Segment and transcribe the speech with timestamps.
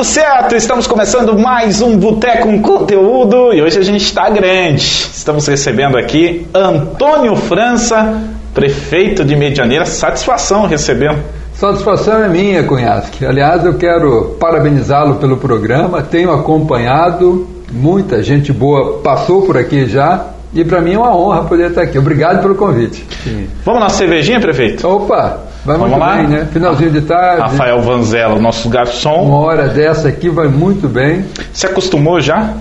[0.00, 0.56] tudo certo?
[0.56, 4.80] Estamos começando mais um Boteco com Conteúdo e hoje a gente está grande.
[4.80, 8.18] Estamos recebendo aqui Antônio França,
[8.54, 9.84] prefeito de Medianeira.
[9.84, 11.18] Satisfação recebendo.
[11.52, 13.26] Satisfação é minha, Cunhasque.
[13.26, 16.00] Aliás, eu quero parabenizá-lo pelo programa.
[16.00, 20.28] Tenho acompanhado, muita gente boa passou por aqui já.
[20.54, 21.98] E para mim é uma honra poder estar aqui.
[21.98, 23.06] Obrigado pelo convite.
[23.22, 23.48] Sim.
[23.66, 24.88] Vamos na cervejinha, prefeito?
[24.88, 26.16] Opa, vai Vamos muito lá?
[26.16, 26.48] bem, né?
[26.52, 27.42] Finalzinho de tarde.
[27.42, 29.22] Rafael Vanzella, nosso garçom.
[29.24, 31.24] Uma hora dessa aqui vai muito bem.
[31.52, 32.54] Se acostumou já?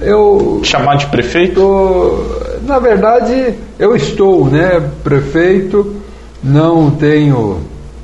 [0.00, 1.54] Eu Chamar de prefeito?
[1.54, 2.24] tô,
[2.66, 5.96] na verdade, eu estou, né, prefeito,
[6.42, 7.60] não tenho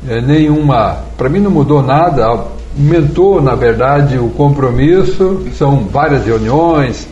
[0.09, 7.09] é, nenhuma, para mim não mudou nada, aumentou, na verdade, o compromisso, são várias reuniões,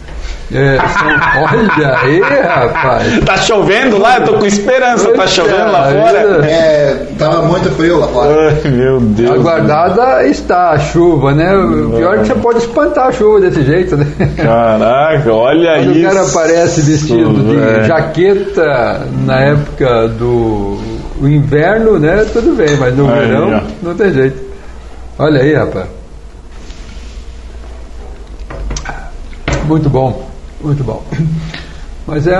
[0.53, 1.09] é, são,
[1.43, 3.19] olha aí, rapaz.
[3.25, 4.19] Tá chovendo lá?
[4.19, 5.13] Eu tô com esperança.
[5.13, 6.47] Tá chovendo lá fora?
[6.47, 8.51] É, tava muito frio lá fora.
[8.65, 9.31] Ai, meu Deus.
[9.33, 11.53] Aguardada está a chuva, né?
[11.57, 14.07] O pior é que você pode espantar a chuva desse jeito, né?
[14.37, 16.07] Caraca, olha Quando isso.
[16.09, 17.85] o cara aparece vestido de velho.
[17.85, 20.79] jaqueta na época do
[21.21, 22.25] o inverno, né?
[22.33, 23.61] Tudo bem, mas no Aí, verão ó.
[23.83, 24.39] não tem jeito.
[25.19, 25.87] Olha aí, rapaz.
[29.67, 31.05] Muito bom, muito bom.
[32.07, 32.39] Mas é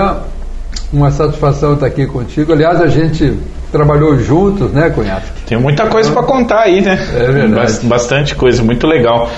[0.93, 2.53] uma satisfação estar aqui contigo.
[2.53, 3.37] Aliás, a gente
[3.71, 5.23] trabalhou juntos, né, cunhado?
[5.45, 6.97] Tem muita coisa para contar aí, né?
[7.15, 7.53] É verdade.
[7.55, 9.29] Bas- Bastante coisa, muito legal.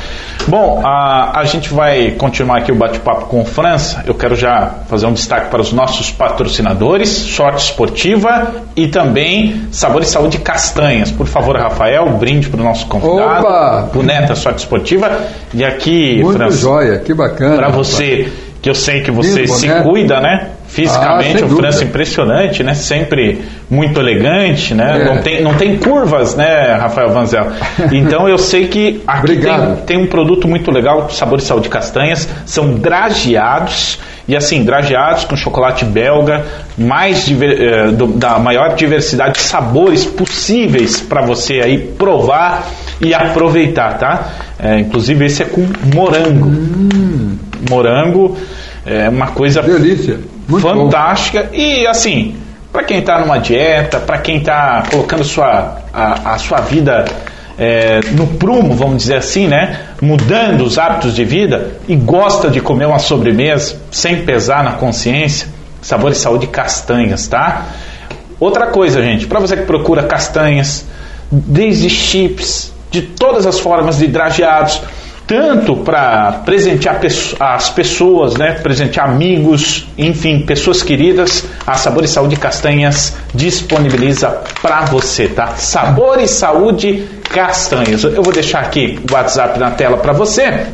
[0.48, 4.04] Bom, a, a gente vai continuar aqui o bate-papo com o França.
[4.08, 10.02] Eu quero já fazer um destaque para os nossos patrocinadores, Sorte Esportiva e também Sabor
[10.02, 11.12] e Saúde Castanhas.
[11.12, 13.46] Por favor, Rafael, brinde para o nosso convidado.
[13.46, 13.90] Opa!
[13.94, 15.12] Boneta Sorte Esportiva.
[15.54, 17.58] E aqui, Muito França, joia, que bacana.
[17.58, 19.82] para você, que eu sei que você Lindo, se né?
[19.84, 20.48] cuida, né?
[20.70, 22.74] Ah, Fisicamente, sem o França é impressionante, né?
[22.76, 25.02] Sempre muito elegante, né?
[25.02, 25.04] É.
[25.06, 27.48] Não, tem, não tem curvas, né, Rafael Vanzel?
[27.92, 32.30] Então eu sei que aqui tem, tem um produto muito legal, Sabor e Saúde Castanhas,
[32.46, 34.00] são drageados.
[34.28, 36.46] E assim, drageados com chocolate belga,
[36.78, 42.64] mais diver- eh, do- da maior diversidade de sabores possíveis para você aí provar
[43.02, 44.30] e aproveitar, tá?
[44.60, 45.66] Eh, inclusive esse é com
[45.96, 46.52] morango.
[47.68, 48.38] Morango
[48.86, 50.20] é uma coisa Delícia.
[50.50, 50.86] Muito bom.
[50.86, 51.50] fantástica.
[51.54, 52.36] E assim
[52.72, 57.06] para quem está numa dieta para quem está colocando sua a, a sua vida
[57.58, 59.80] é, no prumo vamos dizer assim né?
[60.02, 65.48] Mudando os hábitos de vida e gosta de comer uma sobremesa sem pesar na consciência
[65.82, 67.66] sabor e saúde castanhas tá?
[68.40, 70.86] Outra coisa gente para você que procura castanhas
[71.32, 74.82] desde chips de todas as formas de drageados
[75.30, 77.00] tanto para presentear
[77.40, 84.82] as pessoas, né, presentear amigos, enfim, pessoas queridas, a Sabor e Saúde Castanhas disponibiliza para
[84.86, 85.50] você, tá?
[85.56, 88.04] Sabor e Saúde Castanhas.
[88.04, 90.66] Eu vou deixar aqui o WhatsApp na tela para você.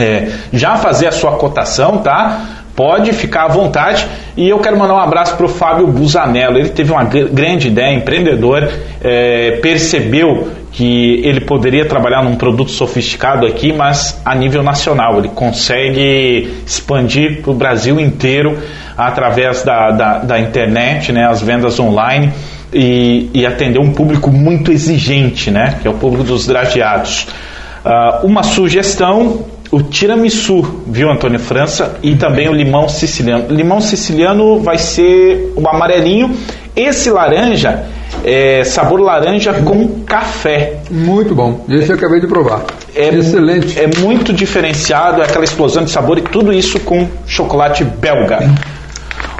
[0.00, 2.40] é, já fazer a sua cotação, tá?
[2.74, 4.06] Pode ficar à vontade.
[4.34, 6.56] E eu quero mandar um abraço para o Fábio Busanello.
[6.56, 8.66] Ele teve uma gr- grande ideia, empreendedor,
[9.02, 15.18] é, percebeu que ele poderia trabalhar num produto sofisticado aqui, mas a nível nacional.
[15.18, 18.58] Ele consegue expandir para o Brasil inteiro
[18.96, 22.32] através da, da, da internet, né, as vendas online.
[22.74, 27.26] E, e atender um público muito exigente, né, que é o público dos drageados.
[27.84, 31.98] Ah, uma sugestão, o tiramisu, viu, Antônio França?
[32.02, 33.54] E também o limão siciliano.
[33.54, 36.30] Limão siciliano vai ser o amarelinho.
[36.74, 37.84] Esse laranja
[38.24, 40.80] é sabor laranja com café.
[40.90, 41.64] Muito bom.
[41.68, 42.62] Esse eu acabei de provar.
[42.94, 43.78] É, Excelente.
[43.78, 48.40] É muito diferenciado, é aquela explosão de sabor e tudo isso com chocolate belga.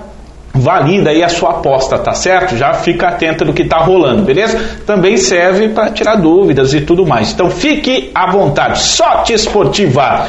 [0.55, 2.56] valida aí a sua aposta, tá certo?
[2.56, 4.61] Já fica atento do que tá rolando, beleza?
[4.87, 7.33] Também serve para tirar dúvidas e tudo mais.
[7.33, 8.79] Então fique à vontade.
[8.79, 10.27] Sorte esportiva.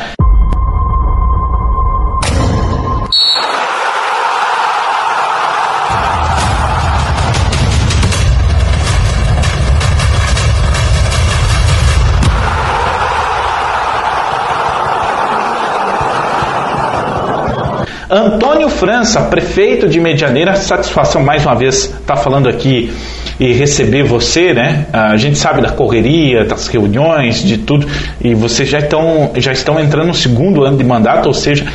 [18.14, 22.94] Antônio França, prefeito de Medianeira, satisfação mais uma vez estar tá falando aqui
[23.40, 24.86] e receber você, né?
[24.94, 27.88] A gente sabe da correria, das reuniões, de tudo,
[28.22, 31.66] e vocês já estão, já estão entrando no segundo ano de mandato, ou seja,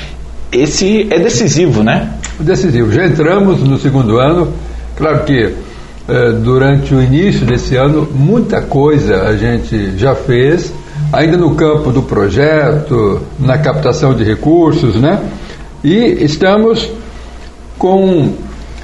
[0.52, 2.08] esse é decisivo, né?
[2.38, 2.92] Decisivo.
[2.92, 4.52] Já entramos no segundo ano.
[4.96, 5.42] Claro que
[6.08, 10.72] eh, durante o início desse ano, muita coisa a gente já fez,
[11.12, 15.18] ainda no campo do projeto, na captação de recursos, né?
[15.82, 16.90] E estamos
[17.78, 18.32] com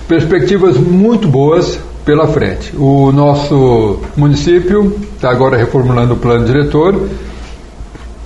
[0.07, 2.73] perspectivas muito boas pela frente.
[2.77, 7.09] O nosso município está agora reformulando o plano diretor.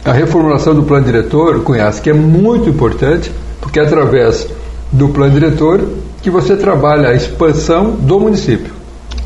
[0.04, 3.30] A reformulação do plano diretor, conhece que é muito importante,
[3.60, 4.48] porque é através
[4.90, 5.80] do plano diretor
[6.22, 8.72] que você trabalha a expansão do município.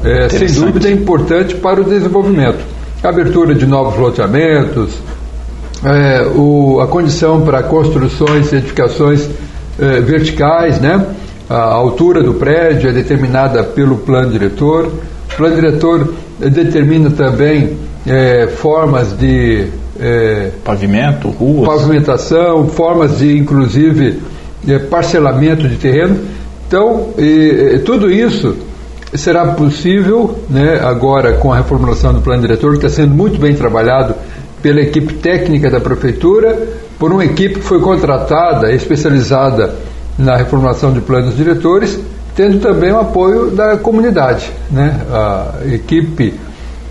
[0.04, 2.58] É, sem dúvida é importante para o desenvolvimento.
[3.02, 4.92] A abertura de novos loteamentos,
[5.84, 9.28] é, o, a condição para construções e edificações
[9.78, 11.06] é, verticais, né?
[11.48, 14.86] A altura do prédio é determinada pelo plano diretor.
[14.86, 17.76] O plano diretor determina também
[18.06, 19.66] é, formas de
[20.00, 24.20] é, pavimento, ruas, pavimentação, formas de inclusive
[24.66, 26.18] é, parcelamento de terreno.
[26.66, 28.56] Então, e, tudo isso
[29.14, 33.54] será possível, né, agora com a reformulação do plano diretor, que está sendo muito bem
[33.54, 34.14] trabalhado
[34.62, 36.56] pela equipe técnica da prefeitura,
[36.98, 39.74] por uma equipe que foi contratada, especializada
[40.18, 41.98] na reformulação de planos diretores,
[42.34, 44.50] tendo também o apoio da comunidade.
[44.70, 45.00] Né?
[45.10, 46.34] A equipe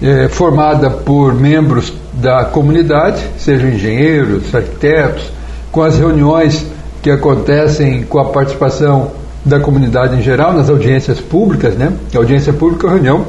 [0.02, 5.32] é, formada por membros da comunidade, sejam engenheiros, arquitetos,
[5.72, 6.66] com as reuniões
[7.02, 9.12] que acontecem com a participação
[9.46, 11.92] da comunidade em geral, nas audiências públicas, né?
[12.14, 13.26] A audiência pública é uma reunião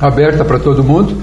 [0.00, 1.16] aberta para todo mundo.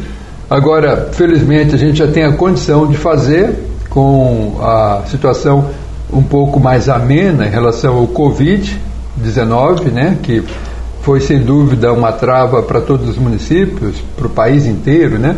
[0.50, 3.56] Agora, felizmente, a gente já tem a condição de fazer
[3.90, 5.69] com a situação
[6.12, 10.18] um pouco mais amena em relação ao Covid-19, né?
[10.22, 10.44] Que
[11.01, 15.36] foi sem dúvida uma trava para todos os municípios, para o país inteiro, né?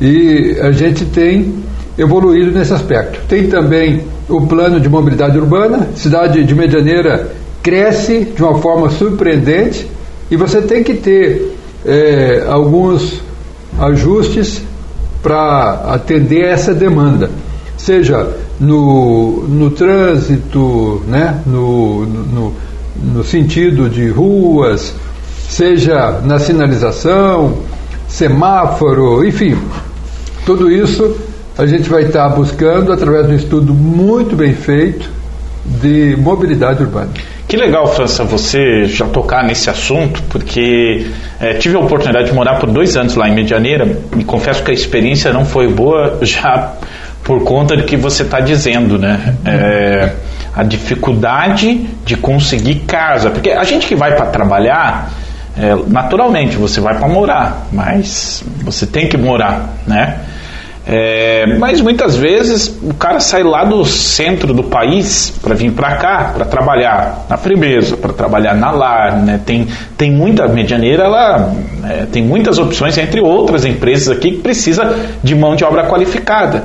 [0.00, 1.54] E a gente tem
[1.98, 3.20] evoluído nesse aspecto.
[3.28, 7.30] Tem também o plano de mobilidade urbana, cidade de Medianeira
[7.62, 9.88] cresce de uma forma surpreendente
[10.30, 11.56] e você tem que ter
[11.86, 13.20] é, alguns
[13.82, 14.62] ajustes
[15.22, 17.30] para atender essa demanda,
[17.76, 18.28] seja
[18.60, 22.54] no, no trânsito, né, no, no,
[23.02, 24.94] no sentido de ruas,
[25.48, 27.58] seja na sinalização,
[28.08, 29.56] semáforo, enfim,
[30.46, 31.16] tudo isso
[31.58, 35.10] a gente vai estar buscando através de um estudo muito bem feito
[35.64, 37.10] de mobilidade urbana.
[37.52, 41.06] Que legal, França, você já tocar nesse assunto, porque
[41.38, 44.70] é, tive a oportunidade de morar por dois anos lá em Medianeira e confesso que
[44.70, 46.72] a experiência não foi boa já
[47.22, 49.36] por conta do que você está dizendo, né?
[49.44, 50.14] É,
[50.56, 55.10] a dificuldade de conseguir casa, porque a gente que vai para trabalhar,
[55.54, 60.20] é, naturalmente você vai para morar, mas você tem que morar, né?
[60.84, 65.94] É, mas muitas vezes o cara sai lá do centro do país para vir para
[65.96, 69.40] cá para trabalhar na Primeza, para trabalhar na Lar, né?
[69.46, 71.54] Tem, tem muita medianeira, ela
[71.88, 76.64] é, tem muitas opções entre outras empresas aqui que precisa de mão de obra qualificada.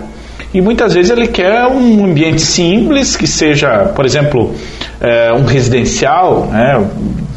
[0.53, 4.55] E muitas vezes ele quer um ambiente simples que seja, por exemplo,
[4.99, 6.83] é, um residencial, né?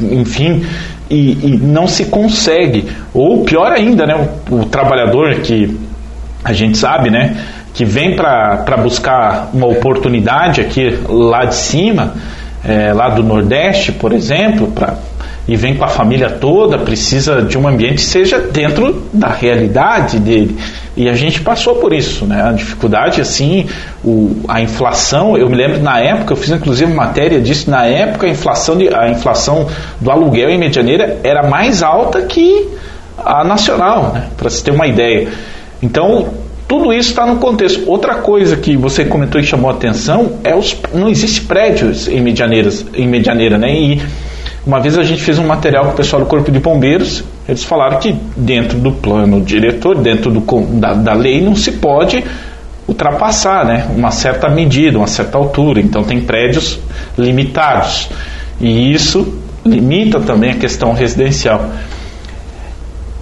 [0.01, 0.65] enfim,
[1.11, 2.87] e, e, não se consegue.
[3.13, 4.29] Ou pior ainda, né?
[4.51, 5.77] o, o trabalhador que
[6.43, 7.37] a gente sabe, né,
[7.75, 12.15] que vem para buscar uma oportunidade aqui lá de cima,
[12.65, 14.97] é, lá do Nordeste, por exemplo, pra,
[15.47, 20.19] e vem com a família toda, precisa de um ambiente que seja dentro da realidade
[20.19, 20.57] dele.
[20.97, 22.43] E a gente passou por isso, né?
[22.43, 23.67] A dificuldade, assim,
[24.05, 28.27] o, a inflação, eu me lembro na época, eu fiz inclusive matéria disso, na época
[28.27, 29.67] a inflação, de, a inflação
[30.01, 32.69] do aluguel em Medianeira era mais alta que
[33.19, 34.29] a nacional, né?
[34.37, 35.29] Para se ter uma ideia.
[35.83, 36.29] Então,
[36.69, 37.89] tudo isso está no contexto.
[37.89, 42.21] Outra coisa que você comentou e chamou a atenção é os não existe prédios em
[42.21, 43.75] Medianeiras, em Medianeira, né?
[43.75, 44.03] E
[44.65, 47.65] uma vez a gente fez um material com o pessoal do Corpo de Bombeiros, eles
[47.65, 50.41] falaram que dentro do plano diretor, dentro do,
[50.79, 52.23] da, da lei, não se pode
[52.87, 55.81] ultrapassar né, uma certa medida, uma certa altura.
[55.81, 56.79] Então tem prédios
[57.17, 58.11] limitados.
[58.61, 61.71] E isso limita também a questão residencial.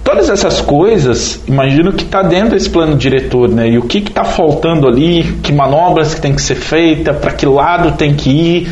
[0.09, 3.69] Todas essas coisas, imagino que está dentro desse plano diretor, né?
[3.69, 7.45] E o que está faltando ali, que manobras que tem que ser feita, para que
[7.45, 8.69] lado tem que ir,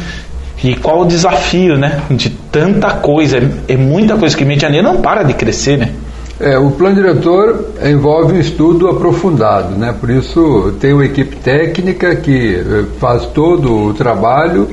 [0.63, 2.01] e qual o desafio, né?
[2.09, 5.91] De tanta coisa, é, é muita coisa que Medianeira não para de crescer, né?
[6.39, 9.93] É, o plano diretor envolve um estudo aprofundado, né?
[9.93, 14.67] Por isso tem uma equipe técnica que eh, faz todo o trabalho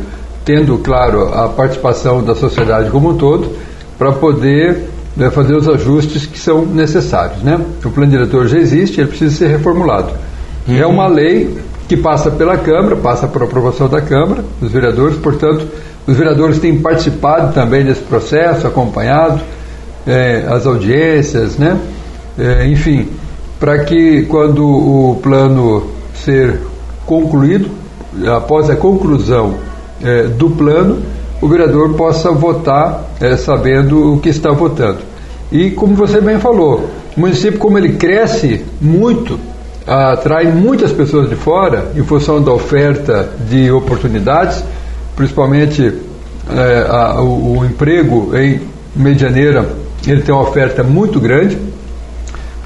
[0.46, 3.52] tendo, claro, a participação da sociedade como um todo,
[3.98, 7.42] para poder né, fazer os ajustes que são necessários.
[7.42, 7.60] Né?
[7.84, 10.12] O plano diretor já existe, ele precisa ser reformulado.
[10.66, 10.76] Uhum.
[10.76, 11.56] É uma lei
[11.88, 15.66] que passa pela Câmara, passa por aprovação da Câmara, dos vereadores, portanto,
[16.06, 19.40] os vereadores têm participado também desse processo, acompanhado
[20.06, 21.78] é, as audiências, né?
[22.38, 23.08] É, enfim,
[23.58, 26.60] para que quando o plano ser
[27.06, 27.70] concluído,
[28.26, 29.54] após a conclusão
[30.02, 31.02] é, do plano,
[31.44, 35.00] o vereador possa votar é, sabendo o que está votando.
[35.52, 39.38] E como você bem falou, o município, como ele cresce muito,
[39.86, 44.64] atrai muitas pessoas de fora em função da oferta de oportunidades,
[45.14, 45.92] principalmente
[46.48, 48.62] é, a, o, o, emprego em
[48.96, 49.68] Medianeira,
[50.06, 51.58] ele tem uma oferta muito grande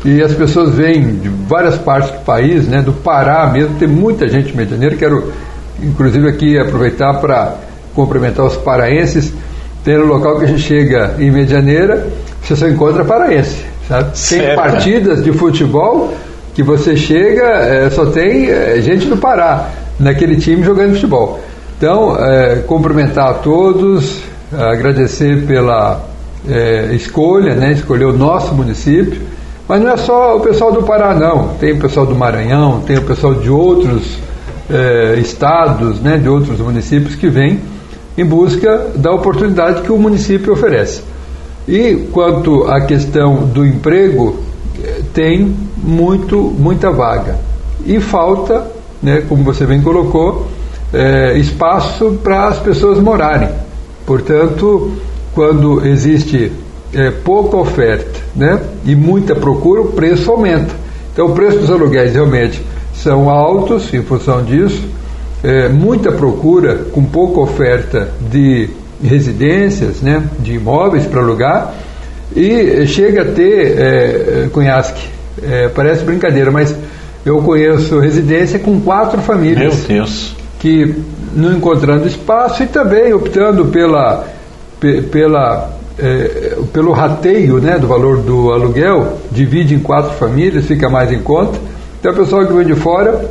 [0.05, 4.29] e as pessoas vêm de várias partes do país, né, do Pará mesmo, tem muita
[4.29, 5.33] gente Medianeira, quero
[5.83, 7.68] inclusive aqui aproveitar para
[7.99, 9.33] cumprimentar os paraenses,
[9.83, 12.07] tem um local que a gente chega em Medianeira,
[12.41, 14.13] você só encontra paraense, sabe?
[14.29, 16.15] Tem partidas de futebol
[16.55, 21.41] que você chega, é, só tem é, gente do Pará naquele time jogando futebol.
[21.77, 24.21] Então, é, cumprimentar a todos,
[24.53, 26.01] agradecer pela
[26.49, 29.21] é, escolha, né, escolher o nosso município,
[29.67, 31.49] mas não é só o pessoal do Pará, não.
[31.59, 34.19] Tem o pessoal do Maranhão, tem o pessoal de outros
[34.71, 37.59] é, estados, né, de outros municípios que vêm
[38.19, 41.03] em busca da oportunidade que o município oferece.
[41.69, 44.41] E quanto à questão do emprego,
[45.15, 47.39] tem muito, muita vaga.
[47.87, 48.67] E falta,
[49.03, 50.49] né, como você bem colocou,
[50.93, 53.51] é, espaço para as pessoas morarem.
[54.05, 54.93] Portanto,
[55.35, 56.51] quando existe
[56.93, 60.75] é, pouca oferta né, e muita procura, o preço aumenta.
[61.13, 64.83] Então, o preço dos aluguéis realmente são altos em função disso,
[65.43, 68.69] é, muita procura com pouca oferta de
[69.03, 71.75] residências, né, de imóveis para alugar
[72.35, 75.03] e chega a ter, é, Cunhasque,
[75.43, 76.75] é, parece brincadeira, mas
[77.25, 79.87] eu conheço residência com quatro famílias.
[79.89, 80.37] Meu Deus.
[80.59, 80.95] Que
[81.35, 84.27] não encontrando espaço e também optando pela,
[85.11, 91.13] pela, é, pelo rateio né, do valor do aluguel, divide em quatro famílias, fica mais
[91.13, 91.59] em conta.
[92.01, 93.25] Então, o pessoal que vem de fora,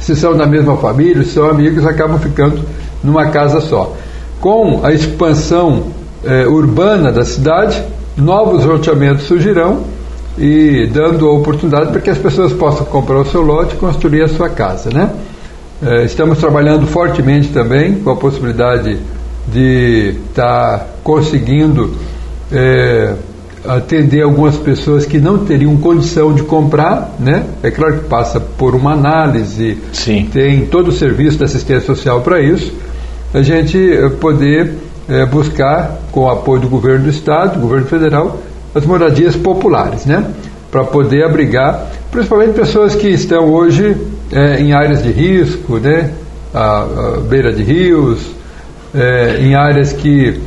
[0.00, 2.62] se são da mesma família, se são amigos, acabam ficando
[3.02, 3.94] numa casa só.
[4.40, 5.84] Com a expansão
[6.24, 7.82] é, urbana da cidade,
[8.16, 9.84] novos loteamentos surgirão
[10.38, 14.22] e dando a oportunidade para que as pessoas possam comprar o seu lote e construir
[14.22, 15.10] a sua casa, né?
[15.82, 18.98] É, estamos trabalhando fortemente também com a possibilidade
[19.48, 21.94] de estar tá conseguindo
[22.50, 23.14] é,
[23.68, 27.44] atender algumas pessoas que não teriam condição de comprar, né?
[27.62, 30.28] É claro que passa por uma análise, Sim.
[30.32, 32.72] tem todo o serviço da assistência social para isso,
[33.34, 33.78] a gente
[34.20, 34.74] poder
[35.08, 38.40] é, buscar, com o apoio do governo do Estado, do governo federal,
[38.74, 40.24] as moradias populares, né?
[40.70, 43.96] Para poder abrigar, principalmente pessoas que estão hoje
[44.32, 46.10] é, em áreas de risco, né?
[46.52, 48.20] A, a beira de rios,
[48.94, 50.40] é, em áreas que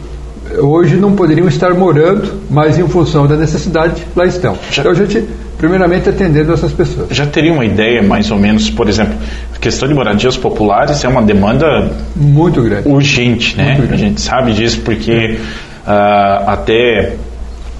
[0.58, 4.58] hoje não poderiam estar morando, mas em função da necessidade lá estão.
[4.72, 5.24] Já, então a gente,
[5.58, 7.10] primeiramente, atendendo essas pessoas.
[7.12, 9.13] Já teria uma ideia, mais ou menos, por exemplo,
[9.56, 13.75] a questão de moradias populares é uma demanda muito grande, urgente, né?
[13.75, 13.94] Grande.
[13.94, 15.38] A gente sabe disso porque
[15.86, 17.15] uh, até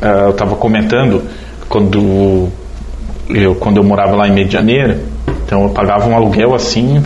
[0.02, 1.24] uh, eu estava comentando
[1.68, 2.50] quando
[3.30, 5.00] eu quando eu morava lá em Medianeira,
[5.46, 7.04] então eu pagava um aluguel assim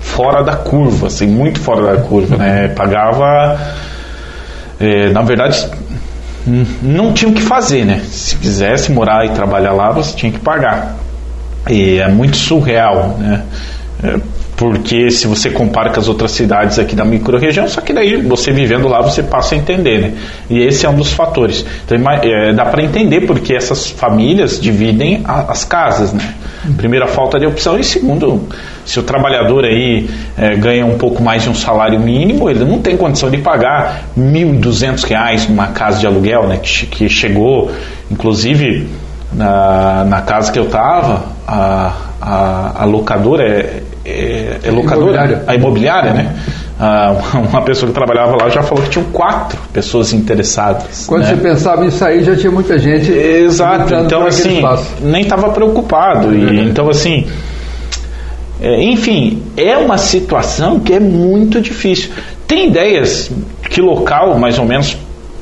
[0.00, 2.68] fora da curva, assim muito fora da curva, né?
[2.68, 3.58] Pagava
[4.78, 5.68] é, na verdade,
[6.82, 8.02] não tinha o que fazer, né?
[8.08, 10.96] Se quisesse morar e trabalhar lá, você tinha que pagar.
[11.68, 13.42] E é muito surreal, né?
[14.02, 14.20] É,
[14.56, 18.52] porque se você compara com as outras cidades aqui da microrregião, só que daí você
[18.52, 20.12] vivendo lá você passa a entender, né?
[20.48, 21.64] E esse é um dos fatores.
[21.84, 26.34] Então é, dá para entender porque essas famílias dividem a, as casas, né?
[26.76, 28.48] Primeiro a falta de opção e segundo,
[28.84, 32.80] se o trabalhador aí é, ganha um pouco mais de um salário mínimo, ele não
[32.80, 36.58] tem condição de pagar R$ 1.200 numa casa de aluguel, né?
[36.62, 37.70] Que, que chegou,
[38.10, 38.88] inclusive
[39.32, 45.44] na, na casa que eu estava, a, a, a locadora é é, é locadora, imobiliária.
[45.46, 46.36] a imobiliária, né?
[46.78, 47.14] Ah,
[47.50, 51.06] uma pessoa que trabalhava lá já falou que tinham quatro pessoas interessadas.
[51.06, 51.28] Quando né?
[51.28, 53.10] você pensava em sair, já tinha muita gente.
[53.10, 54.62] Exato, então assim,
[55.00, 56.34] nem estava preocupado.
[56.34, 56.68] E, uhum.
[56.68, 57.26] Então, assim,
[58.60, 62.10] é, enfim, é uma situação que é muito difícil.
[62.46, 63.30] Tem ideias
[63.70, 64.96] que local, mais ou menos,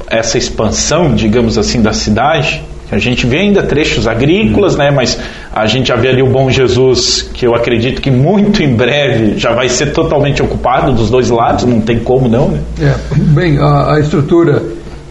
[0.09, 4.91] essa expansão, digamos assim, da cidade, A gente vê ainda trechos agrícolas, né?
[4.91, 5.19] Mas
[5.53, 9.39] a gente já vê ali o Bom Jesus, que eu acredito que muito em breve
[9.39, 12.61] já vai ser totalmente ocupado dos dois lados, não tem como não, né?
[12.81, 14.63] É, bem, a, a estrutura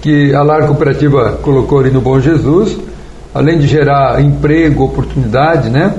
[0.02, 2.78] que a Lar Cooperativa colocou ali no Bom Jesus,
[3.34, 5.94] além de gerar emprego, oportunidade, né?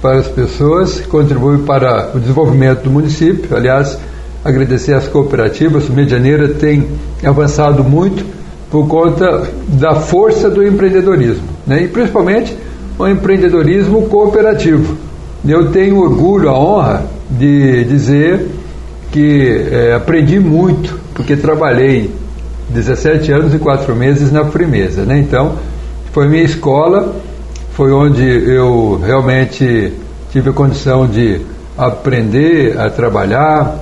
[0.00, 3.54] Para as pessoas, contribui para o desenvolvimento do município.
[3.54, 3.98] Aliás,
[4.42, 6.86] agradecer às cooperativas, o Medianeira tem
[7.22, 8.39] avançado muito
[8.70, 11.82] por conta da força do empreendedorismo, né?
[11.82, 12.56] e principalmente
[12.98, 14.96] o empreendedorismo cooperativo.
[15.46, 18.46] Eu tenho orgulho, a honra de dizer
[19.10, 22.10] que é, aprendi muito, porque trabalhei
[22.68, 25.02] 17 anos e 4 meses na Frimeza.
[25.02, 25.18] Né?
[25.18, 25.56] Então,
[26.12, 27.16] foi minha escola,
[27.72, 29.92] foi onde eu realmente
[30.30, 31.40] tive a condição de
[31.76, 33.78] aprender a trabalhar,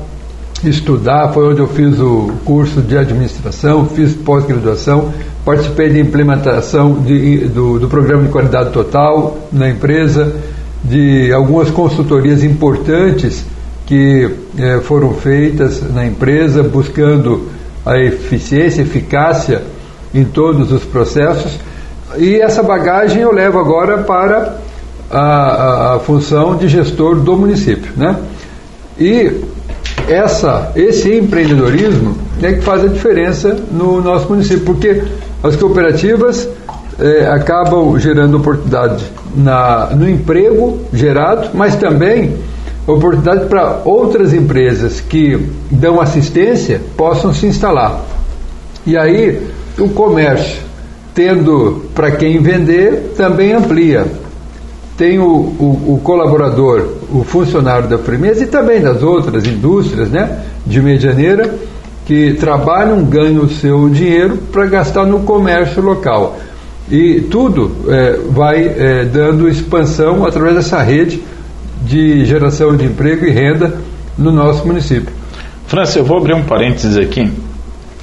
[0.64, 5.12] estudar, foi onde eu fiz o curso de administração, fiz pós-graduação,
[5.44, 10.34] participei de implementação de, do, do, programa de qualidade total na empresa,
[10.82, 13.44] de algumas consultorias importantes
[13.86, 17.48] que eh, foram feitas na empresa, buscando
[17.84, 19.62] a eficiência, eficácia
[20.14, 21.58] em todos os processos.
[22.16, 24.58] E essa bagagem eu levo agora para
[25.10, 27.92] a, a, a função de gestor do município.
[27.96, 28.16] Né?
[28.98, 29.32] E
[30.06, 35.02] essa, esse empreendedorismo é que faz a diferença no nosso município, porque
[35.42, 36.48] as cooperativas
[36.98, 42.36] é, acabam gerando oportunidade na, no emprego gerado, mas também
[42.86, 48.02] oportunidade para outras empresas que dão assistência possam se instalar.
[48.86, 49.46] E aí
[49.78, 50.62] o comércio,
[51.14, 54.06] tendo para quem vender, também amplia
[54.98, 60.42] tem o, o, o, colaborador, o funcionário da Frimeza e também das outras indústrias né,
[60.66, 61.54] de medianeira
[62.06, 66.38] que trabalham, ganham o seu dinheiro para gastar no comércio local.
[66.90, 71.22] E tudo é, vai é, dando expansão através dessa rede
[71.82, 73.76] de geração de emprego e renda
[74.16, 75.14] no nosso município.
[75.66, 77.30] França, eu vou abrir um parênteses aqui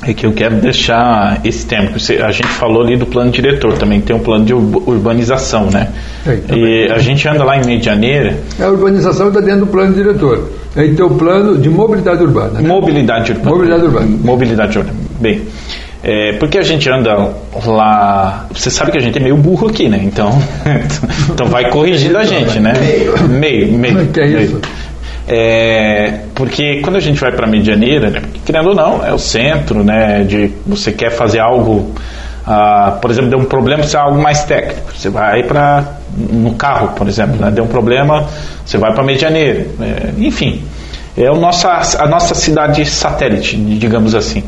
[0.03, 1.95] é que eu quero deixar esse tempo.
[1.95, 5.89] A gente falou ali do plano diretor, também tem um plano de urbanização, né?
[6.25, 8.37] É, e a gente anda lá em Medianeira.
[8.59, 10.51] A urbanização está dentro do plano diretor.
[10.75, 12.61] Aí tem o plano de mobilidade urbana.
[12.61, 12.67] Né?
[12.67, 13.49] Mobilidade urbana.
[13.49, 14.17] Mobilidade urbana.
[14.21, 14.97] Mobilidade urbana.
[15.19, 15.41] Bem.
[16.03, 17.31] É, porque a gente anda
[17.65, 18.45] lá.
[18.53, 19.99] Você sabe que a gente é meio burro aqui, né?
[20.03, 20.29] Então,
[21.33, 22.73] então vai corrigindo a gente, né?
[23.27, 24.05] Meio, meio.
[24.13, 24.61] Que é isso?
[25.27, 29.83] É, porque quando a gente vai para Medianeira, né, querendo ou não, é o centro,
[29.83, 31.95] né, de você quer fazer algo,
[32.45, 35.83] ah, por exemplo, deu um problema, você é algo mais técnico, você vai para
[36.15, 38.27] no carro, por exemplo, né, deu um problema,
[38.63, 40.63] você vai para Medianeira, é, enfim,
[41.17, 44.43] é o nossa, a nossa cidade satélite, digamos assim.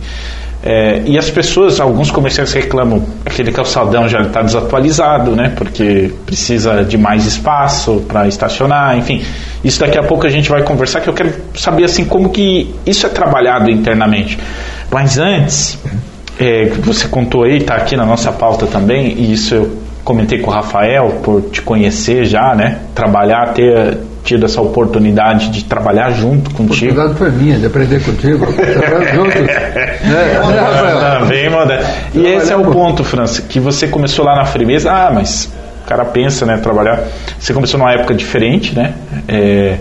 [0.70, 5.54] É, e as pessoas, alguns comerciantes reclamam aquele calçadão já está desatualizado, né?
[5.56, 9.24] Porque precisa de mais espaço para estacionar, enfim.
[9.64, 12.76] Isso daqui a pouco a gente vai conversar, que eu quero saber assim como que
[12.86, 14.38] isso é trabalhado internamente.
[14.92, 15.80] Mas antes,
[16.38, 20.52] é, você contou aí, está aqui na nossa pauta também, e isso eu comentei com
[20.52, 22.80] o Rafael por te conhecer já, né?
[22.94, 23.98] Trabalhar, ter
[24.28, 26.92] tido essa oportunidade de trabalhar junto contigo.
[26.92, 29.14] Oportunidade foi minha, de aprender contigo, trabalhar
[30.04, 30.40] né?
[30.60, 30.98] Rafael?
[31.00, 31.88] Ah, bem moderno.
[32.14, 35.50] E esse é o ponto, França, que você começou lá na Frimeza, ah, mas
[35.82, 37.04] o cara pensa, né, trabalhar.
[37.40, 38.96] Você começou numa época diferente, né?
[39.30, 39.78] É,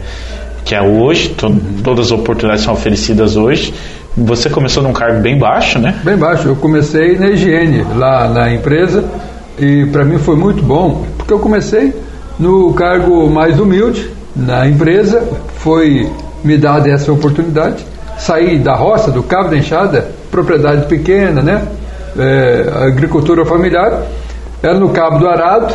[0.65, 3.75] que é hoje, to, todas as oportunidades são oferecidas hoje.
[4.17, 5.97] Você começou num cargo bem baixo, né?
[6.05, 6.47] Bem baixo.
[6.47, 9.05] Eu comecei na higiene, lá na empresa,
[9.59, 11.93] e para mim foi muito bom, porque eu comecei
[12.39, 15.27] no cargo mais humilde, na empresa,
[15.59, 16.11] foi
[16.45, 17.85] me dada essa oportunidade.
[18.19, 21.67] Saí da roça, do cabo da enxada, propriedade pequena, né?
[22.19, 24.03] É, agricultura familiar,
[24.63, 25.75] era no cabo do arado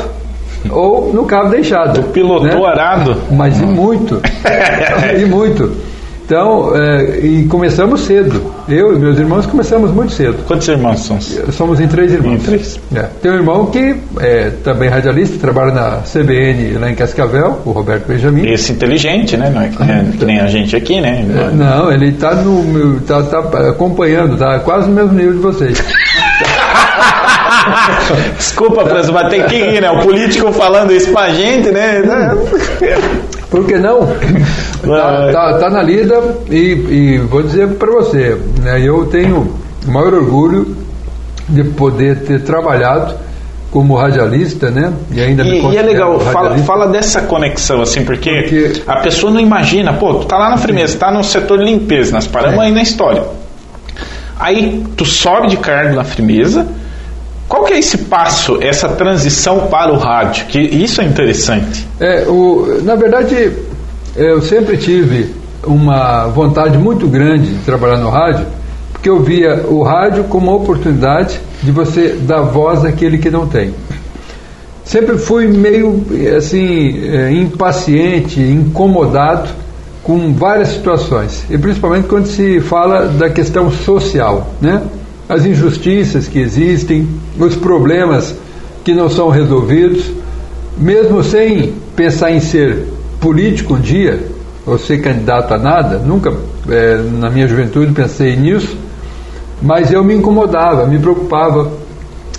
[0.69, 2.01] ou no cabo da enxada.
[2.03, 2.65] pilotou né?
[2.65, 3.17] arado?
[3.31, 4.21] Mas e muito,
[5.19, 5.90] e muito.
[6.31, 8.53] Então, é, e começamos cedo.
[8.69, 10.37] Eu e meus irmãos começamos muito cedo.
[10.47, 11.19] Quantos irmãos são?
[11.51, 12.35] Somos em três irmãos.
[12.35, 12.79] Em três?
[12.95, 13.01] É.
[13.21, 18.07] Tem um irmão que é também radialista, trabalha na CBN lá em Cascavel, o Roberto
[18.07, 18.47] Benjamin.
[18.49, 19.49] Esse inteligente, né?
[19.49, 21.19] Não é que nem, que nem a gente aqui, né?
[21.19, 22.33] É, não, ele está
[23.05, 25.83] tá, tá acompanhando, está quase no mesmo nível de vocês.
[28.37, 29.89] Desculpa, França, mas tem que ir, né?
[29.91, 32.01] O político falando isso pra gente, né?
[33.49, 34.07] Por que não?
[34.81, 36.19] Tá, tá, tá na lida
[36.49, 39.53] e, e, vou dizer para você, né, eu tenho
[39.85, 40.75] o maior orgulho
[41.47, 43.13] de poder ter trabalhado
[43.69, 44.93] como radialista, né?
[45.11, 49.31] E ainda e, e é legal, fala, fala dessa conexão, assim, porque, porque, a pessoa
[49.31, 52.59] não imagina, pô, tu tá lá na Frimeza, tá no setor de limpeza, nós paramos
[52.59, 52.63] é.
[52.63, 53.23] aí na história.
[54.39, 56.67] Aí tu sobe de cargo na Frimeza,
[57.51, 60.45] Qual que é esse passo, essa transição para o rádio?
[60.45, 61.85] Que isso é interessante.
[61.99, 63.51] É, o, na verdade,
[64.15, 65.35] eu sempre tive
[65.65, 68.45] uma vontade muito grande de trabalhar no rádio,
[68.93, 73.45] porque eu via o rádio como uma oportunidade de você dar voz àquele que não
[73.45, 73.73] tem.
[74.85, 76.05] Sempre fui meio
[76.37, 79.49] assim é, impaciente, incomodado
[80.03, 84.81] com várias situações, e principalmente quando se fala da questão social, né?
[85.31, 87.07] As injustiças que existem,
[87.39, 88.35] os problemas
[88.83, 90.11] que não são resolvidos,
[90.77, 92.87] mesmo sem pensar em ser
[93.21, 94.19] político um dia,
[94.65, 96.33] ou ser candidato a nada, nunca
[96.69, 98.75] é, na minha juventude pensei nisso,
[99.61, 101.71] mas eu me incomodava, me preocupava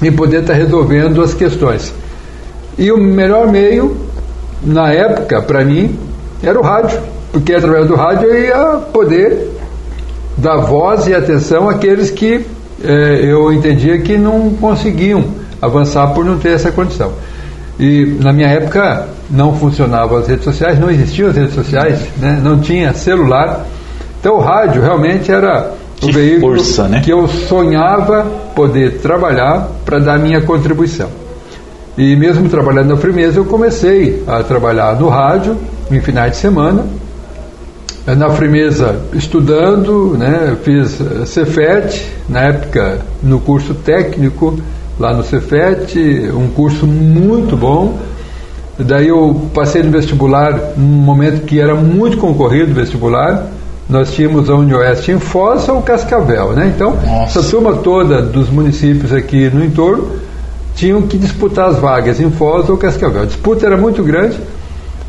[0.03, 1.95] em poder estar resolvendo as questões.
[2.77, 3.97] E o melhor meio,
[4.63, 5.99] na época, para mim,
[6.43, 7.01] era o rádio,
[7.33, 9.49] porque através do rádio eu ia poder
[10.37, 12.45] dar voz e atenção àqueles que
[12.85, 15.25] eu entendia que não conseguiam
[15.61, 17.13] avançar por não ter essa condição.
[17.79, 22.41] E na minha época não funcionavam as redes sociais, não existiam as redes sociais, né?
[22.43, 23.67] não tinha celular.
[24.21, 27.01] Então o rádio realmente era o que veículo força, né?
[27.01, 31.09] que eu sonhava poder trabalhar para dar minha contribuição.
[31.97, 35.57] E mesmo trabalhando na Frimeza, eu comecei a trabalhar no rádio
[35.91, 36.85] em finais de semana,
[38.07, 44.59] na Frimeza estudando, né, fiz Cefet, na época no curso técnico
[44.99, 45.99] lá no Cefet,
[46.35, 47.99] um curso muito bom.
[48.79, 53.47] Daí eu passei no vestibular num momento que era muito concorrido o vestibular.
[53.89, 56.73] Nós tínhamos a Unioeste em Foz ou Cascavel, né?
[56.75, 57.41] Então, Nossa.
[57.41, 60.09] essa turma toda dos municípios aqui no entorno
[60.75, 63.23] tinham que disputar as vagas em Foz ou Cascavel.
[63.23, 64.39] A disputa era muito grande,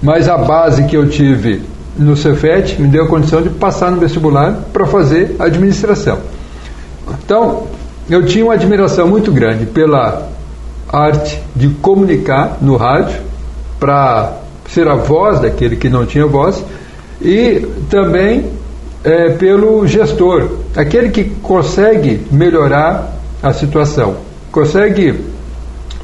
[0.01, 1.61] mas a base que eu tive
[1.97, 6.19] no Cefet me deu a condição de passar no vestibular para fazer administração.
[7.23, 7.67] Então,
[8.09, 10.29] eu tinha uma admiração muito grande pela
[10.91, 13.21] arte de comunicar no rádio,
[13.79, 14.37] para
[14.69, 16.63] ser a voz daquele que não tinha voz,
[17.21, 18.51] e também
[19.03, 24.17] é, pelo gestor, aquele que consegue melhorar a situação,
[24.51, 25.19] consegue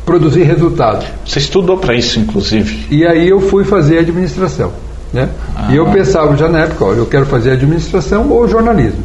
[0.05, 1.05] produzir resultado.
[1.25, 2.87] Você estudou para isso, inclusive.
[2.89, 4.71] E aí eu fui fazer administração.
[5.13, 5.29] Né?
[5.69, 9.03] E eu pensava já na época, olha, eu quero fazer administração ou jornalismo.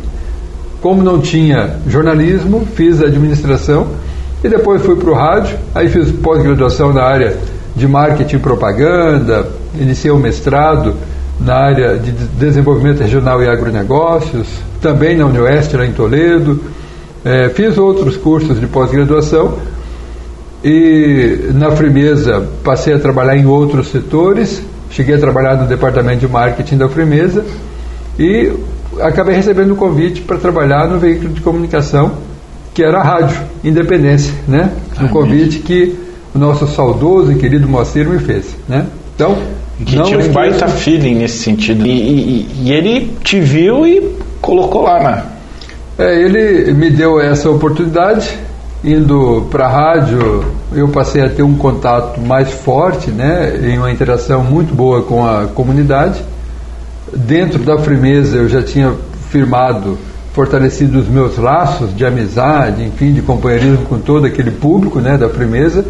[0.80, 3.86] Como não tinha jornalismo, fiz administração
[4.42, 7.36] e depois fui para o rádio, aí fiz pós-graduação na área
[7.74, 10.94] de marketing e propaganda, iniciei o um mestrado
[11.40, 14.46] na área de desenvolvimento regional e agronegócios,
[14.80, 16.60] também na Unioeste, lá em Toledo.
[17.24, 19.58] É, fiz outros cursos de pós-graduação
[20.62, 24.62] e na Frimeza passei a trabalhar em outros setores,
[24.94, 27.44] cheguei a trabalhar no departamento de marketing da Frimeza
[28.16, 28.52] e
[29.00, 32.12] acabei recebendo o um convite para trabalhar no veículo de comunicação
[32.72, 34.70] que era a Rádio Independência, né?
[35.00, 35.96] Um convite que
[36.35, 38.87] o nosso saudoso e querido Moacir me fez, né?
[39.14, 39.37] Então,
[39.78, 41.87] que tinha um baita feeling nesse sentido.
[41.87, 46.04] E, e, e, ele te viu e colocou lá na.
[46.04, 48.37] É, ele me deu essa oportunidade.
[48.84, 53.90] Indo para a rádio, eu passei a ter um contato mais forte, né, em uma
[53.90, 56.22] interação muito boa com a comunidade.
[57.16, 58.92] Dentro da Frimeza, eu já tinha
[59.30, 59.96] firmado,
[60.34, 65.30] fortalecido os meus laços de amizade, enfim, de companheirismo com todo aquele público né, da
[65.30, 65.82] Frimeza.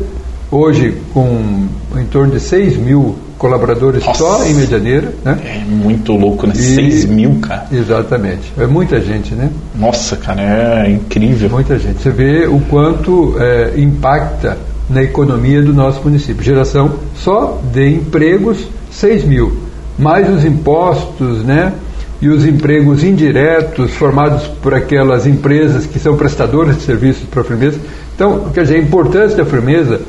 [0.48, 4.18] Hoje, com em torno de 6 mil colaboradores Nossa.
[4.18, 5.12] só em Medianeira.
[5.22, 5.38] Né?
[5.44, 6.54] É muito louco, né?
[6.56, 7.66] E- 6 mil, cara.
[7.70, 8.50] Exatamente.
[8.58, 9.50] É muita gente, né?
[9.74, 10.40] Nossa, cara,
[10.86, 11.50] é incrível.
[11.50, 12.00] Muita gente.
[12.00, 14.56] Você vê o quanto é, impacta
[14.88, 16.42] na economia do nosso município.
[16.42, 19.54] Geração só de empregos, 6 mil.
[19.98, 21.74] Mais os impostos, né?
[22.22, 27.44] E os empregos indiretos formados por aquelas empresas que são prestadoras de serviços para a
[27.44, 27.78] firmeza.
[28.14, 30.00] Então, quer dizer, a importância da firmeza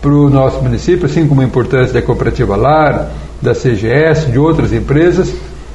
[0.00, 3.10] para o nosso município, assim como a importância da Cooperativa Lar,
[3.40, 5.32] da CGS, de outras empresas,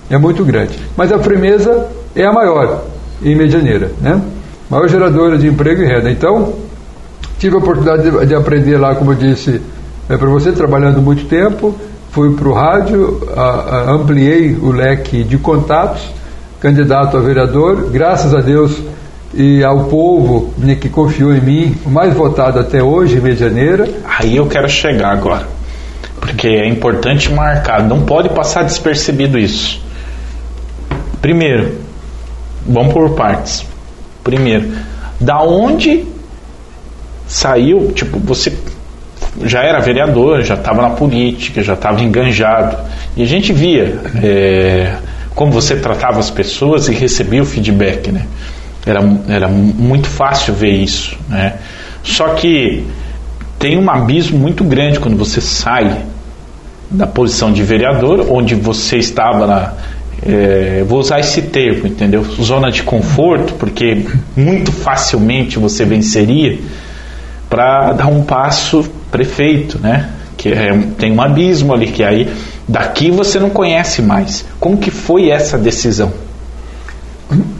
[0.09, 0.77] é muito grande.
[0.97, 2.83] Mas a firmeza é a maior
[3.23, 4.21] em Medianeira, né?
[4.69, 6.09] Maior geradora de emprego e renda.
[6.09, 6.53] Então,
[7.37, 9.61] tive a oportunidade de, de aprender lá, como eu disse,
[10.09, 11.75] é, para você, trabalhando muito tempo,
[12.11, 16.01] fui para o rádio, a- a- ampliei o leque de contatos,
[16.59, 18.79] candidato a vereador, graças a Deus
[19.35, 23.87] e ao povo né, que confiou em mim, o mais votado até hoje em Medianeira.
[24.17, 25.47] Aí eu quero chegar agora.
[26.19, 29.83] Porque é importante marcar, não pode passar despercebido isso.
[31.21, 31.79] Primeiro,
[32.65, 33.65] vamos por partes.
[34.23, 34.71] Primeiro,
[35.19, 36.05] da onde
[37.27, 38.53] saiu, tipo, você
[39.43, 42.77] já era vereador, já estava na política, já estava enganjado.
[43.17, 44.95] E a gente via é,
[45.35, 48.25] como você tratava as pessoas e recebia o feedback, né?
[48.85, 51.55] Era, era muito fácil ver isso, né?
[52.03, 52.85] Só que
[53.57, 56.03] tem um abismo muito grande quando você sai
[56.89, 59.73] da posição de vereador, onde você estava na.
[60.25, 62.23] É, vou usar esse termo, entendeu?
[62.41, 66.57] Zona de conforto, porque muito facilmente você venceria
[67.49, 70.09] para dar um passo prefeito, né?
[70.37, 72.31] Que é, tem um abismo ali, que aí
[72.67, 74.45] daqui você não conhece mais.
[74.59, 76.11] Como que foi essa decisão?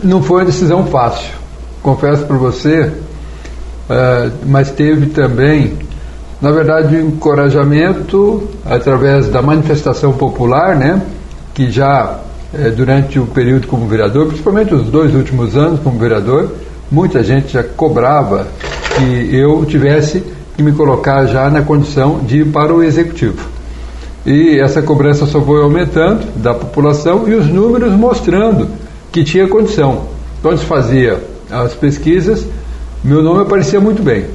[0.03, 1.33] Não foi uma decisão fácil,
[1.81, 2.81] confesso para você,
[3.89, 5.77] uh, mas teve também
[6.41, 11.01] na verdade, o encorajamento através da manifestação popular, né,
[11.53, 12.19] que já
[12.53, 16.51] é, durante o período como vereador, principalmente os dois últimos anos como vereador,
[16.91, 18.47] muita gente já cobrava
[18.95, 20.23] que eu tivesse
[20.55, 23.39] que me colocar já na condição de ir para o executivo.
[24.25, 28.67] E essa cobrança só foi aumentando da população e os números mostrando
[29.15, 30.03] que tinha condição.
[30.41, 32.45] Quando se fazia as pesquisas,
[33.03, 34.25] meu nome aparecia muito bem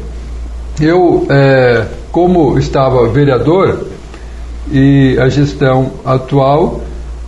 [0.80, 3.86] eu, é, como estava vereador
[4.70, 6.80] e a gestão atual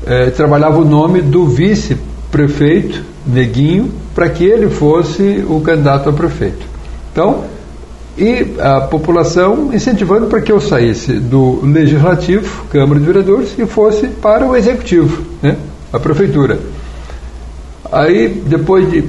[0.07, 6.67] é, trabalhava o nome do vice-prefeito Neguinho para que ele fosse o candidato a prefeito.
[7.13, 7.45] Então,
[8.19, 14.09] e a população incentivando para que eu saísse do legislativo, Câmara de Vereadores, e fosse
[14.09, 15.57] para o executivo, né,
[15.93, 16.59] a prefeitura.
[17.93, 19.05] Aí, depois de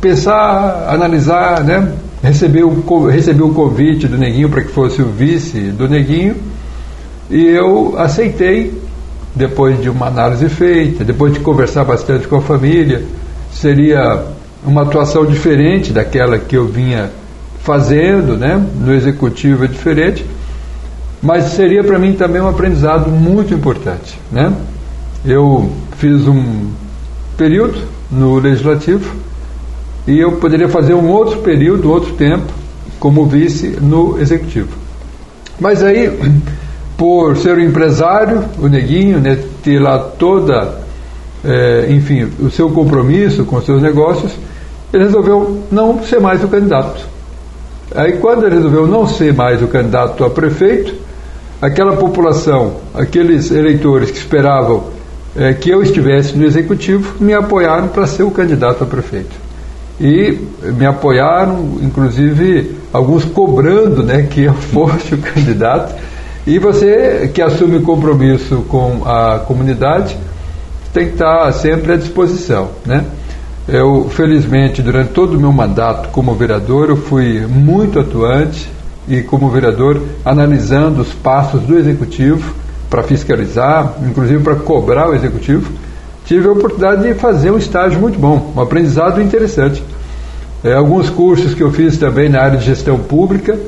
[0.00, 5.88] pensar, analisar, né, recebeu, recebeu o convite do Neguinho para que fosse o vice do
[5.88, 6.36] Neguinho
[7.30, 8.72] e eu aceitei,
[9.34, 13.02] depois de uma análise feita, depois de conversar bastante com a família,
[13.52, 14.24] seria
[14.64, 17.10] uma atuação diferente daquela que eu vinha
[17.60, 18.64] fazendo, né?
[18.80, 20.24] no executivo é diferente,
[21.20, 24.18] mas seria para mim também um aprendizado muito importante.
[24.32, 24.52] Né?
[25.24, 26.70] Eu fiz um
[27.36, 29.14] período no legislativo,
[30.06, 32.46] e eu poderia fazer um outro período, outro tempo,
[32.98, 34.70] como vice no executivo.
[35.60, 36.10] Mas aí,
[36.96, 40.80] por ser um empresário, o Neguinho, né, ter lá toda,
[41.44, 44.32] é, enfim, o seu compromisso com os seus negócios,
[44.92, 47.06] ele resolveu não ser mais o candidato.
[47.94, 50.94] Aí, quando ele resolveu não ser mais o candidato a prefeito,
[51.60, 54.97] aquela população, aqueles eleitores que esperavam
[55.38, 59.48] é, que eu estivesse no executivo, me apoiaram para ser o candidato a prefeito
[60.00, 60.38] e
[60.76, 65.94] me apoiaram, inclusive alguns cobrando né, que eu fosse o candidato.
[66.46, 70.16] E você que assume compromisso com a comunidade
[70.92, 72.70] tem que estar sempre à disposição.
[72.86, 73.04] Né?
[73.68, 78.70] Eu, felizmente, durante todo o meu mandato como vereador, eu fui muito atuante
[79.06, 82.54] e, como vereador, analisando os passos do executivo
[82.88, 85.70] para fiscalizar, inclusive para cobrar o executivo
[86.28, 89.82] tive a oportunidade de fazer um estágio muito bom, um aprendizado interessante.
[90.62, 93.58] É, alguns cursos que eu fiz também na área de gestão pública,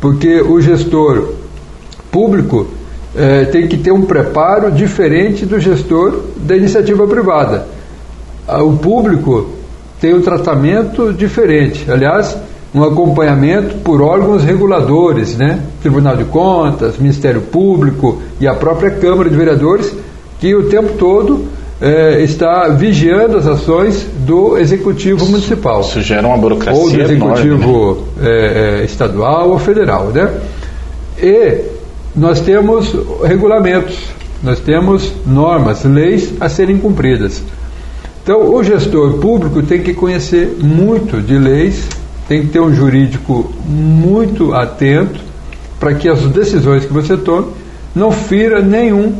[0.00, 1.34] porque o gestor
[2.10, 2.66] público
[3.14, 7.66] é, tem que ter um preparo diferente do gestor da iniciativa privada.
[8.48, 9.48] Ah, o público
[10.00, 11.88] tem um tratamento diferente.
[11.88, 12.36] Aliás,
[12.74, 15.60] um acompanhamento por órgãos reguladores, né?
[15.80, 19.92] Tribunal de Contas, Ministério Público e a própria Câmara de Vereadores,
[20.38, 21.46] que o tempo todo
[21.80, 25.80] é, está vigiando as ações do Executivo Municipal.
[25.80, 28.80] Isso gera uma burocracia Ou do Executivo enorme, né?
[28.80, 30.30] é, estadual ou federal, né?
[31.18, 31.62] E
[32.14, 33.98] nós temos regulamentos,
[34.42, 37.42] nós temos normas, leis a serem cumpridas.
[38.22, 41.88] Então, o gestor público tem que conhecer muito de leis,
[42.30, 45.18] tem que ter um jurídico muito atento
[45.80, 47.48] para que as decisões que você tome
[47.92, 49.16] não fira nenhum,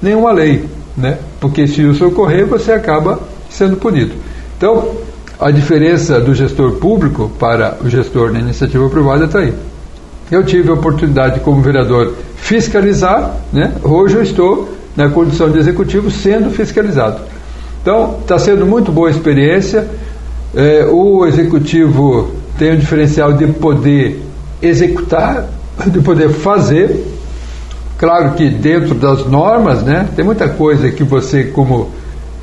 [0.00, 0.64] nenhuma lei
[0.96, 1.18] né?
[1.38, 4.14] porque se isso ocorrer, você acaba sendo punido.
[4.56, 4.92] Então,
[5.38, 9.52] a diferença do gestor público para o gestor na iniciativa privada está aí.
[10.30, 13.74] Eu tive a oportunidade, como vereador, fiscalizar, né?
[13.82, 17.20] hoje eu estou na condição de executivo sendo fiscalizado.
[17.82, 19.86] Então, está sendo muito boa a experiência.
[20.54, 24.22] É, o executivo tem o diferencial de poder
[24.62, 25.46] executar,
[25.86, 27.04] de poder fazer,
[27.96, 31.90] Claro que dentro das normas, né, tem muita coisa que você, como,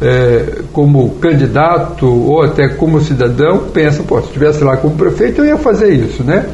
[0.01, 5.45] é, como candidato ou até como cidadão, pensa, pô, se estivesse lá como prefeito, eu
[5.45, 6.45] ia fazer isso, né?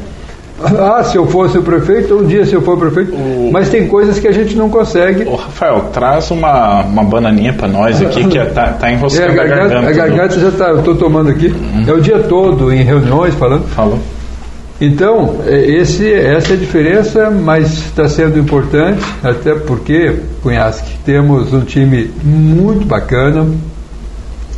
[0.60, 3.14] Ah, se eu fosse o prefeito, um dia se eu for prefeito.
[3.14, 3.50] O...
[3.52, 5.24] Mas tem coisas que a gente não consegue.
[5.24, 9.34] Ô, Rafael, traz uma, uma bananinha para nós aqui que está tá enroscando é, a
[9.34, 9.64] garganta.
[9.64, 11.46] A garganta, a garganta já está, eu estou tomando aqui.
[11.46, 11.84] Uhum.
[11.86, 13.68] É o dia todo em reuniões falando.
[13.68, 13.98] Falou.
[14.80, 21.52] Então, é, esse, essa é a diferença, mas está sendo importante, até porque, Cunhasque, temos
[21.52, 23.46] um time muito bacana.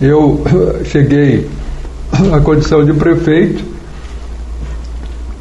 [0.01, 0.43] Eu
[0.85, 1.47] cheguei
[2.33, 3.70] à condição de prefeito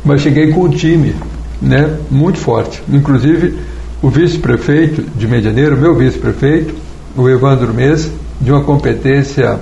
[0.04, 1.16] mas cheguei com um time
[1.62, 2.82] né, muito forte.
[2.90, 3.58] Inclusive,
[4.02, 6.74] o vice-prefeito de Medianeiro, meu vice-prefeito,
[7.16, 8.10] o Evandro Mesa,
[8.40, 9.60] de uma competência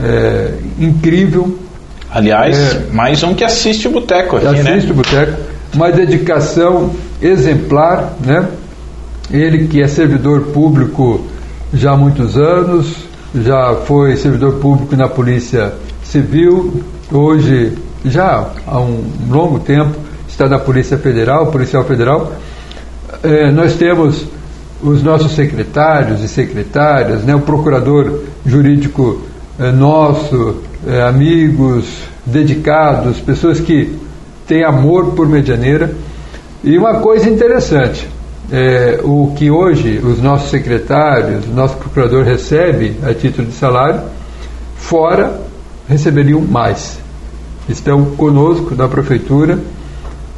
[0.00, 1.56] é, incrível.
[2.10, 4.70] Aliás, é, mais um que assiste o Boteco aqui, assiste né?
[4.72, 5.40] Assiste o Boteco.
[5.74, 8.48] Uma dedicação exemplar, né?
[9.30, 11.26] Ele que é servidor público
[11.72, 12.96] já há muitos anos,
[13.34, 20.58] já foi servidor público na Polícia Civil, hoje, já há um longo tempo, está na
[20.58, 22.32] Polícia Federal, Policial Federal.
[23.22, 24.26] É, nós temos
[24.82, 29.20] os nossos secretários e secretárias, né, o procurador jurídico
[29.58, 31.86] é, nosso, é, amigos,
[32.24, 33.98] dedicados, pessoas que
[34.46, 35.92] têm amor por Medianeira.
[36.62, 38.08] E uma coisa interessante,
[38.52, 44.02] é, o que hoje os nossos secretários, o nosso procurador recebe a título de salário,
[44.76, 45.40] fora
[45.88, 46.97] receberiam mais.
[47.68, 49.58] Estão conosco na prefeitura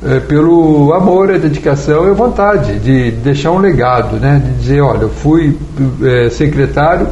[0.03, 4.43] é, pelo amor, a dedicação e a vontade de deixar um legado, né?
[4.43, 5.57] de dizer, olha, eu fui
[6.03, 7.07] é, secretário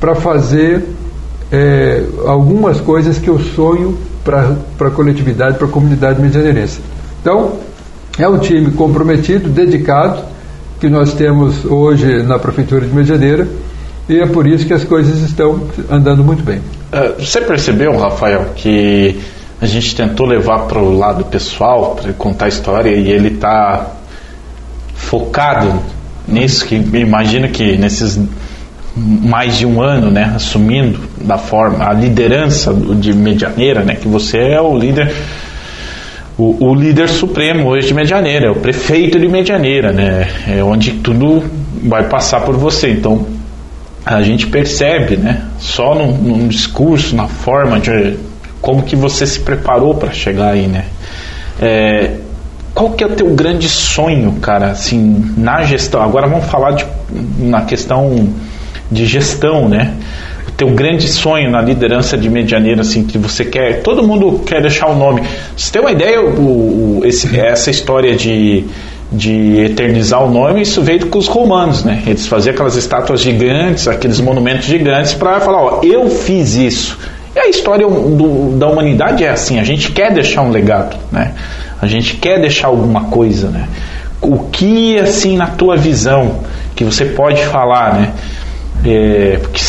[0.00, 0.82] para fazer
[1.52, 6.80] é, algumas coisas que eu sonho para a coletividade, para a comunidade medianeirense.
[7.20, 7.58] Então,
[8.18, 10.22] é um time comprometido, dedicado,
[10.80, 13.46] que nós temos hoje na Prefeitura de Medianeira,
[14.08, 16.60] e é por isso que as coisas estão andando muito bem.
[17.18, 19.20] Você percebeu, Rafael, que
[19.60, 23.86] a gente tentou levar para o lado pessoal, para contar a história, e ele está
[24.94, 25.80] focado
[26.26, 28.20] nisso, que imagino que nesses
[28.96, 34.38] mais de um ano, né, assumindo da forma a liderança de Medianeira, né, que você
[34.38, 35.12] é o líder
[36.38, 40.28] o, o, líder supremo hoje de Medianeira, é o prefeito de Medianeira, né?
[40.46, 41.42] É onde tudo
[41.82, 42.90] vai passar por você.
[42.90, 43.26] Então
[44.04, 45.46] a gente percebe, né?
[45.58, 48.18] Só num, num discurso, na forma de
[48.66, 50.86] como que você se preparou para chegar aí, né?
[51.62, 52.14] É,
[52.74, 56.02] qual que é o teu grande sonho, cara, assim, na gestão?
[56.02, 56.84] Agora vamos falar de,
[57.38, 58.28] na questão
[58.90, 59.94] de gestão, né?
[60.56, 64.88] teu grande sonho na liderança de Medianeira, assim, que você quer, todo mundo quer deixar
[64.88, 65.22] o nome.
[65.56, 68.64] Você tem uma ideia, o, o esse, essa história de,
[69.12, 72.02] de eternizar o nome, isso veio com os romanos, né?
[72.04, 76.98] Eles faziam aquelas estátuas gigantes, aqueles monumentos gigantes para falar, ó, eu fiz isso.
[77.36, 81.34] E a história do, da humanidade é assim, a gente quer deixar um legado, né?
[81.82, 83.68] A gente quer deixar alguma coisa, né?
[84.22, 86.40] O que, assim, na tua visão,
[86.74, 88.12] que você pode falar, né?
[88.86, 89.60] É, porque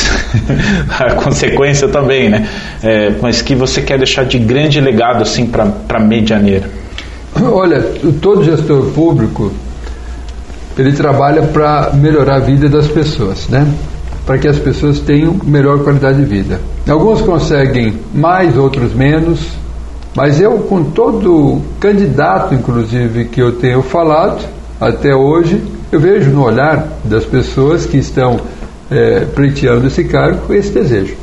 [0.98, 2.48] a consequência também, né?
[2.82, 6.70] É, mas que você quer deixar de grande legado assim para Medianeira?
[7.52, 7.82] Olha,
[8.22, 9.52] todo gestor público
[10.78, 13.68] ele trabalha para melhorar a vida das pessoas, né?
[14.28, 16.60] Para que as pessoas tenham melhor qualidade de vida.
[16.88, 19.40] Alguns conseguem mais, outros menos,
[20.18, 24.46] mas eu, com todo candidato, inclusive, que eu tenho falado
[24.80, 28.40] até hoje, eu vejo no olhar das pessoas que estão
[28.92, 31.16] é, pleiteando esse cargo esse desejo.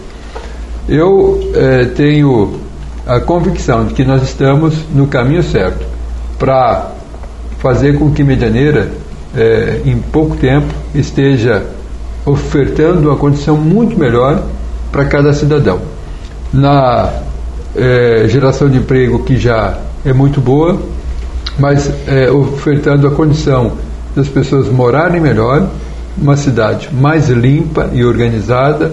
[0.89, 2.61] Eu é, tenho
[3.07, 5.85] a convicção de que nós estamos no caminho certo
[6.39, 6.93] para
[7.59, 8.91] fazer com que Medianeira,
[9.37, 11.65] é, em pouco tempo, esteja
[12.25, 14.43] ofertando uma condição muito melhor
[14.91, 15.81] para cada cidadão.
[16.53, 17.11] Na
[17.77, 20.81] é, geração de emprego, que já é muito boa,
[21.59, 23.73] mas é, ofertando a condição
[24.15, 25.69] das pessoas morarem melhor,
[26.17, 28.93] uma cidade mais limpa e organizada,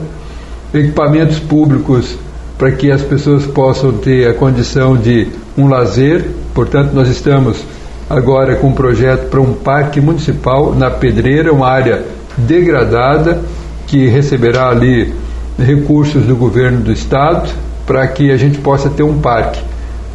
[0.74, 2.18] equipamentos públicos
[2.58, 6.26] para que as pessoas possam ter a condição de um lazer.
[6.54, 7.64] Portanto, nós estamos
[8.10, 12.04] agora com um projeto para um parque municipal na Pedreira, uma área
[12.38, 13.42] degradada
[13.88, 15.14] que receberá ali
[15.58, 17.50] recursos do governo do estado
[17.86, 19.62] para que a gente possa ter um parque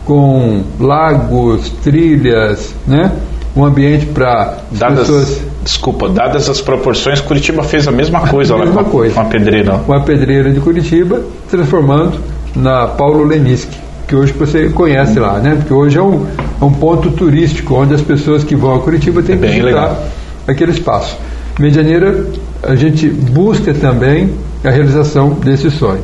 [0.05, 3.13] com lagos, trilhas, né?
[3.55, 8.77] um ambiente para pessoas Desculpa, dadas as proporções, Curitiba fez a mesma coisa a mesma
[8.77, 9.15] lá com, coisa.
[9.15, 9.79] com a pedreira.
[9.79, 12.21] Com a pedreira de Curitiba, transformando
[12.55, 15.57] na Paulo Lenisque, que hoje você conhece lá, né?
[15.57, 16.25] Porque hoje é um,
[16.61, 19.65] é um ponto turístico onde as pessoas que vão a Curitiba têm é que visitar
[19.65, 20.05] legal.
[20.47, 21.19] aquele espaço.
[21.59, 22.27] Medianeira,
[22.63, 24.31] a gente busca também
[24.65, 26.03] a realização desse sonho.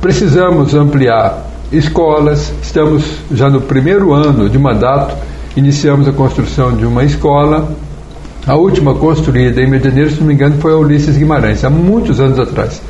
[0.00, 5.16] Precisamos ampliar escolas, estamos já no primeiro ano de mandato,
[5.56, 7.68] iniciamos a construção de uma escola
[8.48, 12.18] a última construída em Medianeiro, se não me engano, foi a Ulisses Guimarães, há muitos
[12.18, 12.80] anos atrás.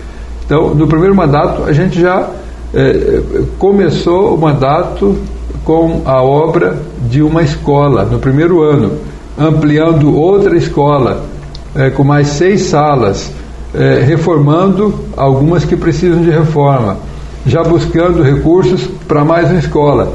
[0.47, 2.31] Então, no primeiro mandato, a gente já
[2.73, 3.21] é,
[3.59, 5.19] começou o mandato
[5.65, 6.79] com a obra
[7.11, 8.99] de uma escola, no primeiro ano,
[9.37, 11.25] ampliando outra escola,
[11.79, 13.31] é, com mais seis salas,
[13.73, 16.99] é, reformando algumas que precisam de reforma,
[17.47, 20.13] já buscando recursos para mais uma escola.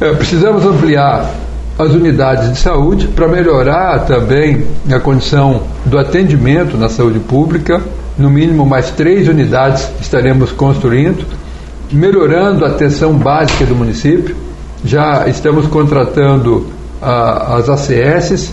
[0.00, 1.32] É, precisamos ampliar
[1.78, 7.80] as unidades de saúde para melhorar também a condição do atendimento na saúde pública.
[8.18, 11.24] No mínimo, mais três unidades estaremos construindo,
[11.92, 14.34] melhorando a atenção básica do município.
[14.84, 16.66] Já estamos contratando
[17.00, 18.52] ah, as ACS,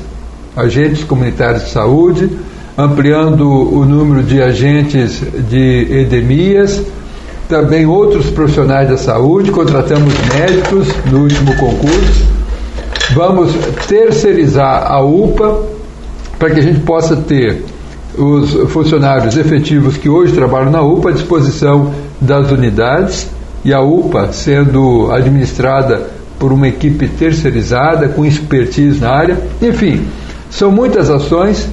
[0.55, 2.29] agentes comunitários de saúde,
[2.77, 6.83] ampliando o número de agentes de endemias,
[7.47, 12.35] também outros profissionais da saúde, contratamos médicos no último concurso
[13.13, 13.53] Vamos
[13.87, 15.63] terceirizar a UPA
[16.39, 17.63] para que a gente possa ter
[18.17, 23.29] os funcionários efetivos que hoje trabalham na UPA à disposição das unidades
[23.63, 29.37] e a UPA sendo administrada por uma equipe terceirizada com expertise na área.
[29.61, 30.05] Enfim,
[30.55, 31.67] são muitas ações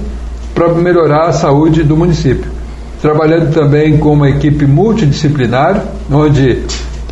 [0.53, 2.51] para melhorar a saúde do município.
[3.01, 6.59] Trabalhando também com uma equipe multidisciplinar, onde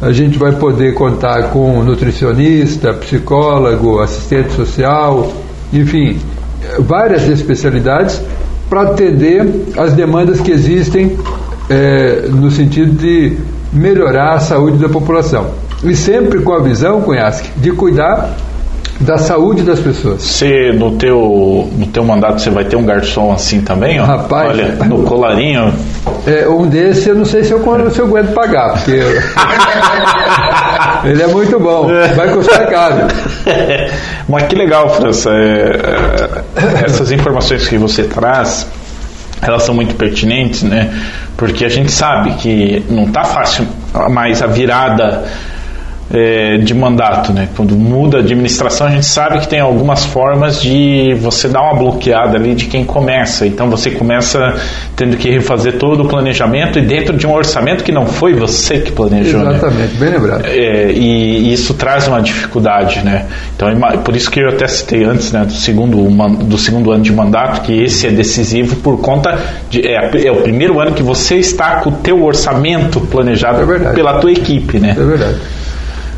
[0.02, 5.32] a gente vai poder contar com nutricionista, psicólogo, assistente social,
[5.72, 6.20] enfim,
[6.80, 8.22] várias especialidades
[8.70, 9.48] para atender
[9.78, 11.18] as demandas que existem
[11.70, 13.38] é, no sentido de
[13.72, 15.52] melhorar a saúde da população.
[15.86, 18.36] E sempre com a visão, Cunhasque, de cuidar
[19.02, 20.22] da saúde das pessoas.
[20.22, 24.00] Você, no teu, no teu mandato, você vai ter um garçom assim também?
[24.00, 24.06] Ó?
[24.06, 25.74] Rapaz, Olha, no colarinho.
[26.26, 28.92] É, um desse eu não sei se eu, se eu aguento pagar, porque
[31.04, 33.08] ele é muito bom, vai custar caro.
[34.30, 35.32] Mas que legal, França.
[35.32, 38.68] É, é, essas informações que você traz,
[39.42, 40.94] elas são muito pertinentes, né?
[41.36, 43.68] Porque a gente sabe que não está fácil
[44.10, 45.26] mais a virada
[46.14, 47.48] é, de mandato, né?
[47.56, 51.76] Quando muda a administração, a gente sabe que tem algumas formas de você dar uma
[51.76, 53.46] bloqueada ali de quem começa.
[53.48, 54.56] Então você começa
[54.96, 58.80] tendo que refazer todo o planejamento e dentro de um orçamento que não foi você
[58.80, 59.42] que planejou.
[59.42, 59.56] Né?
[59.56, 60.00] Exatamente, né?
[60.00, 60.46] bem lembrado.
[60.46, 63.26] É, e, e, isso traz uma dificuldade, né?
[63.56, 63.70] Então
[64.04, 66.02] por isso que eu até citei antes, né, do segundo
[66.44, 69.40] do segundo ano de mandato, que esse é decisivo por conta
[69.70, 73.94] de é, é o primeiro ano que você está com o teu orçamento planejado é
[73.94, 74.96] pela tua equipe, né?
[74.98, 75.38] É verdade.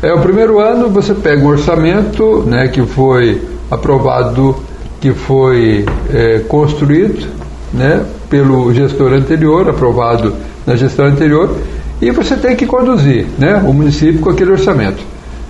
[0.02, 3.40] É o primeiro ano você pega um orçamento, né, que foi
[3.70, 4.56] aprovado,
[5.00, 7.26] que foi é, construído,
[7.72, 10.34] né, pelo gestor anterior, aprovado
[10.66, 11.56] na gestão anterior,
[12.00, 15.02] e você tem que conduzir, né, o município com aquele orçamento.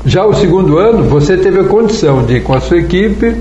[0.07, 3.35] Já o segundo ano você teve a condição de, com a sua equipe,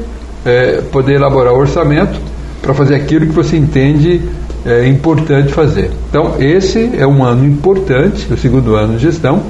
[0.45, 2.19] é, poder elaborar o orçamento
[2.61, 4.21] para fazer aquilo que você entende
[4.65, 5.91] é importante fazer.
[6.09, 9.43] Então, esse é um ano importante, o segundo ano de gestão,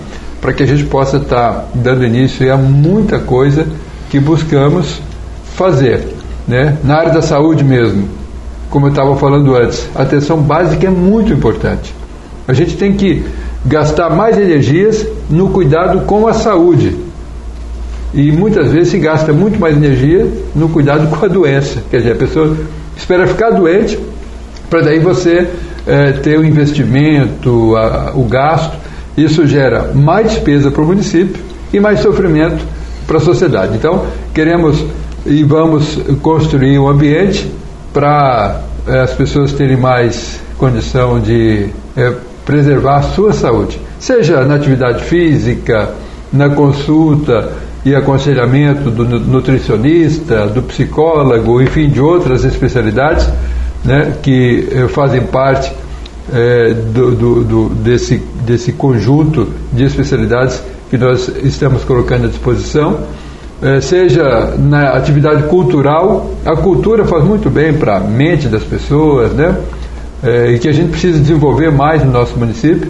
[0.43, 3.65] para que a gente possa estar dando início a muita coisa
[4.09, 5.01] que buscamos
[5.55, 6.05] fazer.
[6.45, 6.77] Né?
[6.83, 8.09] Na área da saúde mesmo,
[8.69, 11.95] como eu estava falando antes, a atenção básica é muito importante.
[12.45, 13.23] A gente tem que
[13.65, 16.93] gastar mais energias no cuidado com a saúde.
[18.13, 21.81] E muitas vezes se gasta muito mais energia no cuidado com a doença.
[21.89, 22.57] Quer dizer, a pessoa
[22.97, 23.97] espera ficar doente
[24.69, 25.47] para daí você
[25.87, 28.82] é, ter o investimento, a, o gasto
[29.17, 31.41] isso gera mais despesa para o município
[31.71, 32.63] e mais sofrimento
[33.07, 33.75] para a sociedade.
[33.75, 34.83] Então, queremos
[35.25, 37.49] e vamos construir um ambiente
[37.93, 42.13] para é, as pessoas terem mais condição de é,
[42.45, 45.91] preservar a sua saúde, seja na atividade física,
[46.31, 47.51] na consulta
[47.85, 53.29] e aconselhamento do nutricionista, do psicólogo, enfim, de outras especialidades
[53.83, 55.71] né, que é, fazem parte
[56.31, 62.99] é, do, do, do, desse, desse conjunto de especialidades que nós estamos colocando à disposição,
[63.61, 69.31] é, seja na atividade cultural, a cultura faz muito bem para a mente das pessoas,
[69.33, 69.57] né?
[70.21, 72.89] É, e que a gente precisa desenvolver mais no nosso município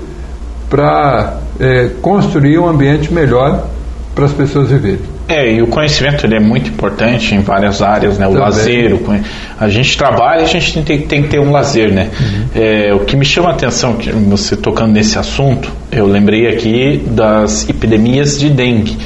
[0.70, 3.68] para é, construir um ambiente melhor
[4.14, 5.13] para as pessoas viverem.
[5.28, 8.28] É, e o conhecimento ele é muito importante em várias áreas, né?
[8.28, 8.44] O Também.
[8.44, 9.20] lazer, o,
[9.60, 12.10] a gente trabalha e a gente tem, tem, que ter um lazer, né?
[12.20, 12.46] Uhum.
[12.56, 17.02] É, o que me chama a atenção, que você tocando nesse assunto, eu lembrei aqui
[17.06, 18.92] das epidemias de dengue.
[18.92, 18.98] Sim.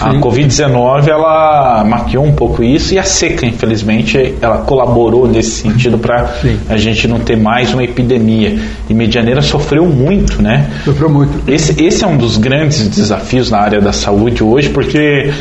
[0.00, 5.98] A Covid-19, ela maquiou um pouco isso e a seca, infelizmente, ela colaborou nesse sentido
[5.98, 6.34] para
[6.68, 8.58] a gente não ter mais uma epidemia.
[8.88, 10.70] E Medianeira sofreu muito, né?
[10.84, 11.50] Sofreu muito.
[11.50, 15.32] Esse, esse é um dos grandes desafios na área da saúde hoje, porque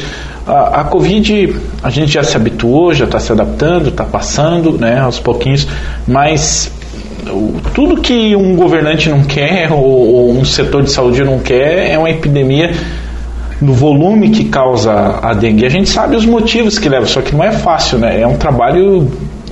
[0.45, 4.99] a, a Covid, a gente já se habituou, já está se adaptando, está passando, né,
[4.99, 5.67] aos pouquinhos,
[6.07, 6.71] mas
[7.74, 11.97] tudo que um governante não quer ou, ou um setor de saúde não quer é
[11.97, 12.71] uma epidemia
[13.61, 15.65] no volume que causa a dengue.
[15.65, 18.21] A gente sabe os motivos que leva, só que não é fácil, né?
[18.21, 19.09] É um trabalho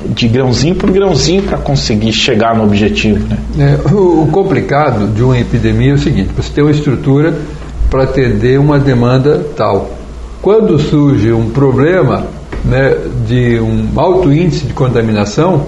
[0.09, 3.25] de grãozinho por grãozinho para conseguir chegar no objetivo.
[3.27, 3.77] Né?
[3.83, 7.33] É, o, complicado de uma epidemia é o seguinte: você tem uma estrutura
[7.89, 9.91] para atender uma demanda tal.
[10.41, 12.25] quando surge um problema
[12.63, 12.95] né,
[13.27, 15.67] de um alto índice de contaminação,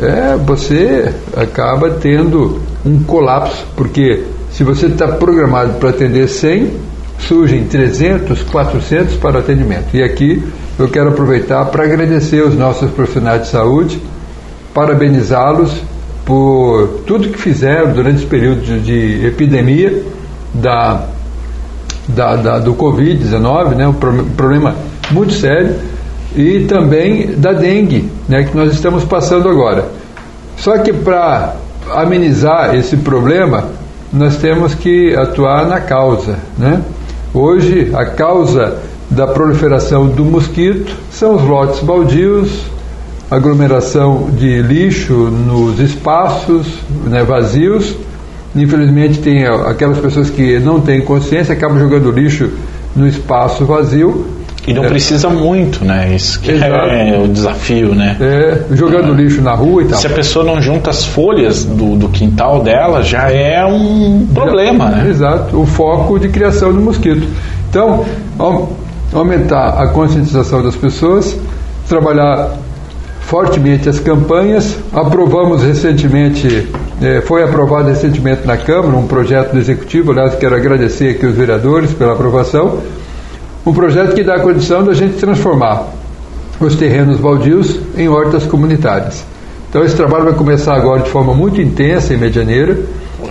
[0.00, 6.70] é, você acaba tendo um colapso, porque se você está programado para atender 100,
[7.18, 9.94] surgem 300, 400 para atendimento.
[9.94, 10.42] E aqui
[10.78, 14.00] eu quero aproveitar para agradecer os nossos profissionais de saúde,
[14.74, 15.82] parabenizá-los
[16.24, 20.02] por tudo que fizeram durante esse período de epidemia
[20.54, 21.06] da,
[22.08, 24.74] da, da do Covid-19, né, um problema
[25.10, 25.74] muito sério,
[26.36, 29.84] e também da dengue, né, que nós estamos passando agora.
[30.56, 31.56] Só que para
[31.90, 33.68] amenizar esse problema,
[34.12, 36.38] nós temos que atuar na causa.
[36.58, 36.80] Né?
[37.34, 38.78] Hoje, a causa
[39.10, 42.50] da proliferação do mosquito são os lotes baldios,
[43.30, 46.66] aglomeração de lixo nos espaços
[47.06, 47.94] né, vazios.
[48.54, 52.50] Infelizmente, tem aquelas pessoas que não têm consciência, acabam jogando lixo
[52.94, 54.26] no espaço vazio.
[54.66, 54.88] E não é.
[54.88, 56.14] precisa muito, né?
[56.14, 56.72] Isso que Exato.
[56.72, 58.16] é o desafio, né?
[58.20, 59.16] É, jogando ah.
[59.16, 59.98] lixo na rua e tal.
[59.98, 64.88] Se a pessoa não junta as folhas do, do quintal dela, já é um problema,
[64.88, 65.10] né?
[65.10, 67.26] Exato, o foco de criação do mosquito.
[67.68, 68.04] Então,
[69.12, 71.36] aumentar a conscientização das pessoas,
[71.88, 72.52] trabalhar
[73.32, 74.76] fortemente as campanhas.
[74.92, 76.68] Aprovamos recentemente,
[77.00, 81.34] eh, foi aprovado recentemente na Câmara um projeto do Executivo, aliás, quero agradecer aqui os
[81.34, 82.80] vereadores pela aprovação,
[83.64, 85.86] um projeto que dá a condição da gente transformar
[86.60, 89.24] os terrenos baldios em hortas comunitárias.
[89.68, 92.78] Então esse trabalho vai começar agora de forma muito intensa em Medianeira,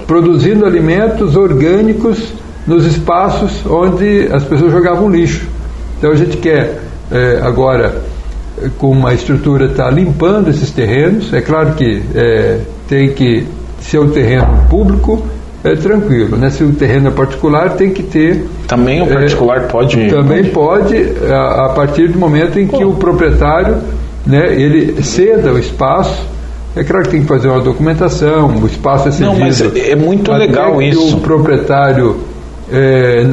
[0.08, 2.34] produzindo alimentos orgânicos
[2.66, 5.46] nos espaços onde as pessoas jogavam lixo.
[5.98, 8.02] Então a gente quer é, agora,
[8.78, 11.32] com uma estrutura, estar tá limpando esses terrenos.
[11.34, 13.46] É claro que é, tem que
[13.82, 15.24] ser um terreno público,
[15.64, 16.38] é tranquilo.
[16.38, 16.50] Né?
[16.50, 18.46] Se o terreno é particular, tem que ter.
[18.72, 20.10] Também o particular é, pode.
[20.10, 20.96] Também pode,
[21.30, 22.92] a, a, partir do momento em que Pô.
[22.92, 23.80] o proprietário
[24.26, 26.26] né, ele ceda o espaço.
[26.74, 29.34] É claro que tem que fazer uma documentação, o espaço é cedido.
[29.34, 31.18] Não, mas é, é muito legal isso.
[31.18, 32.16] o proprietário
[32.72, 33.30] é,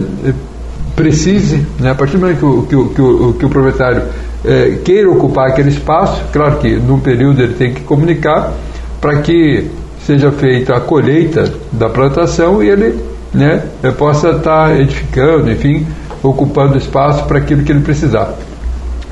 [0.97, 4.03] precise, né, a partir do momento que o, que o, que o, que o proprietário
[4.45, 8.55] é, queira ocupar aquele espaço, claro que num período ele tem que comunicar
[9.01, 9.71] para que
[10.05, 13.63] seja feita a colheita da plantação e ele né,
[13.97, 15.87] possa estar edificando, enfim,
[16.23, 18.35] ocupando espaço para aquilo que ele precisar.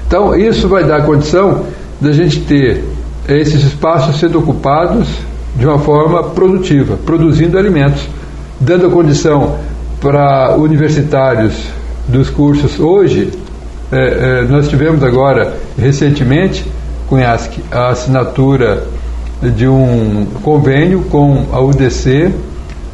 [0.07, 1.65] Então, isso vai dar condição
[2.01, 2.85] da gente ter
[3.29, 5.09] esses espaços sendo ocupados
[5.57, 8.07] de uma forma produtiva, produzindo alimentos,
[8.61, 9.59] dando condição
[10.01, 11.55] para universitários
[12.07, 13.33] dos cursos hoje,
[13.91, 16.65] é, é, nós tivemos agora recentemente
[17.09, 18.85] com a assinatura
[19.43, 22.33] de um convênio com a UDC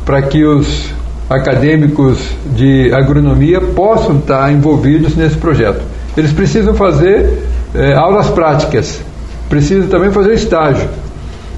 [0.05, 0.91] para que os
[1.33, 2.19] acadêmicos
[2.55, 5.83] de agronomia possam estar envolvidos nesse projeto.
[6.17, 7.43] Eles precisam fazer
[7.75, 9.01] é, aulas práticas,
[9.49, 10.89] precisam também fazer estágio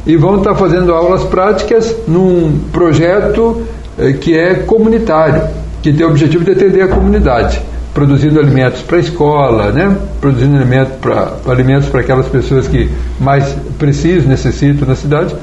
[0.07, 3.63] e vão estar fazendo aulas práticas num projeto
[3.99, 5.49] eh, que é comunitário,
[5.83, 7.61] que tem o objetivo de atender a comunidade,
[7.95, 9.97] produzindo alimentos para a escola, né?
[10.21, 15.35] produzindo alimentos para alimentos para aquelas pessoas que mais precisam, necessitam na cidade,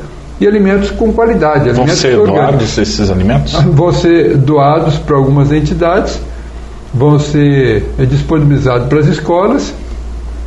[0.41, 1.69] e alimentos com qualidade.
[1.69, 3.53] Vão alimentos ser doados esses alimentos?
[3.53, 6.19] Ah, vão ser doados para algumas entidades,
[6.91, 9.71] vão ser eh, disponibilizados para as escolas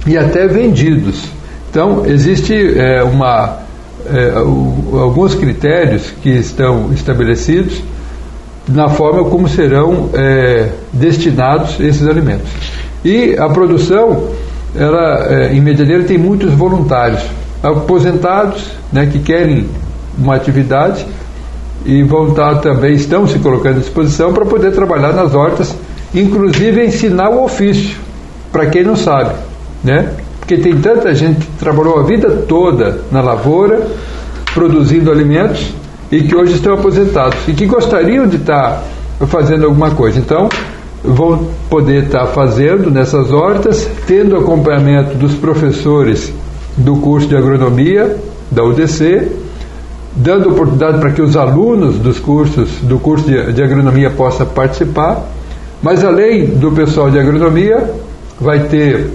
[0.04, 1.22] e até vendidos.
[1.70, 3.58] Então, existe é, uma,
[4.06, 7.82] é, alguns critérios que estão estabelecidos
[8.68, 12.48] na forma como serão é, destinados esses alimentos.
[13.04, 14.30] E a produção,
[14.76, 17.22] ela, em Medianeira, tem muitos voluntários,
[17.62, 19.66] aposentados, né, que querem
[20.18, 21.06] uma atividade
[21.84, 25.74] e vão estar também, estão se colocando à disposição para poder trabalhar nas hortas,
[26.14, 27.96] inclusive ensinar o ofício,
[28.50, 29.34] para quem não sabe,
[29.82, 30.12] né?
[30.38, 33.86] Porque tem tanta gente que trabalhou a vida toda na lavoura,
[34.54, 35.72] produzindo alimentos,
[36.10, 38.82] e que hoje estão aposentados e que gostariam de estar
[39.26, 40.18] fazendo alguma coisa.
[40.18, 40.48] Então,
[41.02, 46.32] vão poder estar fazendo nessas hortas, tendo acompanhamento dos professores
[46.76, 48.16] do curso de agronomia
[48.50, 49.28] da UDC,
[50.16, 55.24] dando oportunidade para que os alunos dos cursos do curso de, de agronomia possam participar.
[55.82, 57.90] Mas além do pessoal de agronomia,
[58.40, 59.10] vai ter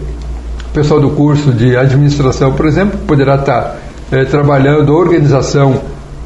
[0.69, 3.77] o pessoal do curso de administração, por exemplo, poderá estar
[4.11, 5.81] é, trabalhando organização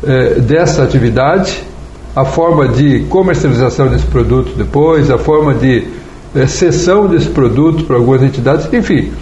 [0.06, 1.64] eh, dessa atividade,
[2.14, 5.88] a forma de comercialização desse produto depois, a forma de
[6.36, 9.14] eh, cessão desse produto para algumas entidades, enfim.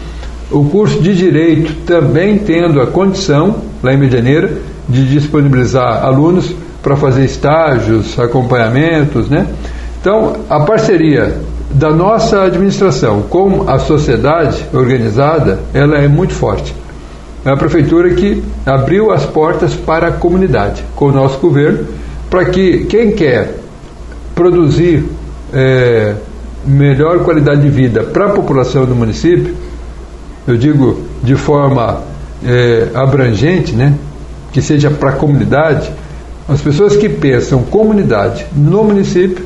[0.49, 4.51] O curso de Direito também tendo a condição, lá em Medianeira,
[4.87, 9.47] de disponibilizar alunos para fazer estágios, acompanhamentos, né?
[9.99, 11.37] Então, a parceria
[11.69, 16.75] da nossa administração com a sociedade organizada, ela é muito forte.
[17.45, 21.85] É a prefeitura que abriu as portas para a comunidade, com o nosso governo,
[22.29, 23.57] para que quem quer
[24.35, 25.05] produzir
[25.53, 26.15] é,
[26.65, 29.55] melhor qualidade de vida para a população do município,
[30.47, 32.01] eu digo de forma
[32.45, 33.93] é, abrangente, né,
[34.51, 35.91] que seja para a comunidade,
[36.47, 39.45] as pessoas que pensam comunidade no município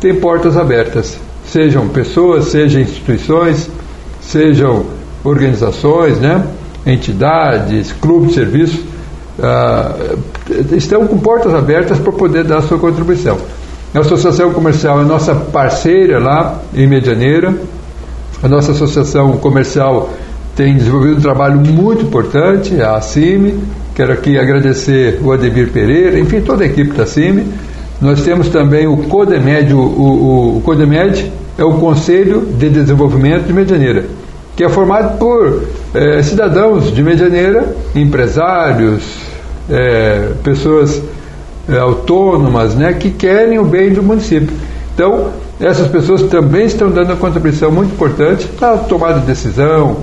[0.00, 3.70] têm portas abertas, sejam pessoas, sejam instituições,
[4.20, 4.84] sejam
[5.24, 6.44] organizações, né?
[6.86, 8.84] entidades, clubes de serviço,
[9.40, 9.94] ah,
[10.72, 13.38] estão com portas abertas para poder dar a sua contribuição.
[13.94, 17.54] A Associação Comercial é nossa parceira lá em Medianeira.
[18.42, 20.10] A nossa Associação Comercial
[20.54, 23.58] tem desenvolvido um trabalho muito importante, a CIMI.
[23.98, 27.44] Quero aqui agradecer o Ademir Pereira, enfim, toda a equipe da CIMI.
[28.00, 33.52] Nós temos também o CODEMED, o, o, o CODEMED é o Conselho de Desenvolvimento de
[33.52, 34.04] Medianeira
[34.54, 39.02] que é formado por é, cidadãos de Medianeira, empresários,
[39.68, 41.02] é, pessoas
[41.68, 44.56] é, autônomas, né, que querem o bem do município.
[44.94, 45.30] Então,
[45.60, 49.98] essas pessoas também estão dando uma contribuição muito importante na tomada de decisão,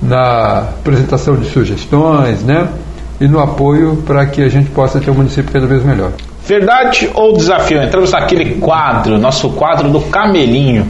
[0.00, 2.68] na apresentação de sugestões, né,
[3.20, 6.12] e no apoio para que a gente possa ter um município cada vez melhor.
[6.46, 7.82] Verdade ou desafio?
[7.82, 10.88] Entramos naquele quadro, nosso quadro do camelinho.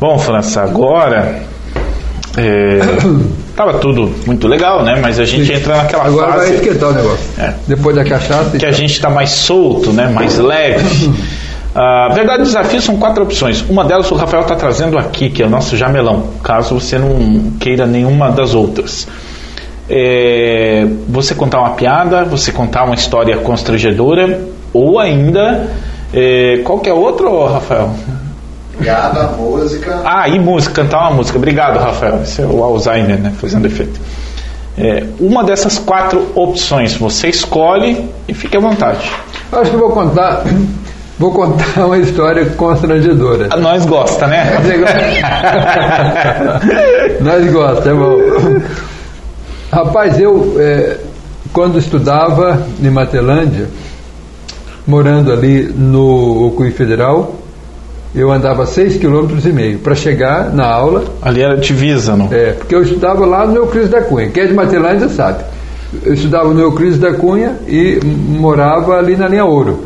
[0.00, 1.42] Bom, França, agora
[2.36, 2.78] é,
[3.56, 5.00] tava tudo muito legal, né?
[5.02, 6.46] Mas a gente entra naquela Agora fase.
[6.46, 7.30] vai esquentar o negócio.
[7.36, 7.54] É.
[7.66, 8.56] Depois da cachaça.
[8.56, 10.08] que a gente está mais solto, né?
[10.08, 11.12] mais leve.
[11.74, 13.64] A verdade, desafio são quatro opções.
[13.68, 17.52] Uma delas o Rafael está trazendo aqui, que é o nosso jamelão, caso você não
[17.60, 19.06] queira nenhuma das outras.
[19.90, 24.40] É, você contar uma piada, você contar uma história constrangedora,
[24.72, 25.68] ou ainda.
[26.12, 27.90] É, qual que é outro, Rafael?
[28.78, 30.00] Piada, música.
[30.04, 31.36] Ah, e música, cantar uma música.
[31.36, 32.22] Obrigado, Rafael.
[32.22, 33.32] Esse é o Alzheimer, né?
[33.38, 34.00] Fazendo efeito.
[34.76, 39.10] É, uma dessas quatro opções, você escolhe e fique à vontade.
[39.50, 40.44] Acho que vou contar,
[41.18, 43.48] vou contar uma história constrangedora.
[43.50, 44.58] A nós gosta, né?
[47.20, 48.16] Nós gosta, é bom.
[49.70, 50.98] Rapaz, eu é,
[51.52, 53.68] quando estudava em Matelândia,
[54.86, 57.36] morando ali no Ocuí Federal,
[58.14, 61.04] eu andava seis quilômetros e meio para chegar na aula.
[61.20, 62.32] Ali era divisa, não?
[62.32, 64.30] É, porque eu estudava lá no Euclides da Cunha.
[64.30, 65.44] Quem é de Matelândia sabe.
[66.02, 69.84] Eu estudava no Euclides da Cunha e morava ali na linha Ouro.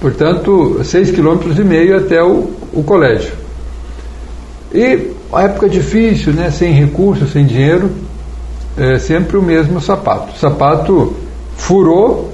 [0.00, 3.32] Portanto, seis quilômetros e meio até o, o colégio.
[4.72, 6.50] E uma época difícil, né?
[6.50, 7.90] Sem recursos, sem dinheiro,
[8.76, 10.32] é sempre o mesmo sapato.
[10.34, 11.16] O sapato
[11.56, 12.32] furou,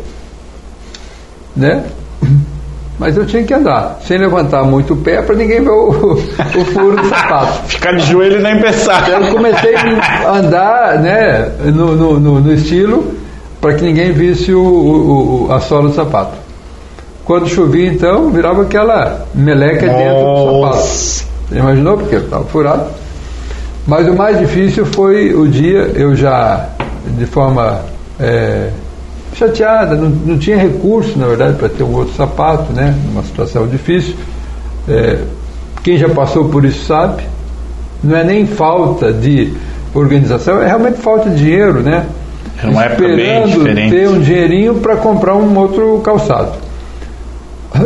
[1.57, 1.85] né?
[2.99, 6.65] Mas eu tinha que andar, sem levantar muito o pé para ninguém ver o, o
[6.65, 7.69] furo do sapato.
[7.69, 9.07] Ficar de joelho nem pensar.
[9.11, 13.15] Eu comecei a andar né, no, no, no, no estilo
[13.61, 16.39] para que ninguém visse o, o, a sola do sapato.
[17.27, 20.87] Quando chovia, então, virava aquela meleca dentro do sapato.
[21.49, 21.99] Você imaginou?
[21.99, 22.87] Porque estava furado.
[23.87, 26.69] Mas o mais difícil foi o dia, eu já,
[27.17, 27.81] de forma
[28.19, 28.71] é,
[29.35, 32.95] chateada, não, não tinha recurso, na verdade, para ter um outro sapato, né?
[33.07, 34.15] Numa situação difícil.
[34.89, 35.19] É,
[35.85, 37.23] quem já passou por isso sabe.
[38.03, 39.53] Não é nem falta de
[39.95, 42.07] organização, é realmente falta de dinheiro, né?
[42.59, 43.15] Era uma época bem
[43.45, 43.91] Esperando diferente.
[43.95, 46.53] ter um dinheirinho para comprar um outro calçado.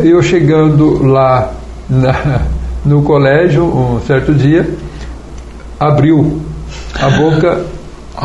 [0.03, 1.53] Eu chegando lá
[1.89, 2.43] na-
[2.85, 4.69] no colégio, um certo dia,
[5.81, 6.39] abriu
[7.01, 7.65] a boca,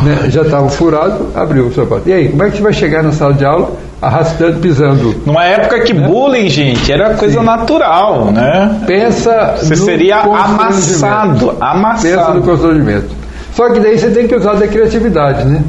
[0.03, 2.09] né, já estava furado, abriu o sapato.
[2.09, 5.15] E aí, como é que você vai chegar na sala de aula arrastando, pisando?
[5.25, 8.83] Numa época que bullying, gente, era coisa natural, né?
[8.85, 10.61] Pensa Você seria constrangimento.
[10.61, 12.41] amassado, Pensa no amassado.
[12.41, 13.07] constrangimento.
[13.53, 15.63] Só que daí você tem que usar da criatividade, né?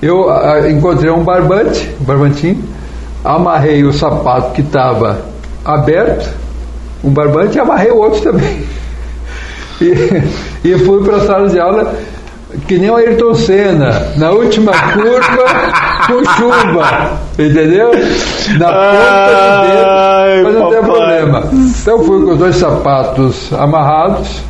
[0.00, 2.62] Eu ah, encontrei um barbante, um barbantinho,
[3.22, 5.20] amarrei o sapato que estava
[5.64, 6.30] aberto,
[7.04, 8.64] um barbante, e amarrei o outro também.
[9.80, 11.94] E, e fui para a sala de aula
[12.66, 15.44] que nem o Ayrton Senna, na última curva
[16.06, 17.90] com chuva, entendeu?
[18.58, 21.50] Na ponta do dedo, mas não tem problema.
[21.52, 24.40] Então fui com os dois sapatos amarrados,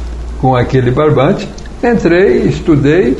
[0.40, 1.48] com aquele barbante,
[1.82, 3.16] entrei, estudei,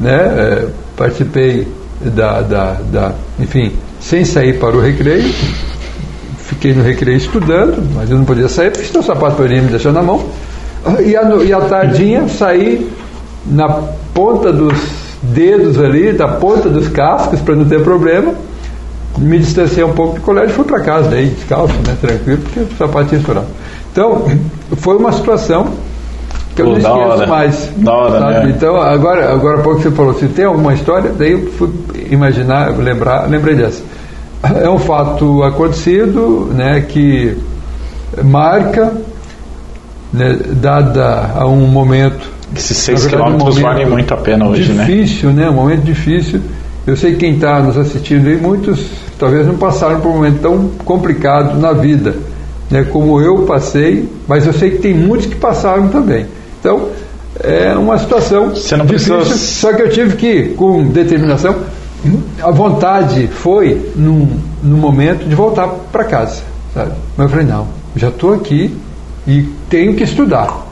[0.00, 1.68] né, eh, participei
[2.00, 5.32] da, da, da, enfim, sem sair para o recreio,
[6.38, 9.68] fiquei no recreio estudando, mas eu não podia sair porque senão o sapato poderia me
[9.68, 10.24] deixar na mão.
[11.04, 12.90] E a, e à tardinha saí
[13.46, 13.68] na
[14.12, 14.74] ponta dos
[15.22, 18.34] dedos ali, da ponta dos cascos, para não ter problema,
[19.18, 22.60] me distanciei um pouco do colégio e fui para casa, daí descalço, né, tranquilo, porque
[22.60, 23.46] o sapatinho estourado.
[23.92, 24.26] Então,
[24.76, 25.68] foi uma situação
[26.54, 27.26] que eu Pô, não esqueço hora.
[27.26, 27.70] mais.
[27.76, 28.46] Da hora, sabe?
[28.46, 28.54] né?
[28.56, 31.70] Então, agora, agora há pouco você falou, se tem alguma história, daí eu fui
[32.10, 33.82] imaginar, lembrar, lembrei dessa.
[34.62, 37.36] É um fato acontecido, né, que
[38.22, 38.92] marca,
[40.14, 44.16] né, dada a um momento Esses 6 na verdade, um quilômetros momento valem muito a
[44.16, 44.84] pena hoje, né?
[44.84, 45.50] difícil, né?
[45.50, 46.40] Um momento difícil.
[46.86, 48.86] Eu sei que quem está nos assistindo aí, muitos
[49.18, 52.14] talvez não passaram por um momento tão complicado na vida,
[52.70, 52.84] né?
[52.84, 56.26] Como eu passei, mas eu sei que tem muitos que passaram também.
[56.60, 56.88] Então,
[57.42, 61.56] é uma situação Você não difícil, precisa- só que eu tive que, com determinação,
[62.42, 64.28] a vontade foi num,
[64.62, 66.42] num momento de voltar para casa,
[66.74, 66.92] sabe?
[67.16, 68.76] Mas eu falei, não, já estou aqui
[69.26, 70.66] e tenho que estudar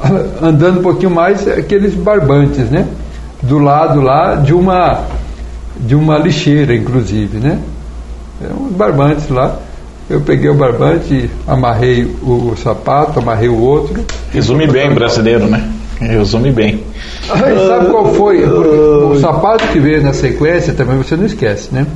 [0.40, 2.86] andando um pouquinho mais aqueles barbantes, né?
[3.42, 5.04] Do lado lá de uma
[5.76, 7.58] de uma lixeira, inclusive, né?
[8.42, 9.58] É, uns barbantes lá.
[10.08, 14.04] Eu peguei o barbante, amarrei o, o sapato, amarrei o outro.
[14.32, 15.70] Resume bem, brasileiro, né?
[16.00, 16.82] Resume bem.
[17.30, 18.42] Aí sabe qual foi?
[18.44, 21.86] O sapato que veio na sequência também você não esquece, né?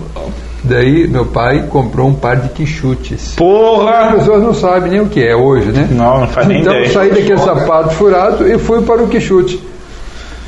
[0.65, 3.29] Daí meu pai comprou um par de quichutes.
[3.29, 4.13] As Porra!
[4.15, 5.87] pessoas não sabem nem o que é hoje, né?
[5.91, 6.87] Não, não faz nem então ideia.
[6.87, 9.63] eu saí daquele sapato furado e fui para o quichute.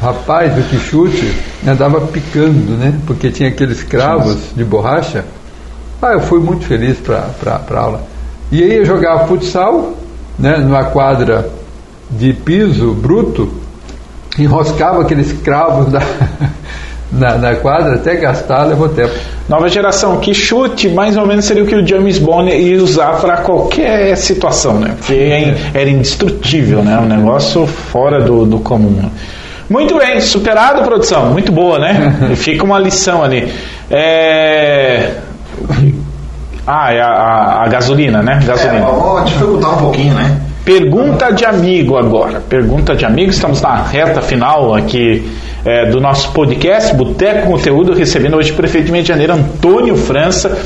[0.01, 1.35] Rapaz, o quichute
[1.69, 2.99] andava picando, né?
[3.07, 5.25] Porque tinha aqueles cravos de borracha.
[6.01, 7.31] Ah, eu fui muito feliz para
[7.71, 8.03] a aula.
[8.51, 9.93] E aí eu jogava futsal,
[10.39, 10.57] né?
[10.57, 11.51] Numa quadra
[12.11, 13.53] de piso bruto,
[14.39, 16.01] enroscava aqueles cravos da,
[17.13, 19.36] na, na quadra até gastar, levou tempo.
[19.49, 23.21] Nova geração, que chute mais ou menos seria o que o James Bond ia usar
[23.21, 24.95] para qualquer situação, né?
[24.99, 26.99] Porque é- era indestrutível, né?
[26.99, 29.09] Um negócio fora do, do comum.
[29.71, 31.27] Muito bem, superado, produção.
[31.31, 32.17] Muito boa, né?
[32.33, 33.53] E Fica uma lição ali.
[33.91, 35.11] É...
[36.67, 38.41] Ah, é a, a- a gasolina, né?
[38.43, 38.87] É, Gasolina.
[38.87, 40.41] vamos dificultar um pouquinho, né?
[40.65, 42.41] Pergunta de amigo agora.
[42.41, 43.31] Pergunta de amigo.
[43.31, 45.25] Estamos na reta final aqui
[45.67, 49.97] é, do nosso podcast, Boteco Conteúdo, recebendo hoje o prefeito de Rio de Janeiro, Antônio
[49.97, 50.57] França.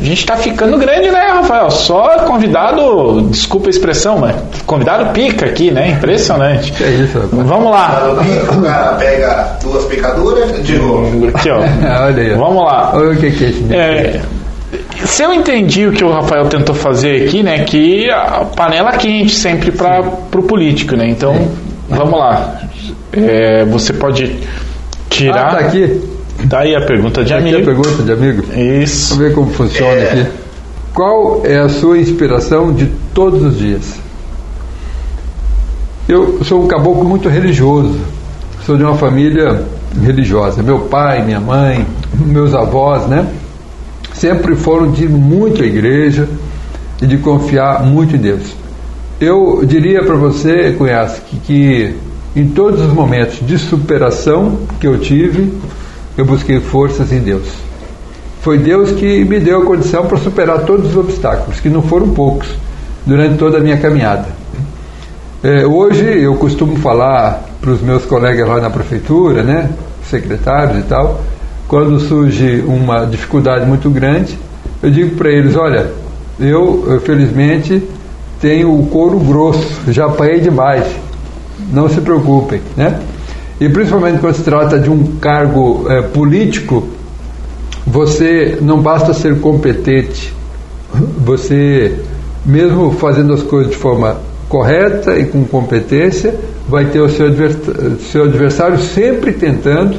[0.00, 1.72] A gente está ficando grande, né, Rafael?
[1.72, 5.88] Só convidado, desculpa a expressão, mas convidado pica aqui, né?
[5.88, 6.70] Impressionante.
[6.70, 7.46] Que é isso, rapaz?
[7.48, 8.14] Vamos lá.
[8.56, 11.58] O cara pega duas picaduras, digo, Aqui, ó.
[12.04, 12.34] Olha aí.
[12.36, 12.92] Vamos lá.
[12.94, 14.20] Olha o que, que é esse É,
[15.04, 19.34] se eu entendi o que o Rafael tentou fazer aqui, né, que a panela quente
[19.34, 21.08] sempre para o político, né?
[21.08, 21.34] Então,
[21.88, 22.67] vamos lá.
[23.12, 24.36] É, você pode
[25.08, 25.48] tirar.
[25.48, 26.00] Ah, tá aqui.
[26.48, 27.64] Tá aí a pergunta de Tá aqui a amigo.
[27.64, 28.44] pergunta de amigo.
[28.82, 29.14] Isso.
[29.16, 30.12] Vamos ver como funciona É.
[30.12, 30.26] aqui.
[30.94, 33.94] Qual é a sua inspiração de todos os dias?
[36.08, 37.98] Eu sou um caboclo muito religioso.
[38.64, 39.62] Sou de uma família
[40.02, 40.62] religiosa.
[40.62, 43.26] Meu pai, minha mãe, meus avós, né?
[44.14, 46.28] Sempre foram de muito à igreja
[47.00, 48.42] e de confiar muito em Deus.
[49.20, 51.94] Eu diria para você, Cunhas, que, que
[52.34, 55.52] em todos os momentos de superação que eu tive,
[56.16, 57.48] eu busquei forças em Deus.
[58.40, 62.10] Foi Deus que me deu a condição para superar todos os obstáculos, que não foram
[62.10, 62.48] poucos,
[63.04, 64.26] durante toda a minha caminhada.
[65.42, 69.70] É, hoje eu costumo falar para os meus colegas lá na prefeitura, né,
[70.08, 71.20] secretários e tal,
[71.68, 74.38] quando surge uma dificuldade muito grande,
[74.82, 75.90] eu digo para eles: olha,
[76.40, 77.82] eu, eu felizmente
[78.40, 80.86] tenho o couro grosso, já apanhei demais,
[81.72, 83.00] não se preocupem, né?
[83.60, 86.86] E principalmente quando se trata de um cargo eh, político,
[87.86, 90.32] você não basta ser competente,
[91.18, 91.96] você,
[92.44, 94.16] mesmo fazendo as coisas de forma
[94.48, 96.34] correta e com competência,
[96.68, 99.98] vai ter o seu adversário, seu adversário sempre tentando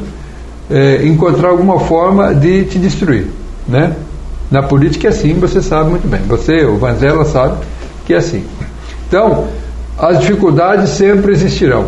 [0.70, 3.28] eh, encontrar alguma forma de te destruir,
[3.68, 3.96] né?
[4.50, 6.22] Na política é assim, você sabe muito bem.
[6.28, 7.58] Você, o Vanzella, sabe
[8.06, 8.44] que é assim.
[9.08, 9.48] Então,
[10.00, 11.88] as dificuldades sempre existirão.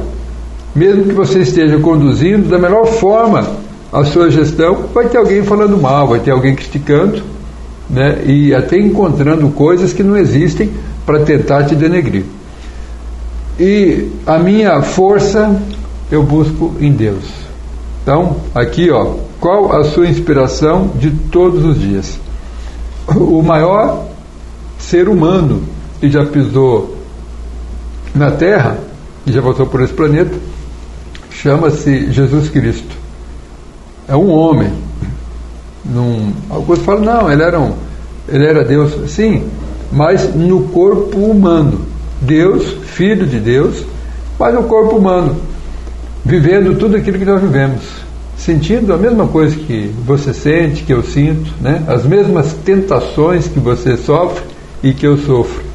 [0.76, 3.48] Mesmo que você esteja conduzindo da melhor forma
[3.92, 7.24] a sua gestão, vai ter alguém falando mal, vai ter alguém criticando,
[7.90, 8.22] né?
[8.26, 10.72] E até encontrando coisas que não existem
[11.06, 12.24] para tentar te denegrir.
[13.60, 15.62] E a minha força
[16.12, 17.24] eu busco em Deus.
[18.04, 22.20] Então, aqui, ó, qual a sua inspiração de todos os dias?
[23.08, 24.06] O maior
[24.80, 25.62] ser humano
[26.00, 27.01] que já pisou
[28.14, 28.78] na Terra,
[29.26, 30.36] e já voltou por esse planeta,
[31.30, 32.96] chama-se Jesus Cristo.
[34.08, 34.72] É um homem.
[35.86, 37.74] Num, alguns falam, não, ele era, um,
[38.28, 39.10] ele era Deus.
[39.12, 39.48] Sim,
[39.92, 41.82] mas no corpo humano.
[42.22, 43.84] Deus, filho de Deus,
[44.38, 45.36] mas no corpo humano.
[46.24, 47.82] Vivendo tudo aquilo que nós vivemos.
[48.38, 51.84] sentindo a mesma coisa que você sente, que eu sinto, né?
[51.88, 54.44] as mesmas tentações que você sofre
[54.82, 55.71] e que eu sofro.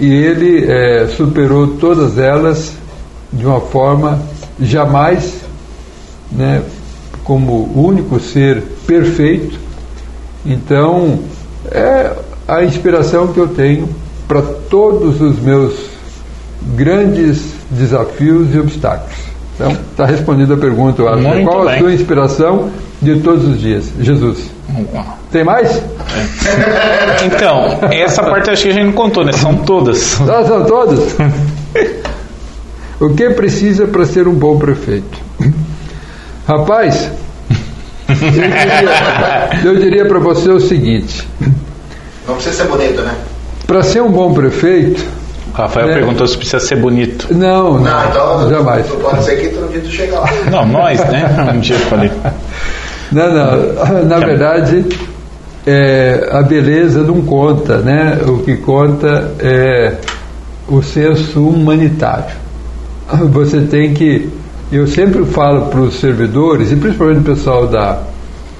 [0.00, 2.72] E ele é, superou todas elas
[3.30, 4.18] de uma forma
[4.58, 5.42] jamais,
[6.32, 6.62] né,
[7.22, 9.58] como único ser perfeito.
[10.44, 11.18] Então,
[11.70, 12.12] é
[12.48, 13.90] a inspiração que eu tenho
[14.26, 15.74] para todos os meus
[16.74, 19.18] grandes desafios e obstáculos.
[19.54, 21.22] Então, está respondida a pergunta, eu acho.
[21.22, 21.80] Muito Qual a bem.
[21.80, 22.70] sua inspiração
[23.02, 23.84] de todos os dias?
[24.00, 24.50] Jesus.
[25.30, 25.80] Tem mais?
[27.24, 29.32] Então, essa parte acho que a gente não contou, né?
[29.32, 30.20] São todas.
[30.20, 31.16] Elas são todas?
[33.00, 35.18] o que precisa para ser um bom prefeito?
[36.46, 37.10] Rapaz,
[38.08, 41.26] eu diria, eu diria para você o seguinte:
[42.26, 43.14] Não precisa ser bonito, né?
[43.66, 45.04] para ser um bom prefeito,
[45.54, 45.94] Rafael É.
[45.94, 47.28] perguntou se precisa ser bonito.
[47.32, 48.84] não, não, Não, então jamais.
[48.88, 50.28] pode ser que outro dia tu chega lá.
[50.50, 51.52] Não, nós, né?
[51.54, 52.10] Um dia eu falei.
[53.12, 54.04] Não, não.
[54.06, 54.84] Na verdade,
[55.66, 58.20] é, a beleza não conta, né?
[58.26, 59.96] O que conta é
[60.68, 62.36] o senso humanitário.
[63.32, 64.28] Você tem que.
[64.72, 68.02] Eu sempre falo para os servidores, e principalmente o pessoal da,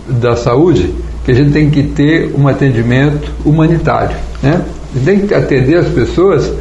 [0.09, 0.93] da saúde,
[1.25, 4.17] que a gente tem que ter um atendimento humanitário.
[4.43, 4.61] Né?
[4.93, 6.53] A gente tem que atender as pessoas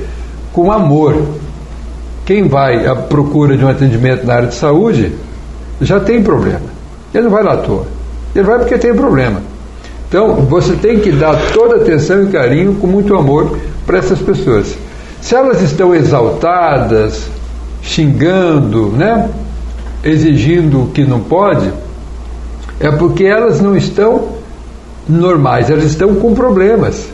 [0.53, 1.15] com amor.
[2.25, 5.13] Quem vai à procura de um atendimento na área de saúde
[5.81, 6.78] já tem problema.
[7.13, 7.85] Ele não vai lá à toa.
[8.35, 9.41] Ele vai porque tem problema.
[10.07, 14.75] Então, você tem que dar toda atenção e carinho, com muito amor, para essas pessoas.
[15.21, 17.29] Se elas estão exaltadas,
[17.81, 19.29] xingando, né?
[20.03, 21.71] exigindo o que não pode,
[22.79, 24.29] é porque elas não estão
[25.07, 27.07] normais, elas estão com problemas.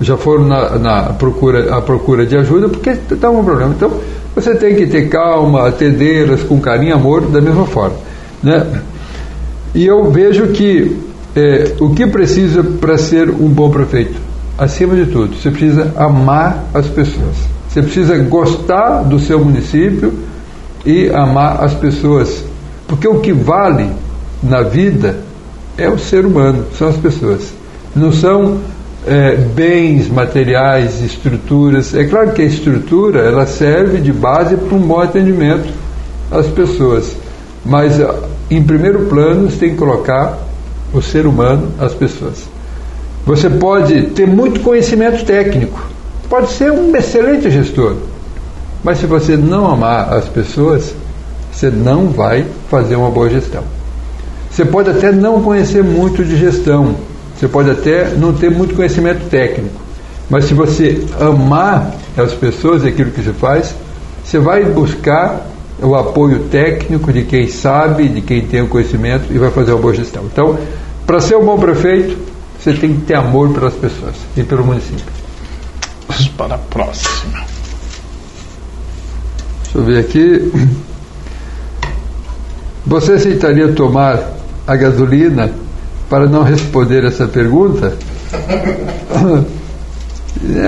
[0.00, 3.74] Já foram na, na procura, à procura de ajuda porque estão com problema.
[3.76, 3.92] Então,
[4.34, 7.96] você tem que ter calma, atendê-las com carinho e amor da mesma forma.
[8.42, 8.64] Né?
[9.74, 10.98] E eu vejo que
[11.36, 14.20] é, o que precisa para ser um bom prefeito?
[14.58, 17.36] Acima de tudo, você precisa amar as pessoas.
[17.68, 20.12] Você precisa gostar do seu município
[20.84, 22.44] e amar as pessoas.
[22.86, 23.88] Porque o que vale
[24.42, 25.20] na vida
[25.78, 27.52] é o ser humano, são as pessoas.
[27.94, 28.58] Não são
[29.06, 31.94] é, bens materiais, estruturas.
[31.94, 35.72] É claro que a estrutura ela serve de base para um bom atendimento
[36.30, 37.14] às pessoas.
[37.64, 38.00] Mas
[38.50, 40.38] em primeiro plano você tem que colocar
[40.92, 42.48] o ser humano, as pessoas.
[43.24, 45.80] Você pode ter muito conhecimento técnico,
[46.28, 47.96] pode ser um excelente gestor,
[48.82, 50.94] mas se você não amar as pessoas,
[51.52, 53.62] você não vai fazer uma boa gestão.
[54.50, 56.96] Você pode até não conhecer muito de gestão,
[57.38, 59.80] você pode até não ter muito conhecimento técnico,
[60.28, 63.74] mas se você amar as pessoas e aquilo que você faz,
[64.24, 65.46] você vai buscar
[65.82, 69.80] o apoio técnico de quem sabe, de quem tem o conhecimento e vai fazer uma
[69.80, 70.24] boa gestão.
[70.24, 70.58] Então,
[71.06, 72.16] para ser um bom prefeito,
[72.58, 75.04] você tem que ter amor pelas pessoas e pelo município.
[76.06, 77.44] Vamos para a próxima.
[79.62, 80.52] Deixa eu ver aqui.
[82.86, 84.18] Você aceitaria tomar
[84.66, 85.52] a gasolina
[86.08, 87.96] para não responder essa pergunta?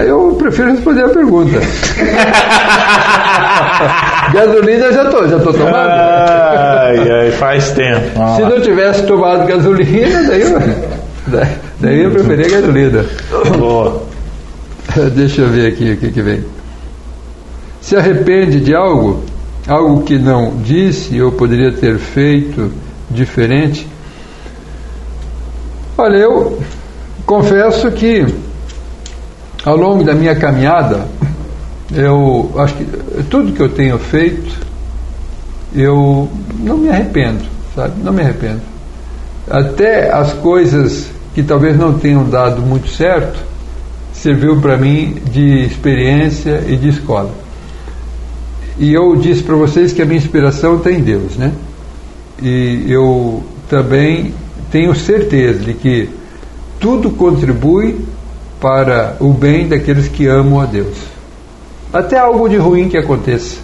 [0.06, 1.60] Eu prefiro responder a pergunta.
[4.30, 5.76] gasolina eu já estou, já estou tomando.
[5.76, 8.00] Ai, ai, faz tempo.
[8.16, 8.48] Vamos Se lá.
[8.50, 10.60] não tivesse tomado gasolina, daí eu,
[11.80, 13.04] daí eu preferia gasolina.
[13.58, 14.02] Boa.
[15.14, 16.44] Deixa eu ver aqui o que, que vem.
[17.80, 19.24] Se arrepende de algo,
[19.66, 22.70] algo que não disse ou poderia ter feito
[23.10, 23.88] diferente?
[25.98, 26.58] Olha, eu
[27.26, 28.24] confesso que
[29.64, 31.06] ao longo da minha caminhada,
[31.94, 32.84] eu acho que
[33.24, 34.54] tudo que eu tenho feito,
[35.74, 36.28] eu
[36.58, 37.94] não me arrependo, sabe?
[38.02, 38.60] Não me arrependo.
[39.50, 43.38] Até as coisas que talvez não tenham dado muito certo,
[44.12, 47.30] serviu para mim de experiência e de escola.
[48.78, 51.52] E eu disse para vocês que a minha inspiração está em Deus, né?
[52.40, 54.32] E eu também
[54.70, 56.08] tenho certeza de que
[56.80, 58.00] tudo contribui
[58.60, 60.96] para o bem daqueles que amam a Deus.
[61.92, 63.58] Até algo de ruim que aconteça.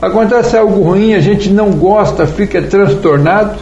[0.00, 3.56] Acontece algo ruim, a gente não gosta, fica transtornado,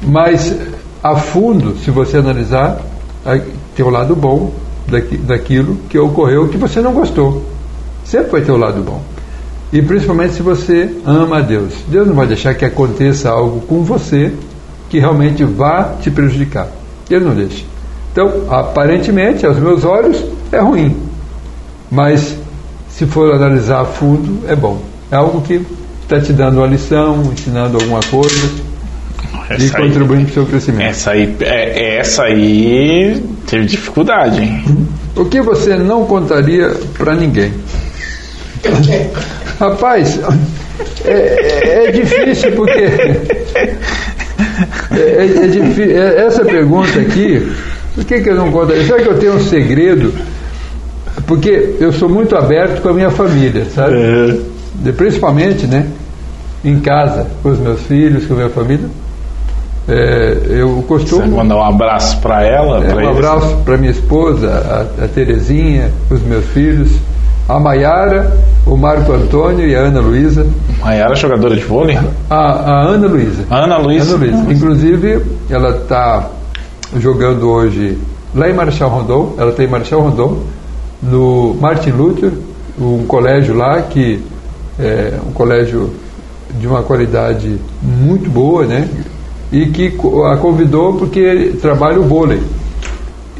[0.00, 0.56] mas
[1.02, 2.80] a fundo, se você analisar,
[3.74, 4.52] tem o lado bom
[4.86, 7.44] daqui, daquilo que ocorreu que você não gostou.
[8.04, 9.02] Sempre vai ter o lado bom.
[9.72, 11.74] E principalmente se você ama a Deus.
[11.88, 14.32] Deus não vai deixar que aconteça algo com você
[14.88, 16.68] que realmente vá te prejudicar.
[17.08, 17.64] Ele não deixa.
[18.12, 20.96] Então, aparentemente, aos meus olhos, é ruim.
[21.90, 22.36] Mas,
[23.00, 24.78] se for analisar a fundo, é bom.
[25.10, 25.64] É algo que
[26.02, 28.46] está te dando uma lição, ensinando alguma coisa.
[29.48, 30.90] e Essa aí- contribuindo para o seu crescimento.
[30.90, 34.62] Essa aí, é, essa aí teve dificuldade, hein?
[35.16, 37.54] O que você não contaria para ninguém?
[39.58, 40.20] Rapaz,
[41.06, 42.70] é, é- é difícil porque.
[44.92, 47.50] É, é, é difí- é- essa pergunta aqui,
[47.94, 48.84] por que, que eu não contaria?
[48.84, 50.12] Será que eu tenho um segredo?
[51.26, 53.96] Porque eu sou muito aberto com a minha família, sabe?
[54.84, 55.86] É, principalmente, né?
[56.64, 58.88] Em casa, com os meus filhos, com a minha família.
[59.88, 61.36] É, eu Você costumo.
[61.36, 62.84] mandar um abraço pra ela?
[62.84, 63.16] É, um eles?
[63.16, 64.48] abraço para minha esposa,
[65.00, 66.90] a, a Terezinha, os meus filhos,
[67.48, 68.32] a Maiara,
[68.66, 70.46] o Marco Antônio e a Ana Luísa.
[70.80, 71.98] Maiara, jogadora de vôlei?
[72.28, 73.42] A, a Ana Luísa.
[73.50, 74.14] Ana Luísa.
[74.14, 74.52] Ana Luísa.
[74.52, 76.30] Inclusive, ela está
[76.96, 77.98] jogando hoje
[78.34, 80.38] lá em Marechal Rondon, ela tem Marechal Rondon,
[81.02, 82.32] no Martin Luther,
[82.80, 84.20] um colégio lá que
[84.78, 85.90] é um colégio
[86.58, 88.88] de uma qualidade muito boa, né?
[89.52, 89.88] E que
[90.32, 92.40] a convidou porque trabalha o vôlei.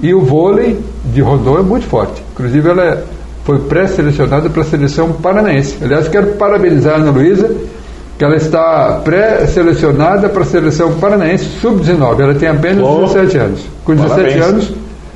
[0.02, 0.78] E o vôlei
[1.12, 2.22] de Rondon é muito forte.
[2.32, 3.02] Inclusive, ela é-
[3.44, 5.76] foi pré-selecionada para a seleção paranaense.
[5.82, 7.50] Aliás, quero parabenizar a Ana Luísa,
[8.18, 12.22] que ela está pré-selecionada para a seleção paranaense sub-19.
[12.22, 13.60] Ela tem apenas Oh, 17 anos.
[13.84, 14.44] Com 17 parabéns.
[14.44, 14.72] anos,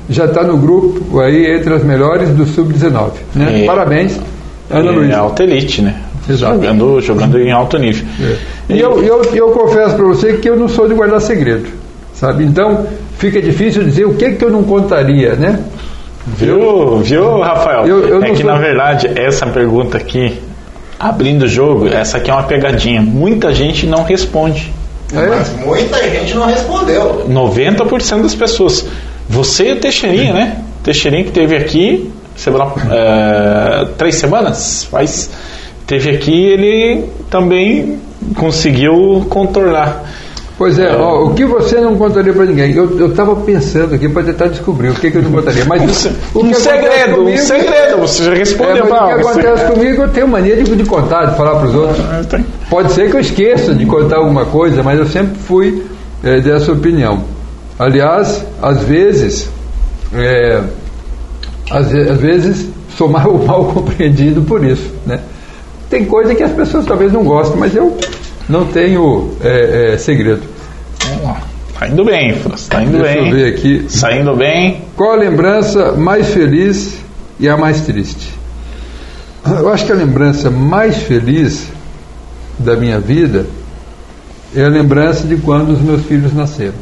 [0.09, 3.11] já está no grupo aí entre as melhores do sub-19.
[3.33, 3.61] Né?
[3.63, 4.19] E- Parabéns,
[4.69, 5.17] Ana É Luísa.
[5.17, 5.95] alta elite, né?
[6.29, 6.55] Exato.
[6.55, 8.05] Jogando, jogando em alto nível.
[8.67, 11.67] E eu, eu, eu confesso para você que eu não sou de guardar segredo,
[12.15, 12.43] sabe?
[12.43, 12.87] Então
[13.19, 15.59] fica difícil dizer o que que eu não contaria, né?
[16.27, 17.85] Viu, viu, Rafael?
[17.85, 20.39] Eu- eu é que sou- na verdade essa pergunta aqui,
[20.99, 23.01] abrindo o jogo, essa aqui é uma pegadinha.
[23.01, 24.73] Muita gente não responde.
[25.13, 25.27] É?
[25.27, 27.25] Mas muita gente não respondeu.
[27.29, 28.87] 90% das pessoas.
[29.29, 30.57] Você e o Teixeirinha, né?
[30.83, 35.29] Teixeirinha que teve aqui semana, é, três semanas, faz,
[35.87, 37.97] teve aqui, ele também
[38.35, 40.03] conseguiu contornar.
[40.57, 42.73] Pois é, ó, o que você não contaria para ninguém?
[42.73, 45.65] Eu estava pensando aqui para tentar descobrir o que, que eu não contaria.
[45.65, 47.97] Mas Um, um segredo, comigo- um segredo.
[47.97, 50.85] Você já É, respondeu mas pra o que acontece comigo, eu tenho mania de, de
[50.85, 51.99] contar, de falar para os outros.
[51.99, 52.39] Ah.
[52.69, 55.83] Pode ser que eu esqueça de contar alguma coisa, mas eu sempre fui
[56.23, 57.21] eh, dessa opinião.
[57.77, 59.49] Aliás, às vezes,
[60.13, 60.63] eh,
[61.69, 64.91] às, às vezes sou mal, mal compreendido por isso.
[65.05, 65.19] Né?
[65.89, 67.97] Tem coisa que as pessoas talvez não gostem, mas eu
[68.47, 70.43] não tenho eh, eh, segredo.
[71.77, 72.69] Tá indo bem, França.
[72.69, 73.29] Tá indo Deixa bem.
[73.29, 73.85] eu ver aqui.
[73.89, 74.81] Saindo bem.
[74.95, 76.97] Qual a lembrança mais feliz
[77.37, 78.33] e a mais triste?
[79.45, 81.67] Eu acho que a lembrança mais feliz
[82.57, 83.45] da minha vida
[84.55, 86.73] é a lembrança de quando os meus filhos nasceram.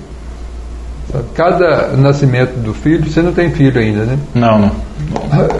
[1.35, 4.17] Cada nascimento do filho, você não tem filho ainda, né?
[4.33, 4.71] Não, não.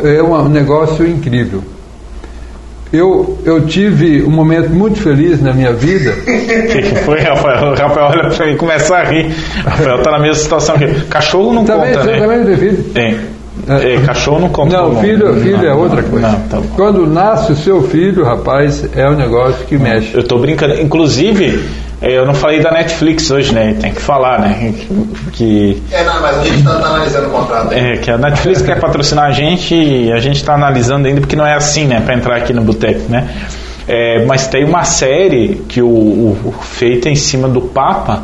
[0.03, 1.63] É um negócio incrível.
[2.91, 6.11] Eu, eu tive um momento muito feliz na minha vida.
[6.11, 6.25] O
[6.71, 7.71] que, que foi, Rafael?
[7.71, 9.33] O Rafael olha pra mim e começa a rir.
[9.65, 10.87] Rafael tá na mesma situação que.
[11.05, 12.19] Cachorro não Também, conta, né?
[12.19, 12.83] também não tem filho?
[12.93, 13.19] Tem.
[13.67, 14.77] É, cachorro não conta.
[14.77, 16.27] Não, filho, filho não, é outra não, coisa.
[16.27, 16.61] Não, tá.
[16.75, 20.15] Quando nasce o seu filho, rapaz, é um negócio que mexe.
[20.15, 20.79] Eu tô brincando.
[20.79, 23.75] Inclusive, é, eu não falei da Netflix hoje, né?
[23.79, 24.73] Tem que falar, né?
[25.31, 27.73] Que, É, não, mas a gente está analisando o contrato.
[27.73, 31.35] é, que a Netflix quer patrocinar a gente e a gente tá analisando ainda porque
[31.35, 32.01] não é assim, né?
[32.01, 33.29] Pra entrar aqui no boteco, né?
[33.87, 38.23] É, mas tem uma série que o, o- o- feita em cima do Papa.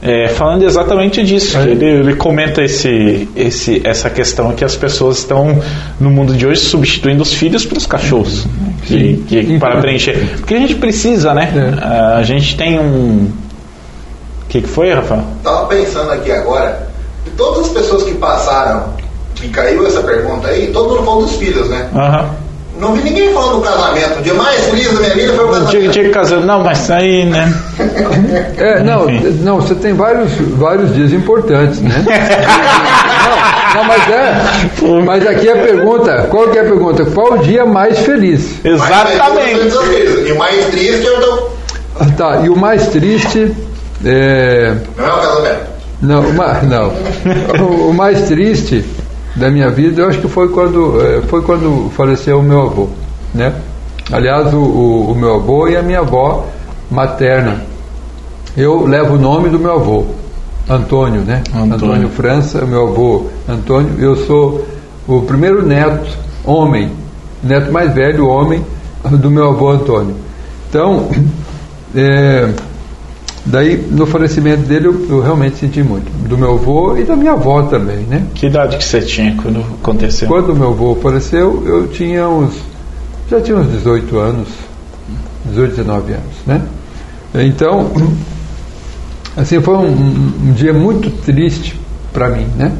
[0.00, 1.62] É, falando exatamente disso, É.
[1.70, 5.60] ele, ele comenta esse, esse, essa questão que as pessoas estão
[5.98, 8.72] no mundo de hoje substituindo os filhos pelos cachorros, né?
[8.86, 11.52] que, que- para preencher, porque a gente precisa, né?
[11.82, 12.18] É.
[12.18, 13.30] A gente tem um,
[14.44, 15.24] o que, que foi, Rafael?
[15.42, 16.88] Tava pensando aqui agora,
[17.24, 18.94] de todas as pessoas que passaram,
[19.34, 21.88] que caiu essa pergunta aí, todo mundo falou dos filhos, né?
[21.94, 22.30] Aham.
[22.78, 24.18] Não vi ninguém falando do casamento.
[24.18, 25.90] O dia mais feliz da minha vida foi o Tinha, casamento.
[25.92, 27.52] tinha que casar, não, mas aí, né?
[28.58, 29.40] É, não, Enfim.
[29.42, 32.04] não, você tem vários, vários dias importantes, né?
[33.74, 35.02] não, não, mas é.
[35.04, 37.04] Mas aqui é a pergunta, qual que é a pergunta?
[37.06, 38.60] Qual o dia mais feliz?
[38.64, 40.28] Mais feliz Exatamente.
[40.28, 41.48] E o mais triste eu tô...
[42.00, 43.52] Ah, Tá, e o mais triste
[44.04, 44.74] é.
[44.96, 45.60] Não é o casamento.
[46.00, 46.92] Não, o ma- não.
[47.64, 48.84] O, o mais triste
[49.38, 52.88] da minha vida, eu acho que foi quando, eh, foi quando faleceu o meu avô,
[53.32, 53.54] né?
[54.10, 56.46] Aliás, o, o, o meu avô e a minha avó
[56.90, 57.62] materna.
[58.56, 60.06] Eu levo o nome do meu avô,
[60.68, 61.42] Antônio, né?
[61.54, 62.08] Antônio.
[62.08, 63.92] França, meu avô Antônio.
[63.98, 64.66] Eu sou
[65.06, 66.10] o primeiro neto,
[66.44, 66.90] homem,
[67.42, 68.64] neto mais velho, homem,
[69.04, 70.16] do meu avô Antônio.
[70.68, 71.08] Então,
[71.94, 72.50] é,
[73.50, 76.10] daí no falecimento dele eu, eu realmente senti muito.
[76.28, 78.26] Do meu avô e da minha avó também, né?
[78.34, 80.28] Que idade que você tinha quando aconteceu?
[80.28, 82.54] Quando meu avô faleceu, eu tinha uns.
[83.30, 84.48] já tinha uns 18 anos,
[85.46, 86.62] 18, 19 anos, né?
[87.34, 87.90] Então,
[89.38, 89.86] Assim, foi um,
[90.48, 91.78] um, dia muito triste
[92.12, 92.72] para mim, né?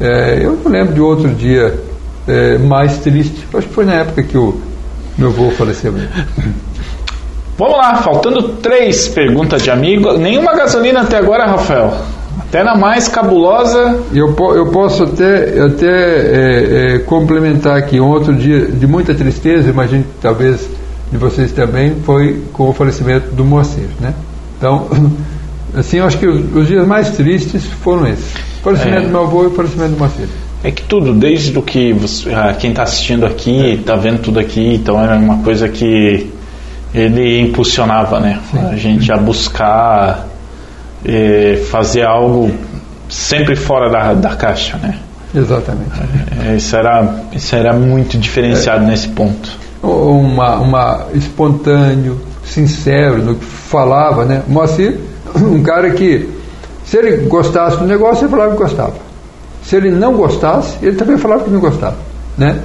[0.00, 1.78] É, eu não lembro de outro dia
[2.26, 3.46] é, mais triste.
[3.54, 4.60] Acho que foi na época que o
[5.16, 5.94] meu avô faleceu.
[7.56, 10.14] Vamos lá, faltando três perguntas de amigo.
[10.18, 11.94] Nenhuma gasolina até agora, Rafael.
[12.40, 14.00] Até na mais cabulosa.
[14.12, 18.00] Eu, eu posso até, até é, é, complementar aqui.
[18.00, 20.68] Um outro dia de muita tristeza, imagino que talvez
[21.12, 23.88] de vocês também, foi com o falecimento do Moacir.
[24.00, 24.12] Né?
[24.58, 24.88] Então,
[25.76, 29.06] assim, eu acho que os, os dias mais tristes foram esses: o falecimento É.
[29.06, 30.26] do meu avô e o falecimento do Moacir.
[30.64, 34.40] É que tudo, desde o que você, ah, quem está assistindo aqui, está vendo tudo
[34.40, 36.32] aqui, então era uma coisa que
[36.94, 38.40] ele impulsionava, né?
[38.70, 40.26] A gente a buscar
[41.04, 42.50] eh, fazer algo
[43.08, 44.98] sempre fora da, da caixa, né?
[45.34, 45.90] Exatamente.
[46.46, 49.50] Eh, Isso era, isso era muito diferenciado nesse ponto.
[49.82, 54.42] uma, uma espontâneo, sincero no que falava, né?
[54.46, 54.98] Moacir,
[55.36, 56.28] um cara que,
[56.84, 58.94] se ele gostasse do negócio, ele falava que gostava.
[59.64, 61.96] Se ele não gostasse, ele também falava que não gostava,
[62.38, 62.58] né?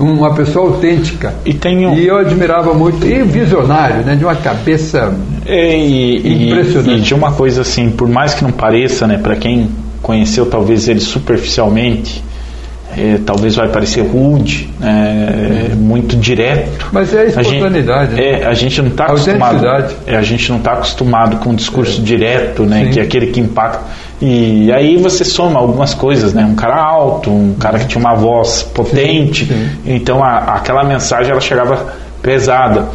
[0.00, 1.34] Uma pessoa autêntica.
[1.44, 1.52] E
[1.86, 4.16] um, E eu admirava muito, e visionário, né?
[4.16, 5.12] De uma cabeça
[5.46, 6.98] É, e, e- Impressionante.
[6.98, 9.68] e de uma coisa assim, por mais que não pareça, né, para quem
[10.02, 12.24] conheceu talvez ele superficialmente,
[12.96, 16.88] é, talvez vai parecer rude, né, é, muito direto.
[16.92, 18.40] Mas é a A gente- espontaneidade, né?
[18.40, 19.66] É, a gente não está acostumado.
[20.06, 22.90] É, a gente não está acostumado com um discurso direto, né, Sim.
[22.90, 23.80] que é aquele que impacta.
[24.20, 28.14] E aí você soma algumas coisas, né, um cara alto, um cara que tinha uma
[28.14, 29.70] voz potente, Sim, sim.
[29.94, 32.88] então a- aquela mensagem ela chegava pesada.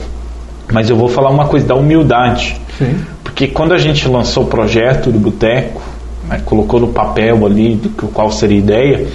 [0.71, 2.55] Mas eu vou falar uma coisa da humildade.
[2.77, 2.95] Sim.
[3.23, 5.81] Porque quando a gente lançou o projeto do Boteco,
[6.29, 9.07] né, colocou no papel ali do que, qual seria a ideia,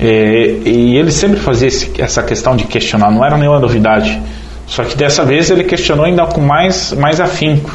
[0.00, 4.20] é, e ele sempre fazia esse- essa questão de questionar, não era nenhuma novidade.
[4.66, 7.72] Só que dessa vez ele questionou ainda com mais, mais afinco.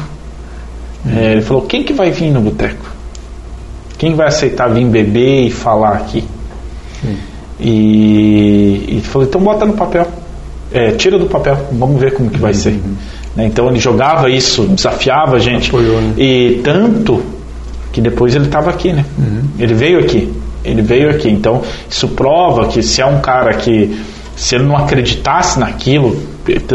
[1.10, 2.91] É, ele falou: quem que vai vir no Boteco?
[4.02, 6.24] Quem vai aceitar vir beber e falar aqui?
[7.60, 10.08] E, e falou: então bota no papel.
[10.72, 12.80] É, tira do papel, vamos ver como que vai ser.
[13.36, 15.68] Né, Então ele jogava isso, desafiava a gente.
[15.68, 16.14] Apoiou, né?
[16.18, 17.22] E tanto
[17.92, 19.04] que depois ele estava aqui, né?
[19.56, 20.32] Ele veio aqui.
[20.64, 21.30] Ele veio aqui.
[21.30, 24.02] Então isso prova que se é um cara que
[24.34, 26.20] se ele não acreditasse naquilo,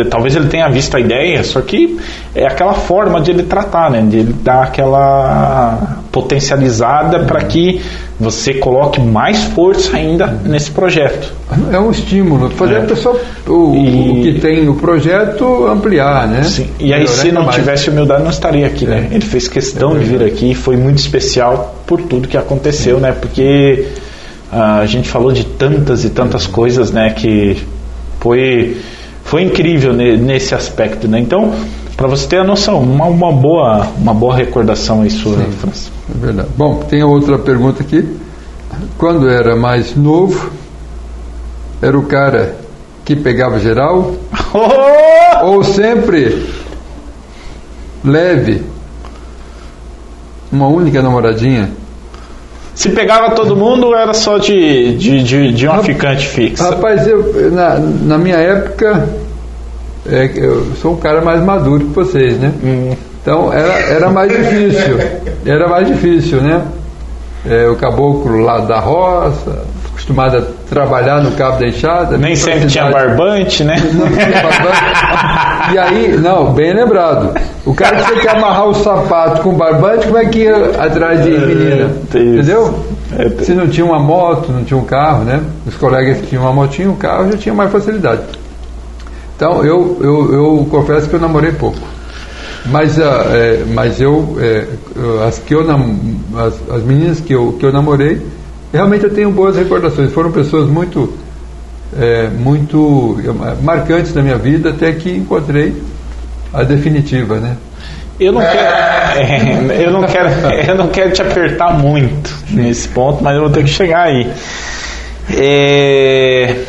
[0.09, 1.97] talvez ele tenha visto a ideia, só que
[2.33, 4.01] é aquela forma de ele tratar, né?
[4.01, 7.81] De ele dar aquela potencializada para que
[8.19, 11.31] você coloque mais força ainda nesse projeto.
[11.71, 12.77] É um estímulo, fazer É.
[12.79, 16.43] a pessoa, o, E- o que tem no projeto, ampliar, né?
[16.43, 16.67] Sim.
[16.79, 17.55] E aí, Melhorar se não mais.
[17.55, 19.07] tivesse humildade, não estaria aqui, né?
[19.11, 19.15] É.
[19.15, 23.11] Ele fez questão de vir aqui, foi muito especial por tudo que aconteceu, né?
[23.11, 23.85] Porque
[24.51, 27.11] a gente falou de tantas e tantas coisas, né?
[27.11, 27.57] Que
[28.19, 28.77] foi,
[29.27, 31.19] foi incrível ne- nesse aspecto, né?
[31.19, 31.53] Então,
[31.97, 35.89] para você ter a noção, uma, uma boa, uma boa recordação aí sua, França.
[36.09, 36.49] É verdade.
[36.57, 38.07] Bom, tem outra pergunta aqui.
[38.97, 40.49] Quando era mais novo,
[41.81, 42.55] era o cara
[43.03, 44.13] que pegava geral
[44.53, 45.45] Oh!
[45.47, 46.47] ou sempre
[48.03, 48.63] leve
[50.51, 51.69] uma única namoradinha?
[52.77, 56.63] Se pegava todo mundo, era só de, de, de, de uma ficante fixa.
[56.69, 59.09] Rapaz, eu, na, na minha época,
[60.07, 62.53] é, eu sou um cara mais maduro que vocês, né?
[62.63, 62.95] Hum.
[63.19, 64.95] Então era, era mais difícil.
[65.43, 66.61] Era mais difícil, né?
[67.49, 69.65] É, o caboclo lá da roça,
[70.07, 72.17] acostumado a trabalhar no cabo da enxada.
[72.17, 73.75] Nem sempre tinha barbante, né?
[73.93, 75.73] Não tinha barbante.
[75.73, 77.37] E aí, não, bem lembrado.
[77.65, 81.23] O cara que tinha que amarrar o sapato com barbante, como é que ia atrás
[81.23, 81.91] de menina?
[82.13, 82.17] É.
[82.19, 82.79] Entendeu?
[83.17, 85.41] É, Se não tinha uma moto, não tinha um carro, né?
[85.65, 88.21] Os colegas que tinham uma motinha, um carro, já tinha mais facilidade.
[89.35, 91.77] Então, eu, eu, eu confesso que eu namorei pouco.
[92.65, 94.65] Mas, ah, é, mas eu, é,
[94.95, 95.85] eu- as, que eu nam,
[96.37, 98.21] as, as meninas que eu, que eu namorei,
[98.71, 100.11] realmente eu tenho boas recordações.
[100.11, 101.13] Foram pessoas muito,
[101.97, 105.81] é, muito eh, marcantes na minha vida, até que encontrei
[106.53, 107.57] a definitiva, né?
[108.19, 110.29] Eu não quero, é, eu não quero,
[110.67, 114.31] eu não quero te apertar muito nesse ponto, mas eu vou ter que chegar aí.
[115.35, 116.63] É,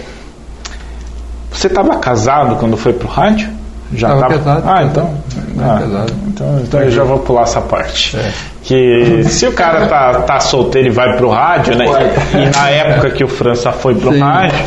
[1.51, 3.57] você estava casado quando foi pro rádio?
[3.93, 4.35] Já Tava tava?
[4.39, 5.15] casado, Ah, então,
[5.59, 6.12] ah, casado.
[6.27, 8.16] então, então eu já vou pular essa parte.
[8.16, 8.31] É.
[8.62, 11.86] Que se o cara tá, tá solteiro e vai pro rádio, né?
[12.35, 14.20] E, na época que o França foi pro Sim.
[14.20, 14.59] rádio,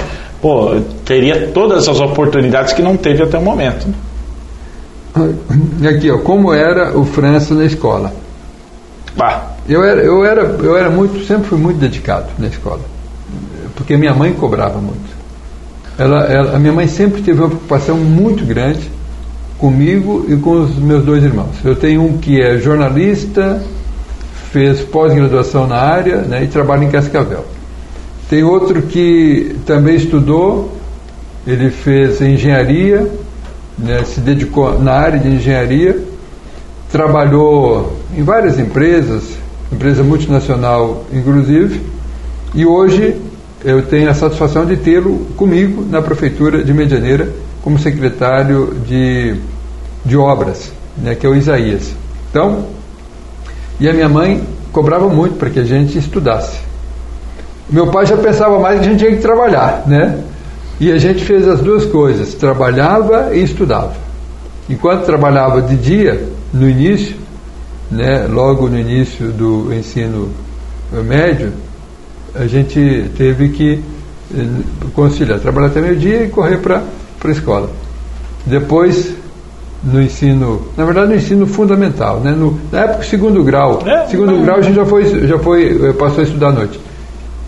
[0.41, 0.75] pô,
[1.05, 3.87] teria todas as oportunidades que não teve até o momento.
[5.79, 8.13] E aqui, ó, como era o França na escola?
[9.15, 12.79] Bah, Eu era, eu era, eu era muito, sempre fui muito dedicado na escola,
[13.75, 15.11] porque minha mãe cobrava muito.
[15.97, 18.89] Ela, ela- a minha mãe sempre teve uma preocupação muito grande
[19.61, 21.55] comigo e com os meus dois irmãos.
[21.63, 23.61] Eu tenho um que é jornalista,
[24.51, 27.45] fez pós-graduação na área né, e trabalha em Cascavel.
[28.27, 30.75] Tem outro que também estudou,
[31.45, 33.07] ele fez engenharia,
[33.77, 35.99] né, se dedicou na área de engenharia,
[36.91, 39.23] trabalhou em várias empresas,
[39.71, 41.81] empresa multinacional inclusive,
[42.55, 43.15] e hoje
[43.63, 47.29] eu tenho a satisfação de tê-lo comigo na prefeitura de Medianeira
[47.61, 49.35] como secretário de,
[50.03, 51.93] de obras, né, que é o Isaías.
[52.29, 52.65] Então,
[53.79, 56.57] e a minha mãe cobrava muito para que a gente estudasse.
[57.69, 60.23] Meu pai já pensava mais que a gente tinha que trabalhar, né?
[60.79, 63.93] E a gente fez as duas coisas, trabalhava e estudava.
[64.69, 67.15] Enquanto trabalhava de dia, no início,
[67.89, 70.29] né, logo no início do ensino
[71.03, 71.53] médio,
[72.33, 73.83] a gente teve que
[74.33, 74.45] eh,
[74.95, 76.83] conciliar, trabalhar até meio-dia e correr para
[77.23, 77.69] a escola.
[78.45, 79.13] Depois,
[79.83, 82.31] no ensino, na verdade no ensino fundamental, né?
[82.31, 85.93] No, na época segundo grau, é, segundo grau a gente já foi, já foi, eh,
[85.93, 86.79] passou a estudar à noite.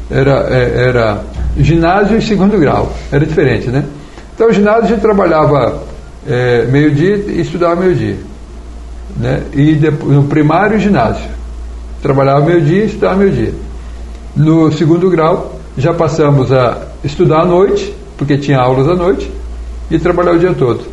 [0.10, 1.24] Era, é, era
[1.58, 3.86] ginásio e segundo grau, era diferente, né?
[4.34, 5.84] Então o ginásio a gente trabalhava
[6.28, 8.18] é, meio-dia e estudava meio-dia,
[9.16, 9.44] né?
[9.54, 11.30] E depois, no primário ginásio,
[12.02, 13.54] trabalhava meio-dia e estudava meio-dia.
[14.36, 19.32] No segundo grau já passamos a estudar à noite, porque tinha aulas à noite,
[19.92, 20.93] e trabalhar o dia todo.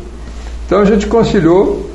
[0.71, 1.85] Então a gente conciliou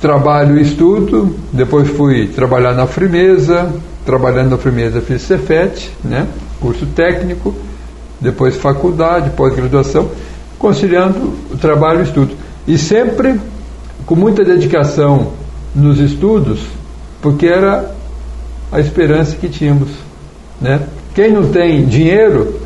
[0.00, 3.72] trabalho e estudo, depois fui trabalhar na Frimeza,
[4.04, 6.26] trabalhando na Frimeza fiz Cefet, né,
[6.60, 7.54] curso técnico,
[8.20, 10.10] depois faculdade, pós-graduação,
[10.58, 12.34] conciliando o trabalho e o estudo.
[12.66, 13.40] E sempre
[14.04, 15.34] com muita dedicação
[15.72, 16.58] nos estudos,
[17.22, 17.94] porque era
[18.72, 19.90] a esperança que tínhamos.
[20.60, 20.80] Né?
[21.14, 22.60] Quem não tem dinheiro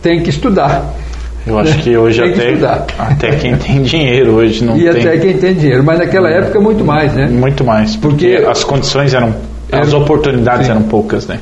[0.00, 1.01] tem que estudar.
[1.46, 2.54] Eu acho que hoje até,
[2.98, 5.02] até quem tem dinheiro hoje não e tem.
[5.02, 7.26] E até quem tem dinheiro, mas naquela época muito mais, né?
[7.26, 9.34] Muito mais, porque, porque as condições eram,
[9.70, 10.72] eram as oportunidades sim.
[10.72, 11.40] eram poucas, né?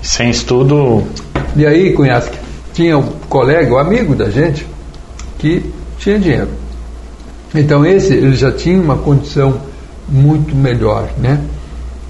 [0.00, 1.02] Sem estudo.
[1.56, 2.36] E aí, Cunhasque,
[2.72, 4.64] tinha um colega, um amigo da gente,
[5.38, 5.64] que
[5.98, 6.48] tinha dinheiro.
[7.54, 9.60] Então esse, ele já tinha uma condição
[10.08, 11.40] muito melhor, né?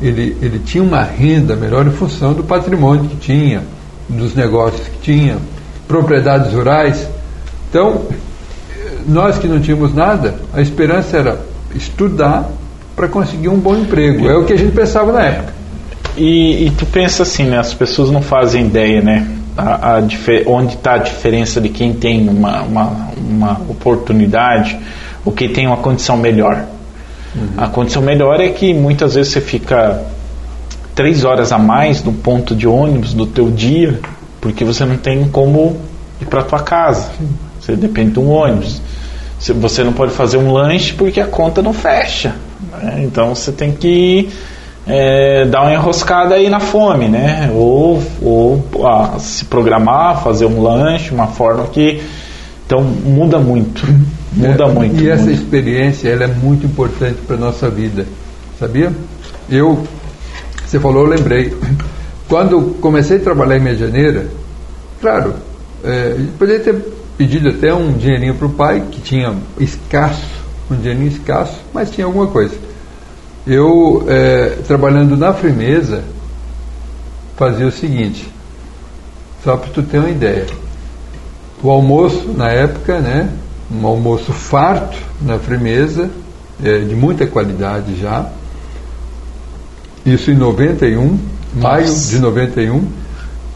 [0.02, 3.62] Ele, ele tinha uma renda melhor em função do patrimônio que tinha,
[4.08, 5.38] dos negócios que tinha,
[5.86, 7.08] propriedades rurais.
[7.74, 8.02] Então,
[9.04, 11.40] nós que não tínhamos nada, a esperança era
[11.74, 12.48] estudar
[12.94, 14.28] para conseguir um bom emprego.
[14.28, 15.52] É o que a gente pensava na época.
[16.16, 17.58] E, e tu pensa assim, né?
[17.58, 19.26] As pessoas não fazem ideia, né?
[19.56, 20.00] A, a
[20.46, 24.78] onde está a diferença de quem tem uma, uma, uma oportunidade
[25.24, 26.64] ou quem tem uma condição melhor.
[27.34, 27.48] Uhum.
[27.56, 30.00] A condição melhor é que muitas vezes você fica
[30.94, 33.98] três horas a mais no ponto de ônibus do teu dia
[34.40, 35.76] porque você não tem como
[36.20, 37.10] ir para tua casa.
[37.64, 38.82] Você depende de um ônibus.
[39.40, 42.34] Você não pode fazer um lanche porque a conta não fecha.
[42.72, 43.02] Né?
[43.04, 44.28] Então você tem que
[44.86, 47.50] é, dar uma enroscada aí na fome, né?
[47.54, 52.02] Ou, ou ah, se programar, fazer um lanche, uma forma que.
[52.66, 53.86] Então muda muito.
[54.34, 55.00] Muda é, muito.
[55.00, 55.40] E essa muito.
[55.40, 58.04] experiência ela é muito importante para a nossa vida.
[58.58, 58.92] Sabia?
[59.48, 59.86] Eu,
[60.66, 61.56] você falou, eu lembrei.
[62.28, 64.26] Quando comecei a trabalhar em Medianeira,
[65.00, 65.34] claro,
[65.84, 66.74] é, poderia ter
[67.16, 70.26] pedido até um dinheirinho para o pai, que tinha escasso,
[70.70, 72.56] um dinheirinho escasso, mas tinha alguma coisa.
[73.46, 76.02] Eu, é, trabalhando na Frimeza,
[77.36, 78.26] fazia o seguinte,
[79.42, 80.46] só para tu ter uma ideia.
[81.62, 83.30] O almoço, na época, né,
[83.70, 86.10] um almoço farto na Frimeza,
[86.62, 88.30] é, de muita qualidade já,
[90.04, 91.18] isso em 91,
[91.54, 92.80] maio de 91.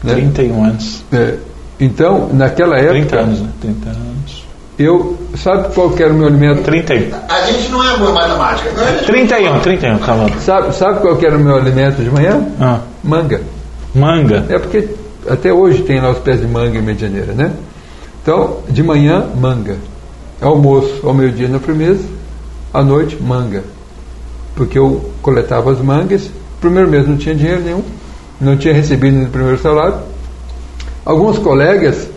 [0.03, 0.13] Né?
[0.15, 1.03] 31 anos.
[1.11, 1.37] É,
[1.79, 2.93] então, naquela época.
[2.93, 3.49] 30 anos, né?
[3.61, 4.45] 30 anos.
[4.77, 6.63] Eu, sabe qual que era o meu alimento?
[6.63, 7.11] 31.
[7.27, 8.71] A gente não é boa matemática.
[8.71, 10.29] Não é 31, 31, tá bom.
[10.39, 12.47] Sabe, sabe qual que era o meu alimento de manhã?
[12.59, 12.79] Ah.
[13.03, 13.41] Manga.
[13.93, 14.45] Manga?
[14.47, 14.87] É porque
[15.27, 17.51] até hoje tem lá os pés de manga em Medianeira, né?
[18.21, 19.77] Então, de manhã, manga.
[20.41, 22.03] Almoço ao meio-dia na firmeza,
[22.73, 23.63] à noite, manga.
[24.55, 26.29] Porque eu coletava as mangas
[26.59, 27.83] primeiro mês não tinha dinheiro nenhum,
[28.39, 29.99] não tinha recebido no primeiro salário.
[31.09, 32.07] Alguns colegas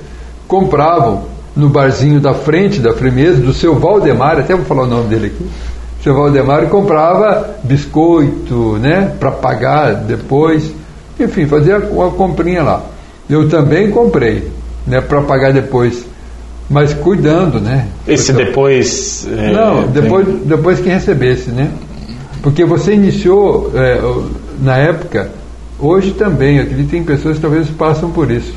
[0.46, 1.22] compravam
[1.56, 5.28] no barzinho da frente da Fremesa, do seu Valdemar, até vou falar o nome dele
[5.28, 5.44] aqui.
[5.98, 10.70] O seu Valdemar comprava biscoito, né, para pagar depois.
[11.18, 12.82] Enfim, fazia uma comprinha lá.
[13.30, 14.50] Eu também comprei,
[14.86, 16.04] né, para pagar depois.
[16.68, 17.86] Mas cuidando, né?
[18.06, 19.26] Esse depois.
[19.26, 21.70] É, não, depois, depois que recebesse, né?
[22.42, 23.98] Porque você iniciou é,
[24.60, 25.30] na época,
[25.80, 28.52] hoje também, eu acredito que tem pessoas que talvez passam por isso,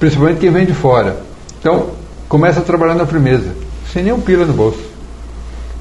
[0.00, 1.20] principalmente quem vem de fora.
[1.60, 1.90] Então,
[2.28, 3.50] começa a trabalhar na firmeza,
[3.92, 4.80] sem nenhum pila no bolso.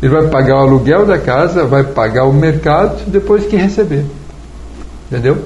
[0.02, 4.06] Ele vai pagar o aluguel da casa, vai pagar o mercado, depois que receber.
[5.10, 5.38] Entendeu?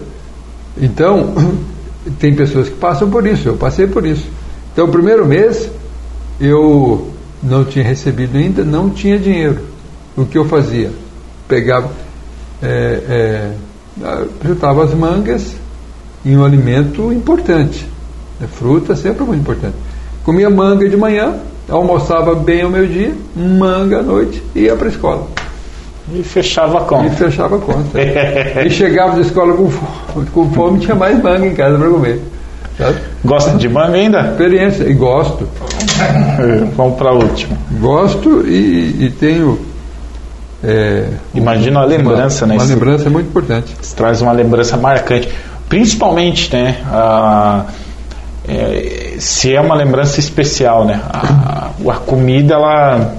[0.77, 1.33] Então,
[2.19, 4.27] tem pessoas que passam por isso, eu passei por isso.
[4.73, 5.69] Então, o primeiro mês,
[6.41, 9.61] eu não tinha recebido ainda, não tinha dinheiro.
[10.17, 10.91] O que eu fazia?
[11.47, 11.91] Pegava,
[12.61, 12.67] é,
[13.07, 13.51] é,
[14.43, 15.53] juntava as mangas
[16.25, 17.92] em um alimento importante.
[18.43, 19.75] A fruta sempre muito importante.
[20.23, 21.35] Comia manga de manhã,
[21.69, 25.27] almoçava bem ao meio-dia, manga à noite e ia para a escola.
[26.13, 27.07] E fechava a conta.
[27.07, 28.01] E fechava a conta.
[28.65, 32.21] e chegava da escola com fome, com fome tinha mais manga em casa para comer.
[32.77, 32.97] Sabe?
[33.23, 34.21] Gosta de manga ainda?
[34.31, 35.47] Experiência, e gosto.
[36.75, 37.57] Vamos para a última.
[37.79, 39.59] Gosto e, e tenho.
[40.63, 42.59] É, Imagina a lembrança, uma, né?
[42.59, 43.75] Uma lembrança muito importante.
[43.81, 45.29] Isso traz uma lembrança marcante.
[45.69, 46.77] Principalmente, né?
[46.87, 47.65] A,
[48.47, 51.01] é, se é uma lembrança especial, né?
[51.09, 53.15] A, a comida, ela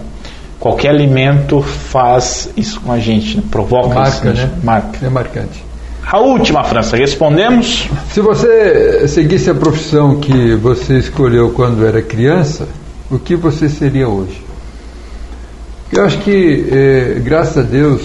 [0.59, 3.43] qualquer alimento faz isso com a gente, né?
[3.51, 4.51] provoca marca, isso, né?
[4.63, 5.07] Marca.
[5.07, 5.65] É marcante.
[6.07, 7.89] A última, França, respondemos?
[8.11, 12.69] Se você seguisse a profissão que você escolheu quando era criança,
[13.11, 14.43] o que você seria hoje?
[15.93, 18.03] Eu acho que, eh, graças a Deus,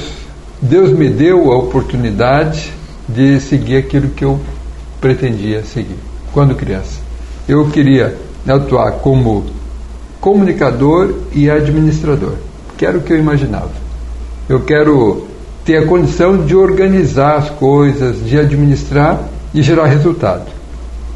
[0.61, 2.71] Deus me deu a oportunidade
[3.07, 4.39] de seguir aquilo que eu
[4.99, 5.97] pretendia seguir
[6.33, 7.08] quando criança.
[7.49, 8.15] Eu queria
[8.47, 9.43] atuar como
[10.21, 12.33] comunicador e administrador,
[12.77, 13.71] que era o que eu imaginava.
[14.47, 15.25] Eu quero
[15.65, 20.45] ter a condição de organizar as coisas, de administrar e gerar resultado.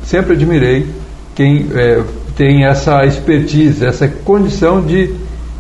[0.04, 0.88] Sempre admirei
[1.36, 2.02] quem é,
[2.36, 5.14] tem essa expertise, essa condição de,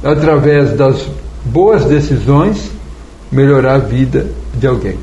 [0.04, 1.06] através das
[1.45, 2.72] boas decisões,
[3.32, 4.26] melhorar a vida
[4.56, 4.98] de alguém,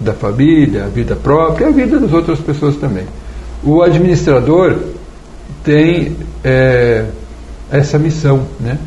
[0.00, 3.04] da família, a vida própria, a vida das outras pessoas também.
[3.62, 4.93] O administrador
[5.64, 7.06] tem é,
[7.70, 8.78] essa missão, né?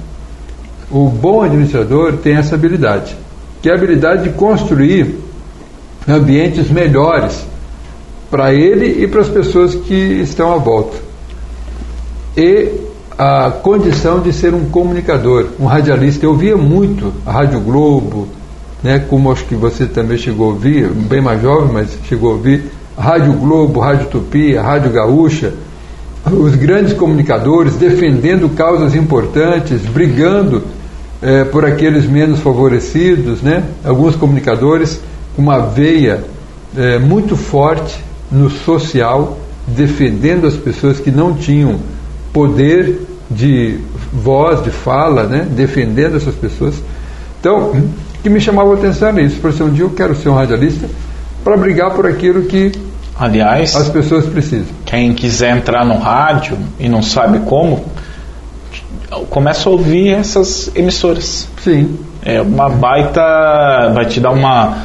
[0.90, 3.18] O bom administrador tem essa habilidade
[3.62, 5.20] que é a habilidade de construir
[6.08, 7.46] ambientes melhores
[8.30, 10.98] para ele e para as pessoas que estão à volta.
[12.36, 12.72] E
[13.18, 16.26] a condição de ser um comunicador, um radialista.
[16.26, 18.28] Eu via muito a Rádio Globo,
[18.84, 22.34] né, como acho que você também chegou a ouvir, bem mais jovem, mas chegou a
[22.34, 22.66] ouvir,
[22.98, 25.54] Rádio Globo, Rádio Tupi, Rádio Gaúcha,
[26.26, 30.64] os grandes comunicadores defendendo causas importantes, brigando
[31.22, 33.64] é, por aqueles menos favorecidos, né?
[33.84, 35.00] alguns comunicadores
[35.36, 36.24] com uma veia
[36.76, 39.38] é, muito forte no social,
[39.68, 41.80] defendendo as pessoas que não tinham
[42.34, 43.80] poder de
[44.14, 45.48] voz, de fala, né?
[45.50, 46.76] defendendo essas pessoas.
[47.40, 47.74] Então,
[48.22, 49.40] que me chamava a atenção era isso.
[49.40, 50.88] Por um dia eu quero ser um radialista
[51.44, 52.72] para brigar por aquilo que
[53.20, 54.68] Aliás, as pessoas precisam.
[54.86, 57.84] Quem quiser entrar no rádio e não sabe como,
[59.30, 61.48] começa a ouvir essas emissoras.
[61.64, 61.98] Sim.
[62.24, 63.92] É uma baita.
[63.94, 64.78] vai te dar uma,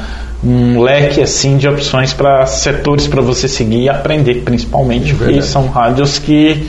[0.42, 5.42] um leque assim de opções para setores para você seguir e aprender, principalmente, é porque
[5.42, 6.66] são rádios que.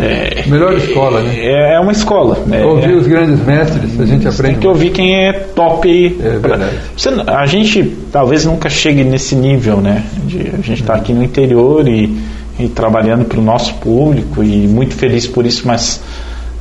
[0.00, 1.34] É, Melhor escola, né?
[1.36, 2.38] É, é uma escola.
[2.52, 4.54] É, ouvir os grandes mestres, a gente aprende.
[4.54, 6.18] Tem que ouvir quem é top.
[6.22, 6.70] É pra.
[6.96, 10.04] Você, a gente talvez nunca chegue nesse nível, né?
[10.24, 12.16] De, a gente está aqui no interior e,
[12.60, 16.00] e trabalhando para o nosso público e muito feliz por isso, mas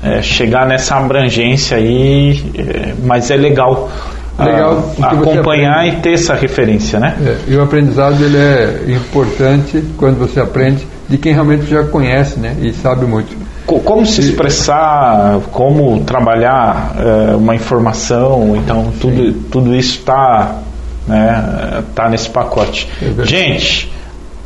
[0.03, 3.91] é, chegar nessa abrangência aí, é, mas é legal,
[4.39, 7.15] legal a, acompanhar e ter essa referência, né?
[7.23, 12.39] É, e o aprendizado ele é importante quando você aprende de quem realmente já conhece,
[12.39, 12.55] né?
[12.61, 13.35] E sabe muito.
[13.65, 20.59] Como se expressar, como trabalhar é, uma informação, então tudo, tudo isso está
[21.05, 22.88] né, tá nesse pacote.
[23.01, 23.91] É Gente,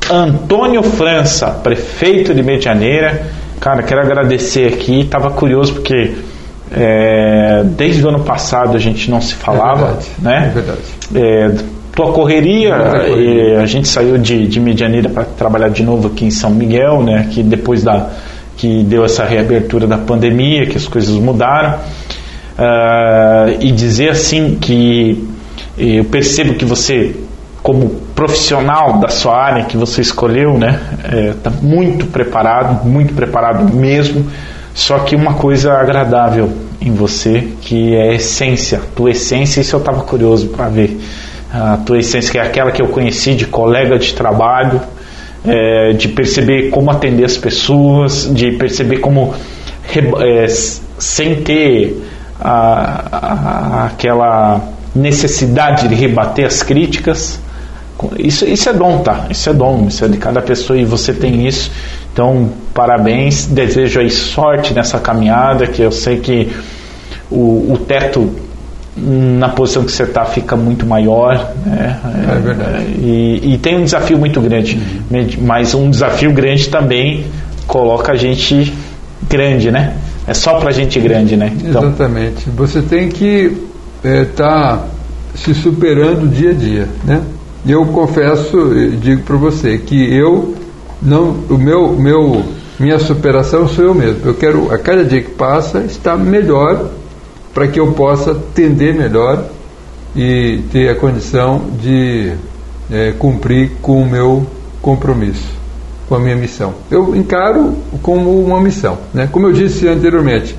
[0.09, 3.29] Antônio França, prefeito de Medianeira,
[3.61, 5.01] Cara, quero agradecer aqui.
[5.01, 6.15] Estava curioso porque
[6.71, 10.47] é, desde o ano passado a gente não se falava, é verdade, né?
[10.47, 10.81] É verdade.
[11.13, 13.61] É, tua correria, correria.
[13.61, 17.27] a gente saiu de, de Medianeira para trabalhar de novo aqui em São Miguel, né?
[17.31, 18.09] Que depois da
[18.57, 21.79] que deu essa reabertura da pandemia, que as coisas mudaram.
[22.59, 25.27] Uh, e dizer assim que
[25.77, 27.15] eu percebo que você
[27.63, 30.79] como profissional da sua área que você escolheu, né,
[31.35, 34.25] está é, muito preparado, muito preparado mesmo.
[34.73, 39.79] Só que uma coisa agradável em você, que é a essência, tua essência, isso eu
[39.79, 40.99] estava curioso para ver.
[41.53, 44.81] A tua essência, que é aquela que eu conheci de colega de trabalho,
[45.45, 49.33] é, de perceber como atender as pessoas, de perceber como,
[50.19, 52.01] é, sem ter
[52.39, 54.61] a, a, aquela
[54.95, 57.39] necessidade de rebater as críticas,
[58.17, 59.27] isso, isso é dom, tá?
[59.29, 61.71] Isso é dom, isso é de cada pessoa e você tem isso.
[62.11, 66.51] Então, parabéns, desejo aí sorte nessa caminhada, que eu sei que
[67.29, 68.29] o, o teto
[68.95, 71.53] na posição que você está fica muito maior.
[71.65, 71.99] Né?
[72.35, 72.85] É verdade.
[72.99, 74.79] E, e tem um desafio muito grande,
[75.41, 77.25] mas um desafio grande também
[77.67, 78.73] coloca a gente
[79.29, 79.95] grande, né?
[80.27, 81.51] É só para gente grande, né?
[81.63, 82.49] Então, Exatamente.
[82.49, 83.57] Você tem que
[84.03, 84.85] estar é, tá
[85.35, 87.21] se superando dia a dia, né?
[87.65, 90.55] Eu confesso, digo para você que eu
[91.01, 92.43] não, o meu, meu,
[92.79, 94.21] minha superação sou eu mesmo.
[94.25, 96.89] Eu quero a cada dia que passa estar melhor
[97.53, 99.45] para que eu possa atender melhor
[100.15, 102.33] e ter a condição de
[102.91, 104.45] é, cumprir com o meu
[104.81, 105.47] compromisso,
[106.07, 106.73] com a minha missão.
[106.89, 109.27] Eu encaro como uma missão, né?
[109.31, 110.55] Como eu disse anteriormente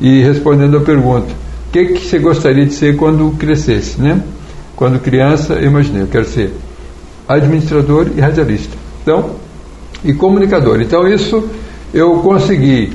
[0.00, 1.28] e respondendo à pergunta,
[1.68, 4.20] o que, que você gostaria de ser quando crescesse, né?
[4.74, 6.52] Quando criança, eu imaginei, eu quero ser
[7.28, 8.76] administrador e radialista.
[9.02, 9.30] Então,
[10.04, 10.80] e comunicador.
[10.80, 11.48] Então, isso
[11.92, 12.92] eu consegui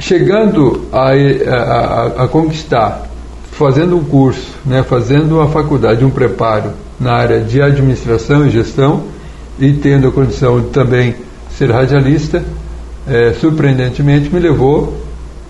[0.00, 3.08] chegando a, a, a, conquistar,
[3.52, 9.04] fazendo um curso, né, fazendo uma faculdade, um preparo na área de administração e gestão
[9.58, 11.16] e tendo a condição de também
[11.56, 12.44] ser radialista,
[13.06, 14.96] é, surpreendentemente me levou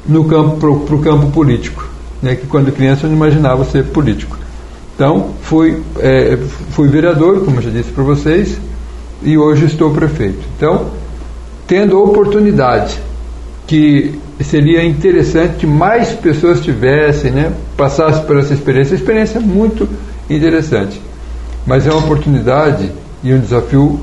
[0.07, 1.87] no campo para o campo político,
[2.23, 4.39] né, que quando criança eu não imaginava ser político.
[4.95, 6.39] Então fui é,
[6.70, 8.59] fui vereador, como já disse para vocês,
[9.23, 10.41] e hoje estou prefeito.
[10.57, 10.87] Então
[11.66, 12.99] tendo a oportunidade
[13.69, 18.95] que seria interessante que mais pessoas tivessem, né, passassem por essa experiência.
[18.95, 19.86] A experiência é muito
[20.28, 21.01] interessante,
[21.66, 22.90] mas é uma oportunidade
[23.23, 24.01] e um desafio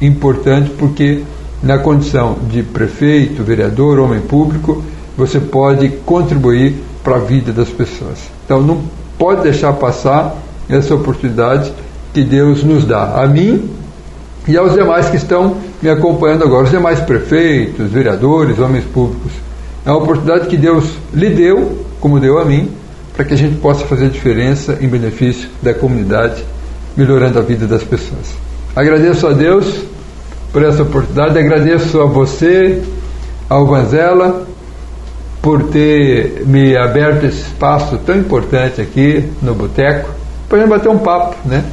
[0.00, 1.22] importante porque
[1.60, 4.84] na condição de prefeito, vereador, homem público,
[5.16, 8.18] você pode contribuir para a vida das pessoas.
[8.44, 8.80] Então não
[9.18, 10.36] pode deixar passar
[10.68, 11.72] essa oportunidade
[12.14, 13.68] que Deus nos dá a mim
[14.48, 19.30] e aos demais que estão me acompanhando agora, os demais prefeitos, vereadores, homens públicos.
[19.84, 22.70] É uma oportunidade que Deus lhe deu, como deu a mim,
[23.14, 26.42] para que a gente possa fazer diferença em benefício da comunidade,
[26.96, 28.34] melhorando a vida das pessoas.
[28.74, 29.82] Agradeço a Deus
[30.50, 32.82] por essa oportunidade, agradeço a você,
[33.50, 34.46] ao Vanzela,
[35.42, 40.10] por ter me aberto esse espaço tão importante aqui no Boteco,
[40.48, 41.64] para a gente bater um papo, né?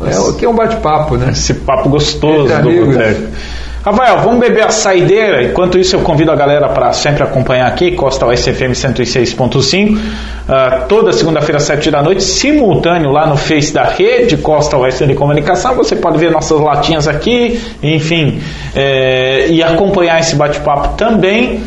[0.00, 1.30] É, aqui é um bate-papo, né?
[1.32, 3.28] Esse papo gostoso do Boteco.
[3.84, 5.42] Rafael, vamos beber a saideira.
[5.42, 11.12] Enquanto isso, eu convido a galera para sempre acompanhar aqui, Costa USFM 106.5, uh, toda
[11.12, 15.74] segunda-feira, às 7 da noite, simultâneo lá no Face da rede Costa Oeste de Comunicação.
[15.76, 18.42] Você pode ver nossas latinhas aqui, enfim,
[18.74, 21.62] é, e acompanhar esse bate-papo também.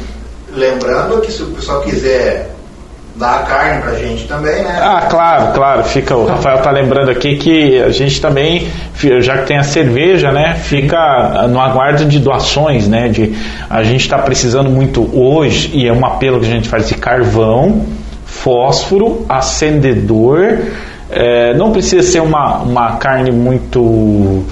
[0.53, 2.51] Lembrando que se o pessoal quiser
[3.22, 4.80] dá a carne pra gente também, né?
[4.81, 5.84] Ah, claro, claro.
[5.84, 8.68] Fica, o Rafael tá lembrando aqui que a gente também,
[9.19, 13.07] já que tem a cerveja, né, fica no aguardo de doações, né?
[13.07, 13.34] De,
[13.69, 16.95] a gente está precisando muito hoje, e é um apelo que a gente faz de
[16.95, 17.85] carvão,
[18.26, 20.57] fósforo, acendedor.
[21.10, 24.45] É, não precisa ser uma, uma carne muito uh,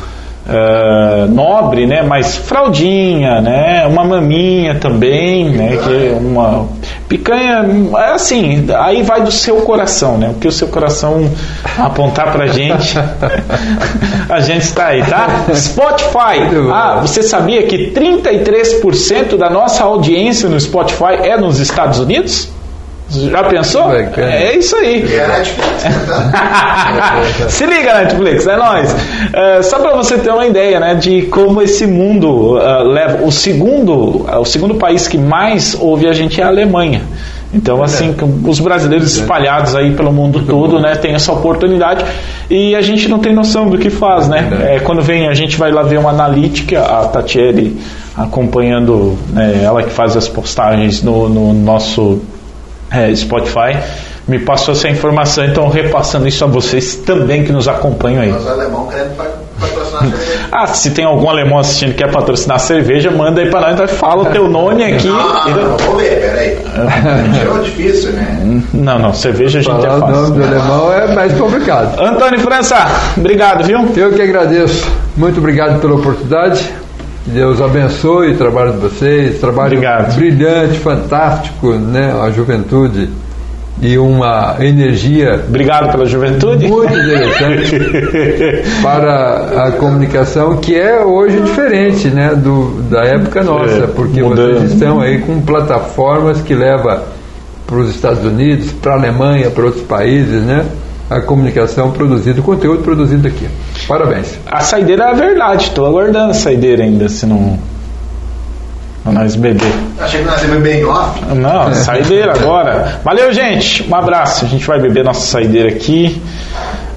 [1.30, 2.04] nobre, né?
[2.04, 3.88] Mas fraldinha, né?
[3.88, 5.78] Uma maminha também, né?
[5.78, 6.68] Que uma
[7.10, 7.66] picanha,
[7.98, 10.30] é assim, aí vai do seu coração, né?
[10.30, 11.30] O que o seu coração
[11.78, 12.96] apontar pra gente,
[14.30, 15.46] a gente está aí, tá?
[15.56, 16.70] Spotify.
[16.72, 22.59] Ah, você sabia que 33% da nossa audiência no Spotify é nos Estados Unidos?
[23.10, 23.92] Já pensou?
[23.92, 25.04] É isso aí.
[27.50, 28.94] Se liga, Netflix, é nóis.
[28.94, 33.26] Uh, só para você ter uma ideia né, de como esse mundo uh, leva.
[33.26, 37.02] O segundo, uh, o segundo país que mais ouve a gente é a Alemanha.
[37.52, 38.16] Então, assim,
[38.46, 42.06] os brasileiros espalhados aí pelo mundo todo, né, tem essa oportunidade
[42.48, 44.76] e a gente não tem noção do que faz, né?
[44.76, 47.76] É, quando vem, a gente vai lá ver uma analítica, a Tatiele
[48.16, 52.22] acompanhando, né, ela que faz as postagens no, no nosso
[52.92, 53.78] é, Spotify
[54.30, 58.30] me passou essa informação, então repassando isso a vocês também que nos acompanham aí.
[58.30, 60.48] Alemão querendo patrocinar cerveja.
[60.52, 63.88] ah, se tem algum alemão assistindo que quer patrocinar cerveja, manda aí para nós, então
[63.88, 65.08] fala o teu nome aqui.
[65.08, 66.60] Não, não, não, vou ver, peraí.
[67.60, 68.62] É difícil, né?
[68.74, 70.16] Não, não, cerveja a gente Falar é fácil.
[70.16, 72.00] o nome do alemão é mais complicado.
[72.00, 72.78] Antônio França,
[73.18, 73.80] obrigado, viu?
[73.96, 74.88] Eu que agradeço.
[75.18, 76.70] Muito obrigado pela oportunidade.
[77.26, 80.16] Deus abençoe o trabalho de vocês, trabalho Obrigado.
[80.16, 82.14] brilhante, fantástico, né?
[82.22, 83.10] A juventude
[83.82, 85.42] e uma energia.
[85.48, 86.68] Obrigado pela juventude.
[86.68, 87.78] Muito interessante
[88.82, 92.34] para a comunicação, que é hoje diferente, né?
[92.36, 94.56] Do, da época nossa, É, porque mudando.
[94.58, 97.00] vocês estão aí com plataformas que levam
[97.68, 100.66] para os Estados Unidos, para a Alemanha, para outros países, né?
[101.10, 103.50] A comunicação produzida, o conteúdo produzido aqui.
[103.88, 104.38] Parabéns.
[104.46, 107.58] A saideira é a verdade, estou aguardando a saideira ainda, se não.
[109.06, 109.74] Nós beber.
[110.00, 111.20] Achei que nós ia beber em off.
[111.34, 113.00] Não, saideira agora.
[113.04, 113.88] Valeu, gente.
[113.90, 114.46] Um abraço.
[114.46, 116.22] A gente vai beber nossa saideira aqui.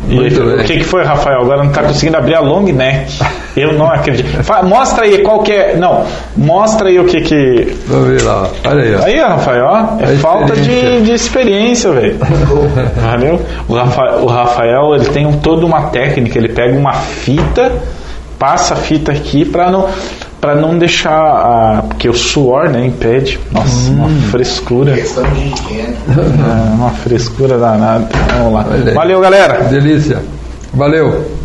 [0.08, 1.40] E o que, que foi, Rafael?
[1.42, 3.18] Agora não tá conseguindo abrir a long neck.
[3.56, 4.42] Eu não acredito.
[4.42, 5.76] Fa- mostra aí qual que é.
[5.76, 6.04] Não,
[6.36, 7.76] mostra aí o que que.
[7.86, 8.48] Vamos ver lá.
[8.66, 9.04] Olha aí, ó.
[9.04, 11.00] Aí, Rafael, ó, é A falta de, experiência.
[11.02, 12.16] de experiência, velho.
[12.96, 13.40] Valeu?
[13.68, 16.38] O Rafael, o Rafael, ele tem um, toda uma técnica.
[16.38, 17.70] Ele pega uma fita,
[18.42, 19.88] passa a fita aqui pra não.
[20.40, 21.12] Pra não deixar.
[21.12, 23.38] A, porque o suor, né, impede.
[23.52, 24.94] Nossa, uma frescura.
[24.94, 25.96] Questão de higiene.
[26.08, 28.08] É, uma frescura danada.
[28.36, 28.66] Vamos lá.
[28.92, 29.62] Valeu, galera.
[29.70, 30.20] Delícia.
[30.74, 31.41] Valeu.